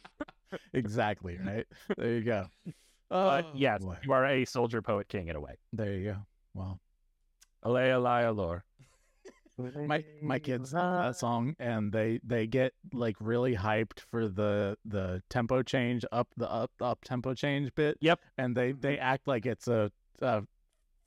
exactly 0.74 1.38
right 1.46 1.66
there 1.98 2.14
you 2.14 2.22
go 2.22 2.48
But 3.10 3.46
Oh, 3.46 3.52
yes, 3.54 3.82
boy. 3.84 3.98
you 4.04 4.12
are 4.12 4.26
a 4.26 4.44
soldier 4.46 4.82
poet 4.82 5.08
king 5.08 5.28
in 5.28 5.36
a 5.36 5.40
way. 5.40 5.56
there 5.72 5.94
you 5.94 6.12
go 6.12 6.18
well 6.54 6.80
Alea 7.64 7.98
Lor. 8.34 8.66
My 9.58 10.04
my 10.22 10.40
kids 10.40 10.72
that 10.72 11.16
song 11.16 11.56
and 11.60 11.92
they 11.92 12.20
they 12.24 12.48
get 12.48 12.74
like 12.92 13.16
really 13.20 13.56
hyped 13.56 14.00
for 14.00 14.28
the 14.28 14.76
the 14.84 15.22
tempo 15.30 15.62
change 15.62 16.04
up 16.12 16.28
the 16.38 16.50
up 16.52 16.72
up 16.82 17.04
tempo 17.04 17.36
change 17.36 17.70
bit 17.76 17.96
yep 18.02 18.20
and 18.38 18.58
they 18.58 18.72
mm-hmm. 18.72 18.82
they 18.82 18.98
act 18.98 19.28
like 19.28 19.46
it's 19.46 19.68
a, 19.68 19.92
a 20.22 20.42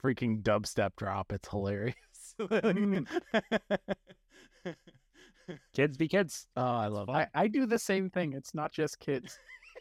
freaking 0.01 0.43
dubstep 0.43 0.91
drop 0.97 1.33
it's 1.33 1.49
hilarious 1.49 1.97
mm. 2.41 3.07
kids 5.75 5.97
be 5.97 6.09
kids. 6.09 6.47
Oh, 6.57 6.63
I 6.63 6.87
love 6.89 7.09
I, 7.09 7.29
I 7.35 7.49
do 7.49 7.67
the 7.67 7.79
same 7.79 8.11
thing. 8.11 8.33
It's 8.33 8.55
not 8.55 8.73
just 8.73 8.99
kids, 8.99 9.39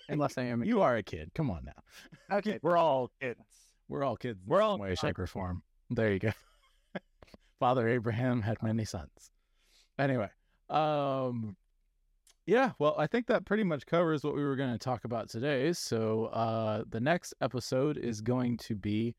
unless 0.10 0.38
I 0.38 0.44
am. 0.44 0.62
A 0.62 0.66
You 0.66 0.82
are 0.82 0.96
a 0.98 1.04
kid. 1.04 1.32
Come 1.36 1.50
on 1.50 1.66
now. 1.66 2.38
Okay, 2.38 2.60
We're 2.64 2.78
all 2.78 3.12
kids. 3.22 3.42
We're 3.88 4.04
all 4.04 4.18
kids. 4.18 4.40
We're 4.46 4.62
all- 4.62 4.80
way, 4.80 4.96
shape, 4.96 5.20
or 5.20 5.28
form. 5.28 5.64
There 5.90 6.12
you 6.12 6.20
go. 6.20 6.32
Father 7.60 7.88
Abraham 7.88 8.42
had 8.42 8.62
many 8.62 8.86
sons. 8.86 9.32
Anyway, 9.98 10.30
um, 10.70 11.56
yeah. 12.46 12.72
Well, 12.80 12.96
I 12.98 13.08
think 13.08 13.28
that 13.28 13.46
pretty 13.46 13.64
much 13.64 13.86
covers 13.86 14.24
what 14.24 14.36
we 14.36 14.44
were 14.44 14.56
going 14.56 14.74
to 14.74 14.78
talk 14.78 15.06
about 15.06 15.30
today. 15.30 15.72
So, 15.74 16.26
uh, 16.26 16.84
the 16.90 17.00
next 17.00 17.34
episode 17.42 17.98
is 17.98 18.22
going 18.22 18.58
to 18.58 18.76
be 18.76 19.16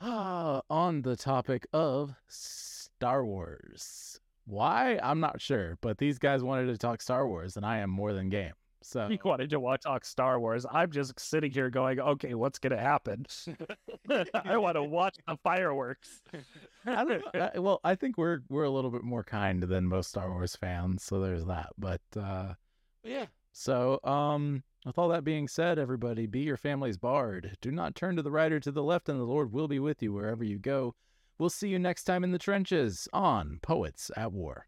uh, 0.00 0.60
on 0.68 1.02
the 1.02 1.16
topic 1.16 1.66
of 1.72 2.14
Star 2.28 3.24
Wars. 3.24 4.20
Why? 4.46 4.98
I'm 5.02 5.20
not 5.20 5.40
sure, 5.40 5.78
but 5.80 5.98
these 5.98 6.18
guys 6.18 6.42
wanted 6.42 6.66
to 6.66 6.76
talk 6.76 7.00
Star 7.00 7.26
Wars, 7.26 7.56
and 7.56 7.64
I 7.64 7.78
am 7.78 7.90
more 7.90 8.12
than 8.12 8.28
game. 8.28 8.52
So 8.86 9.08
You 9.08 9.18
wanted 9.24 9.48
to 9.50 9.60
watch 9.60 9.82
talk 9.84 10.04
Star 10.04 10.38
Wars. 10.38 10.66
I'm 10.70 10.90
just 10.90 11.18
sitting 11.18 11.50
here 11.50 11.70
going, 11.70 11.98
okay, 11.98 12.34
what's 12.34 12.58
gonna 12.58 12.78
happen? 12.80 13.24
I 14.34 14.58
want 14.58 14.76
to 14.76 14.82
watch 14.82 15.16
the 15.26 15.38
fireworks. 15.42 16.20
I 16.84 17.04
don't. 17.04 17.24
I- 17.34 17.58
well, 17.58 17.80
I 17.82 17.94
think 17.94 18.18
we're 18.18 18.40
we're 18.50 18.64
a 18.64 18.70
little 18.70 18.90
bit 18.90 19.02
more 19.02 19.24
kind 19.24 19.62
than 19.62 19.86
most 19.86 20.10
Star 20.10 20.30
Wars 20.30 20.54
fans, 20.54 21.02
so 21.02 21.18
there's 21.18 21.46
that. 21.46 21.70
But 21.78 22.02
uh 22.14 22.54
yeah. 23.02 23.26
So, 23.52 24.00
um 24.04 24.62
with 24.84 24.98
all 24.98 25.08
that 25.08 25.24
being 25.24 25.48
said, 25.48 25.78
everybody, 25.78 26.26
be 26.26 26.40
your 26.40 26.58
family's 26.58 26.98
bard. 26.98 27.56
Do 27.62 27.70
not 27.72 27.94
turn 27.94 28.16
to 28.16 28.22
the 28.22 28.30
right 28.30 28.52
or 28.52 28.60
to 28.60 28.70
the 28.70 28.82
left, 28.82 29.08
and 29.08 29.18
the 29.18 29.24
Lord 29.24 29.50
will 29.50 29.66
be 29.66 29.78
with 29.78 30.02
you 30.02 30.12
wherever 30.12 30.44
you 30.44 30.58
go. 30.58 30.94
We'll 31.38 31.48
see 31.48 31.68
you 31.68 31.78
next 31.78 32.04
time 32.04 32.22
in 32.22 32.32
the 32.32 32.38
trenches 32.38 33.08
on 33.14 33.60
Poets 33.62 34.10
at 34.14 34.30
War. 34.32 34.66